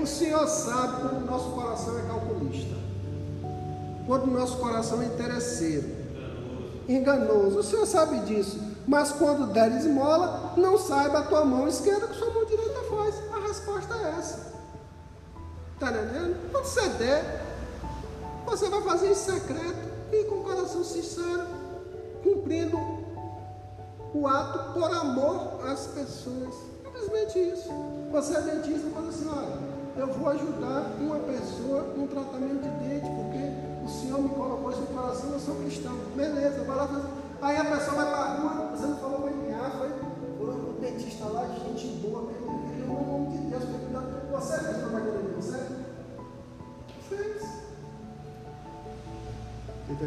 O 0.01 0.07
Senhor 0.07 0.47
sabe 0.47 1.01
quando 1.01 1.21
o 1.21 1.25
nosso 1.25 1.51
coração 1.51 1.99
é 1.99 2.01
calculista, 2.01 2.75
quando 4.07 4.23
o 4.23 4.31
nosso 4.31 4.57
coração 4.57 4.99
é 5.01 5.05
interesseiro, 5.05 5.87
enganoso. 6.89 7.59
O 7.59 7.63
Senhor 7.63 7.85
sabe 7.85 8.19
disso. 8.21 8.59
Mas 8.87 9.11
quando 9.11 9.53
der 9.53 9.71
esmola, 9.77 10.53
não 10.57 10.75
saiba 10.75 11.19
a 11.19 11.23
tua 11.23 11.45
mão 11.45 11.67
esquerda 11.67 12.07
que 12.07 12.15
sua 12.15 12.31
mão 12.31 12.43
direita 12.45 12.79
faz. 12.89 13.15
A 13.31 13.47
resposta 13.47 13.93
é 13.93 14.15
essa. 14.17 14.53
Está 15.75 15.91
entendendo? 15.91 16.51
Quando 16.51 16.65
você 16.65 16.89
der, 16.89 17.45
você 18.45 18.69
vai 18.69 18.81
fazer 18.81 19.11
em 19.11 19.15
secreto 19.15 19.91
e 20.11 20.23
com 20.23 20.35
o 20.35 20.43
coração 20.43 20.83
sincero, 20.83 21.45
cumprindo 22.23 22.77
o 24.15 24.27
ato 24.27 24.73
por 24.73 24.91
amor 24.91 25.59
às 25.63 25.85
pessoas. 25.87 26.55
Simplesmente 26.83 27.39
isso. 27.39 27.69
Você 28.11 28.35
é 28.35 28.41
dentista 28.41 28.87
e 28.87 28.91
fala 28.91 29.07
assim, 29.07 29.29
olha, 29.29 29.70
eu 29.95 30.07
vou 30.07 30.29
ajudar 30.29 30.95
uma 30.99 31.19
pessoa 31.19 31.83
num 31.95 32.07
tratamento 32.07 32.61
de 32.61 32.69
dente, 32.69 33.09
porque 33.09 33.85
o 33.85 33.89
Senhor 33.89 34.21
me 34.21 34.29
colocou 34.29 34.71
isso 34.71 34.81
no 34.81 34.87
coração, 34.87 35.31
eu 35.31 35.39
sou 35.39 35.55
cristão. 35.55 35.95
Beleza, 36.15 36.63
vai 36.63 36.75
lá 36.75 36.87
fazer. 36.87 37.07
Aí 37.41 37.57
a 37.57 37.65
pessoa 37.65 37.95
vai 37.95 38.05
para 38.05 38.19
a 38.19 38.35
rua, 38.35 38.71
você 38.75 38.85
não 38.85 38.97
falou 38.97 39.21
para 39.21 39.31
mim, 39.31 39.51
ah, 39.53 39.71
foi 39.77 39.89
o 39.89 40.77
dentista 40.79 41.25
lá, 41.25 41.47
gente 41.47 41.87
boa, 42.01 42.31
mesmo, 42.31 42.69
ele 42.73 42.85
no 42.85 43.05
nome 43.05 43.37
de 43.37 43.43
Deus. 43.49 43.63
Você 44.31 44.59
fez 44.59 44.77
propaganda 44.77 45.23
de 45.23 45.35
você? 45.35 45.67
Fez. 47.09 47.43
Está? 49.89 50.05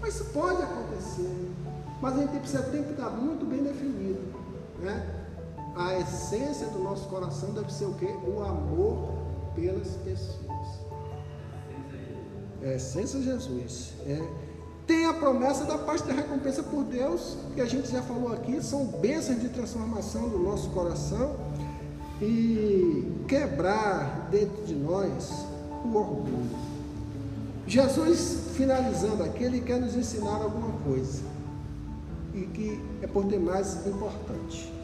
Mas 0.00 0.14
isso 0.14 0.24
pode 0.26 0.62
acontecer. 0.62 1.50
Mas 2.00 2.14
a 2.14 2.16
gente 2.18 2.38
precisa 2.38 2.62
tem 2.64 2.82
que 2.82 2.92
estar 2.92 3.10
muito 3.10 3.44
bem 3.46 3.62
definido. 3.62 4.20
Né? 4.78 5.19
A 5.76 5.98
essência 5.98 6.66
do 6.68 6.78
nosso 6.80 7.08
coração 7.08 7.52
deve 7.52 7.72
ser 7.72 7.84
o 7.84 7.94
quê? 7.94 8.12
O 8.26 8.42
amor 8.42 9.12
pelas 9.54 9.88
pessoas. 10.04 10.80
É 12.62 12.72
a 12.72 12.74
essência 12.74 13.18
de 13.18 13.26
Jesus. 13.26 13.94
É. 14.06 14.20
Tem 14.86 15.06
a 15.06 15.14
promessa 15.14 15.64
da 15.64 15.78
parte 15.78 16.04
da 16.04 16.12
recompensa 16.12 16.62
por 16.64 16.82
Deus, 16.84 17.36
que 17.54 17.60
a 17.60 17.66
gente 17.66 17.90
já 17.90 18.02
falou 18.02 18.32
aqui, 18.32 18.60
são 18.62 18.84
bênçãos 18.86 19.40
de 19.40 19.48
transformação 19.48 20.28
do 20.28 20.38
nosso 20.38 20.68
coração 20.70 21.36
e 22.20 23.24
quebrar 23.28 24.28
dentro 24.30 24.64
de 24.64 24.74
nós 24.74 25.46
o 25.84 25.96
orgulho. 25.96 26.50
Jesus, 27.66 28.48
finalizando 28.56 29.22
aqui, 29.22 29.44
ele 29.44 29.60
quer 29.60 29.80
nos 29.80 29.94
ensinar 29.94 30.42
alguma 30.42 30.72
coisa 30.80 31.22
e 32.34 32.40
que 32.46 32.80
é 33.00 33.06
por 33.06 33.24
demais 33.26 33.86
importante 33.86 34.79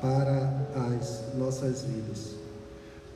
para 0.00 0.50
as 0.96 1.34
nossas 1.34 1.82
vidas. 1.82 2.34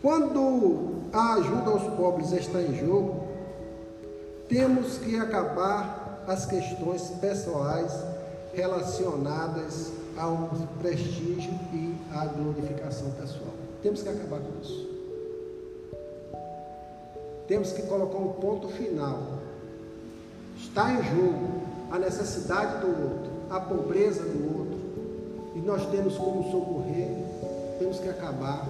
Quando 0.03 1.03
a 1.13 1.35
ajuda 1.35 1.71
aos 1.71 1.95
pobres 1.95 2.33
está 2.33 2.61
em 2.61 2.79
jogo, 2.79 3.27
temos 4.49 4.99
que 4.99 5.17
acabar 5.17 6.25
as 6.27 6.47
questões 6.47 7.03
pessoais 7.21 7.93
relacionadas 8.53 9.93
ao 10.17 10.51
prestígio 10.81 11.53
e 11.73 11.95
à 12.13 12.27
glorificação 12.27 13.11
pessoal. 13.13 13.55
Temos 13.83 14.03
que 14.03 14.09
acabar 14.09 14.41
com 14.41 14.61
isso. 14.61 14.89
Temos 17.49 17.73
que 17.73 17.83
colocar 17.83 18.19
um 18.19 18.33
ponto 18.35 18.69
final. 18.69 19.39
Está 20.57 20.93
em 20.93 21.03
jogo 21.03 21.63
a 21.91 21.99
necessidade 21.99 22.81
do 22.81 22.89
outro, 22.89 23.31
a 23.51 23.61
pobreza 23.61 24.23
do 24.23 24.59
outro, 24.59 24.64
nós 25.65 25.87
temos 25.87 26.17
como 26.17 26.51
socorrer, 26.51 27.09
temos 27.79 27.99
que 27.99 28.09
acabar 28.09 28.67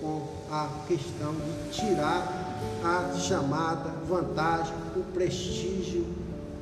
com 0.00 0.22
a 0.50 0.68
questão 0.86 1.34
de 1.34 1.70
tirar 1.70 2.56
a 2.84 3.18
chamada 3.18 3.90
vantagem, 4.08 4.74
o 4.96 5.02
prestígio 5.12 6.06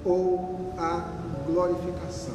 ou 0.05 0.73
a 0.79 1.09
glorificação. 1.47 2.35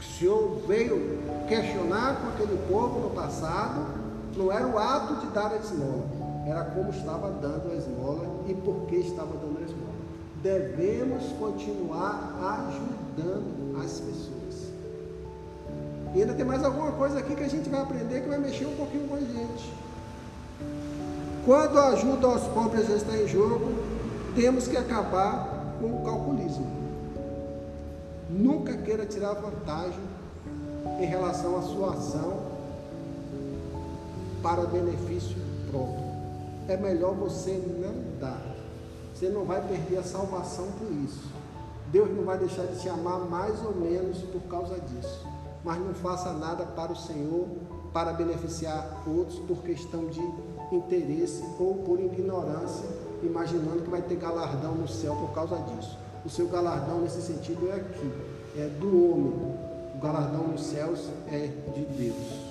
O 0.00 0.18
Senhor 0.18 0.62
veio 0.66 1.18
questionar 1.46 2.20
com 2.20 2.28
aquele 2.28 2.58
povo 2.68 3.00
no 3.00 3.10
passado, 3.10 3.86
não 4.36 4.50
era 4.50 4.66
o 4.66 4.78
ato 4.78 5.26
de 5.26 5.32
dar 5.32 5.52
a 5.52 5.56
esmola, 5.56 6.04
era 6.46 6.64
como 6.64 6.90
estava 6.90 7.30
dando 7.30 7.70
a 7.70 7.74
esmola 7.74 8.26
e 8.48 8.54
por 8.54 8.86
que 8.86 8.96
estava 8.96 9.32
dando 9.34 9.58
a 9.58 9.62
esmola. 9.62 9.92
Devemos 10.42 11.24
continuar 11.38 12.34
ajudando 12.40 13.80
as 13.80 14.00
pessoas. 14.00 14.31
E 16.14 16.20
ainda 16.20 16.34
tem 16.34 16.44
mais 16.44 16.62
alguma 16.62 16.92
coisa 16.92 17.18
aqui 17.18 17.34
que 17.34 17.42
a 17.44 17.48
gente 17.48 17.68
vai 17.68 17.80
aprender 17.80 18.20
que 18.20 18.28
vai 18.28 18.38
mexer 18.38 18.66
um 18.66 18.76
pouquinho 18.76 19.08
com 19.08 19.14
a 19.14 19.20
gente. 19.20 19.72
Quando 21.44 21.78
a 21.78 21.88
ajuda 21.88 22.26
aos 22.26 22.42
pobres 22.48 22.86
já 22.86 22.96
está 22.96 23.16
em 23.16 23.26
jogo, 23.26 23.72
temos 24.34 24.68
que 24.68 24.76
acabar 24.76 25.76
com 25.80 25.86
o 25.86 26.04
calculismo. 26.04 26.66
Nunca 28.30 28.76
queira 28.76 29.04
tirar 29.04 29.34
vantagem 29.34 30.00
em 31.00 31.04
relação 31.04 31.58
à 31.58 31.62
sua 31.62 31.94
ação 31.94 32.42
para 34.42 34.66
benefício 34.66 35.36
próprio. 35.70 36.04
É 36.68 36.76
melhor 36.76 37.14
você 37.14 37.52
não 37.52 38.20
dar. 38.20 38.40
Você 39.14 39.28
não 39.28 39.44
vai 39.44 39.60
perder 39.66 39.98
a 39.98 40.02
salvação 40.02 40.68
por 40.78 40.90
isso. 41.04 41.30
Deus 41.90 42.10
não 42.14 42.24
vai 42.24 42.38
deixar 42.38 42.64
de 42.66 42.80
te 42.80 42.88
amar 42.88 43.18
mais 43.20 43.62
ou 43.64 43.74
menos 43.74 44.18
por 44.18 44.42
causa 44.42 44.78
disso. 44.80 45.31
Mas 45.64 45.78
não 45.78 45.94
faça 45.94 46.32
nada 46.32 46.64
para 46.64 46.92
o 46.92 46.96
Senhor, 46.96 47.46
para 47.92 48.12
beneficiar 48.12 49.02
outros 49.06 49.38
por 49.40 49.58
questão 49.58 50.06
de 50.06 50.20
interesse 50.72 51.44
ou 51.58 51.76
por 51.76 52.00
ignorância, 52.00 52.88
imaginando 53.22 53.82
que 53.82 53.90
vai 53.90 54.02
ter 54.02 54.16
galardão 54.16 54.74
no 54.74 54.88
céu 54.88 55.14
por 55.14 55.32
causa 55.32 55.56
disso. 55.56 55.98
O 56.24 56.30
seu 56.30 56.48
galardão 56.48 57.00
nesse 57.00 57.20
sentido 57.20 57.68
é 57.70 57.76
aqui, 57.76 58.12
é 58.56 58.68
do 58.68 59.10
homem. 59.10 59.32
O 59.94 59.98
galardão 60.00 60.48
nos 60.48 60.62
céus 60.62 61.08
é 61.30 61.48
de 61.74 61.84
Deus. 61.84 62.41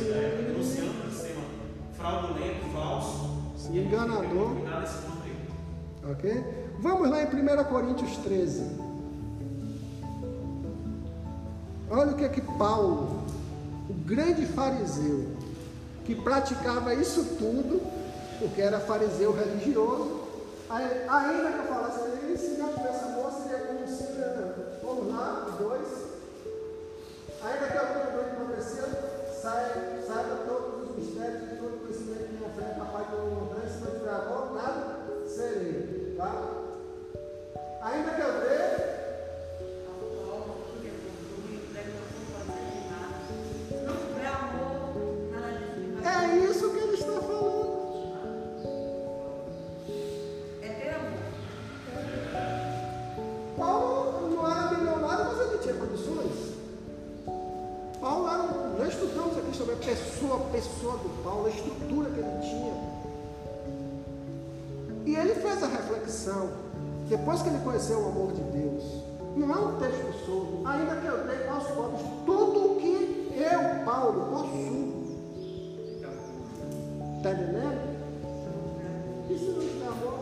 Denunciando 0.00 1.06
o 1.06 1.10
sistema 1.10 1.42
fraudulento, 1.96 2.66
falso. 2.72 3.30
Sim, 3.56 3.78
enganador. 3.86 4.52
Ok? 6.10 6.44
Vamos 6.80 7.10
lá 7.10 7.22
em 7.22 7.26
1 7.26 7.64
Coríntios 7.64 8.16
13. 8.18 8.92
Olha 11.90 12.12
o 12.12 12.16
que 12.16 12.24
é 12.24 12.28
que 12.28 12.40
Paulo, 12.40 13.22
o 13.88 13.92
grande 14.06 14.46
fariseu, 14.46 15.26
que 16.04 16.14
praticava 16.14 16.94
isso 16.94 17.36
tudo, 17.38 17.82
porque 18.38 18.62
era 18.62 18.80
fariseu 18.80 19.32
religioso, 19.32 20.22
ainda 20.70 21.52
que 21.52 21.58
eu 21.58 21.64
falasse 21.64 21.98
para 22.00 22.22
ele, 22.22 22.36
se 22.38 22.58
não 22.58 22.72
tivesse 22.72 23.04
amor, 23.04 23.30
seria 23.32 23.66
como 23.66 23.86
se. 23.86 24.02
Vamos 24.82 25.14
lá, 25.14 25.46
os 25.48 25.54
dois. 25.58 26.01
Saiba, 29.42 30.00
saiba 30.06 30.36
todos 30.46 30.88
os 30.88 30.96
mistérios 30.96 31.42
e 31.42 31.56
todo 31.56 31.74
o 31.74 31.78
conhecimento 31.80 32.28
que 32.28 32.78
capaz 32.78 33.08
de 33.08 33.16
uma 33.16 33.40
montanha, 33.40 33.68
se 33.68 33.84
não 33.84 33.90
tiver 33.90 34.10
amor, 34.10 34.54
nada 34.54 35.26
serei. 35.26 36.14
Tá? 36.16 36.32
Ainda 37.82 38.10
que 38.12 38.20
eu 38.20 38.51
reflexão, 66.12 66.50
depois 67.08 67.42
que 67.42 67.48
ele 67.48 67.58
conheceu 67.64 67.98
o 68.00 68.08
amor 68.08 68.32
de 68.32 68.42
Deus, 68.42 68.84
não 69.34 69.50
é 69.50 69.58
um 69.58 69.78
texto 69.78 70.26
solto, 70.26 70.66
ainda 70.66 70.96
que 70.96 71.06
eu 71.06 71.26
dei 71.26 71.48
aos 71.48 71.66
pobres 71.68 72.02
tudo 72.26 72.72
o 72.72 72.76
que 72.76 73.32
eu, 73.34 73.84
Paulo, 73.84 74.26
possuo. 74.30 75.02
Está 77.16 77.32
entendendo? 77.32 77.92
Isso 79.30 79.52
não 79.52 79.62
está 79.62 79.86
amor. 79.86 80.18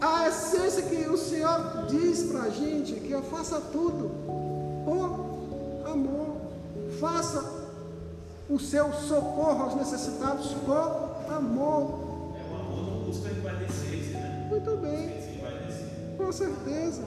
A 0.00 0.28
essência 0.28 0.82
que 0.82 1.08
o 1.08 1.16
Senhor 1.16 1.86
diz 1.88 2.24
para 2.24 2.42
a 2.42 2.50
gente 2.50 2.94
que 2.94 3.12
eu 3.12 3.22
faça 3.22 3.60
tudo 3.60 4.10
por 4.84 5.90
amor. 5.90 6.36
Faça 7.00 7.64
o 8.50 8.58
seu 8.58 8.92
socorro 8.92 9.64
aos 9.64 9.74
necessitados 9.76 10.52
por 10.66 11.34
amor. 11.34 12.03
Né? 13.20 14.46
Muito 14.48 14.76
bem, 14.76 16.16
com 16.16 16.32
certeza. 16.32 17.04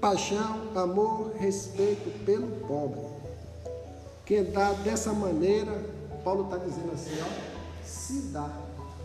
Paixão, 0.00 0.68
amor, 0.74 1.32
respeito 1.36 2.10
pelo 2.24 2.48
pobre. 2.66 3.00
Quem 4.24 4.44
dá 4.44 4.72
dessa 4.72 5.12
maneira, 5.12 5.72
Paulo 6.24 6.44
está 6.44 6.56
dizendo 6.56 6.92
assim, 6.92 7.12
ó, 7.20 7.84
se 7.84 8.20
dá. 8.32 8.50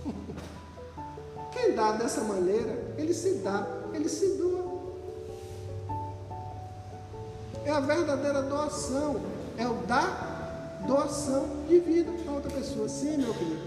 Quem 1.52 1.76
dá 1.76 1.94
dessa 1.94 2.22
maneira, 2.22 2.94
ele 2.98 3.14
se 3.14 3.36
dá, 3.36 3.68
ele 3.94 4.10
se 4.10 4.38
doa. 4.38 4.78
É 7.66 7.72
a 7.72 7.80
verdadeira 7.80 8.42
doação, 8.44 9.20
é 9.58 9.68
o 9.68 9.74
dar 9.88 10.82
doação 10.88 11.48
de 11.68 11.80
vida 11.80 12.12
para 12.24 12.32
outra 12.34 12.52
pessoa. 12.52 12.88
Sim, 12.88 13.18
meu 13.18 13.34
querido. 13.34 13.67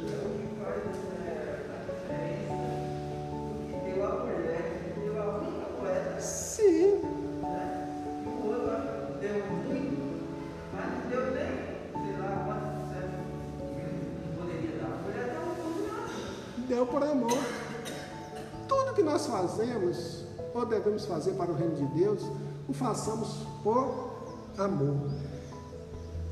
Fazemos, 19.60 20.24
ou 20.54 20.66
devemos 20.66 21.04
fazer 21.04 21.32
para 21.32 21.50
o 21.50 21.54
reino 21.54 21.76
de 21.76 21.84
Deus, 22.00 22.22
o 22.68 22.72
façamos 22.72 23.46
por 23.62 24.10
amor. 24.56 24.96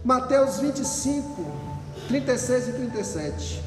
Mateus 0.04 0.58
25, 0.58 1.44
36 2.08 2.68
e 2.68 2.72
37. 2.72 3.64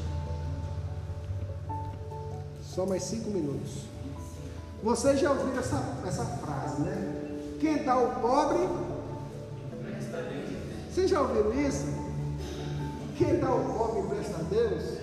Só 2.62 2.86
mais 2.86 3.04
cinco 3.04 3.30
minutos. 3.30 3.84
Vocês 4.82 5.20
já 5.20 5.30
ouviram 5.30 5.58
essa, 5.58 5.80
essa 6.06 6.24
frase, 6.24 6.82
né? 6.82 7.56
Quem 7.60 7.84
dá 7.84 7.92
ao 7.92 8.08
pobre. 8.20 8.68
Vocês 10.90 11.10
já 11.10 11.20
ouviram 11.20 11.54
isso? 11.60 11.86
Quem 13.16 13.38
dá 13.38 13.48
ao 13.48 13.60
pobre 13.60 14.00
empresta 14.00 14.38
a 14.38 14.42
Deus? 14.42 14.98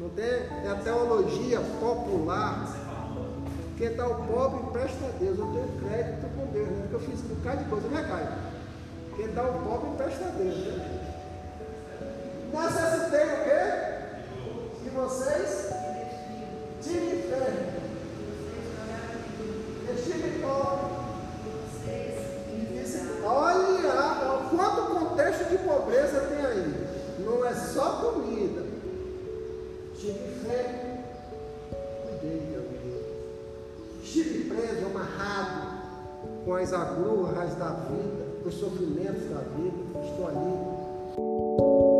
Não 0.00 0.08
tem? 0.10 0.24
É 0.24 0.68
a 0.72 0.82
teologia 0.82 1.60
popular. 1.78 2.81
Quem 3.82 3.96
dá 3.96 4.04
ao 4.04 4.14
pobre 4.14 4.60
empresta 4.60 5.06
a 5.06 5.18
Deus. 5.18 5.36
Eu 5.36 5.46
tenho 5.46 5.80
crédito 5.80 6.28
com 6.36 6.46
Deus, 6.52 6.68
né? 6.68 6.86
Porque 6.88 6.94
eu 6.94 7.00
fiz 7.00 7.24
um 7.24 7.34
bocado 7.34 7.64
de 7.64 7.68
coisa, 7.68 7.88
né, 7.88 8.06
Caio? 8.08 8.28
Quem 9.16 9.34
dá 9.34 9.42
ao 9.42 9.54
pobre 9.54 9.90
empresta 9.90 10.24
a 10.24 10.28
Deus, 10.28 10.56
né? 10.56 11.00
Necessitei 12.52 13.24
o 13.24 13.42
quê? 13.42 13.62
Que 14.84 14.90
vocês 14.90 15.72
tirem 16.80 17.22
fé. 17.22 17.72
Estive 19.92 20.42
pobre. 20.42 21.02
Olha, 23.24 24.46
quanto 24.48 24.94
contexto 24.94 25.44
de 25.50 25.58
pobreza 25.58 26.20
tem 26.20 26.46
aí. 26.46 26.86
Não 27.18 27.44
é 27.44 27.52
só 27.52 28.12
comida. 28.12 28.62
Tive 29.96 30.46
fé. 30.46 31.02
Cuidei, 32.20 32.46
Deus. 32.48 32.71
Estive 34.14 34.44
preso, 34.44 34.84
amarrado, 34.84 35.80
com 36.44 36.54
as 36.54 36.70
agruras 36.70 37.54
da 37.54 37.70
vida, 37.70 38.26
os 38.44 38.52
sofrimentos 38.52 39.30
da 39.30 39.40
vida. 39.40 40.04
Estou 40.04 40.28
ali. 40.28 41.91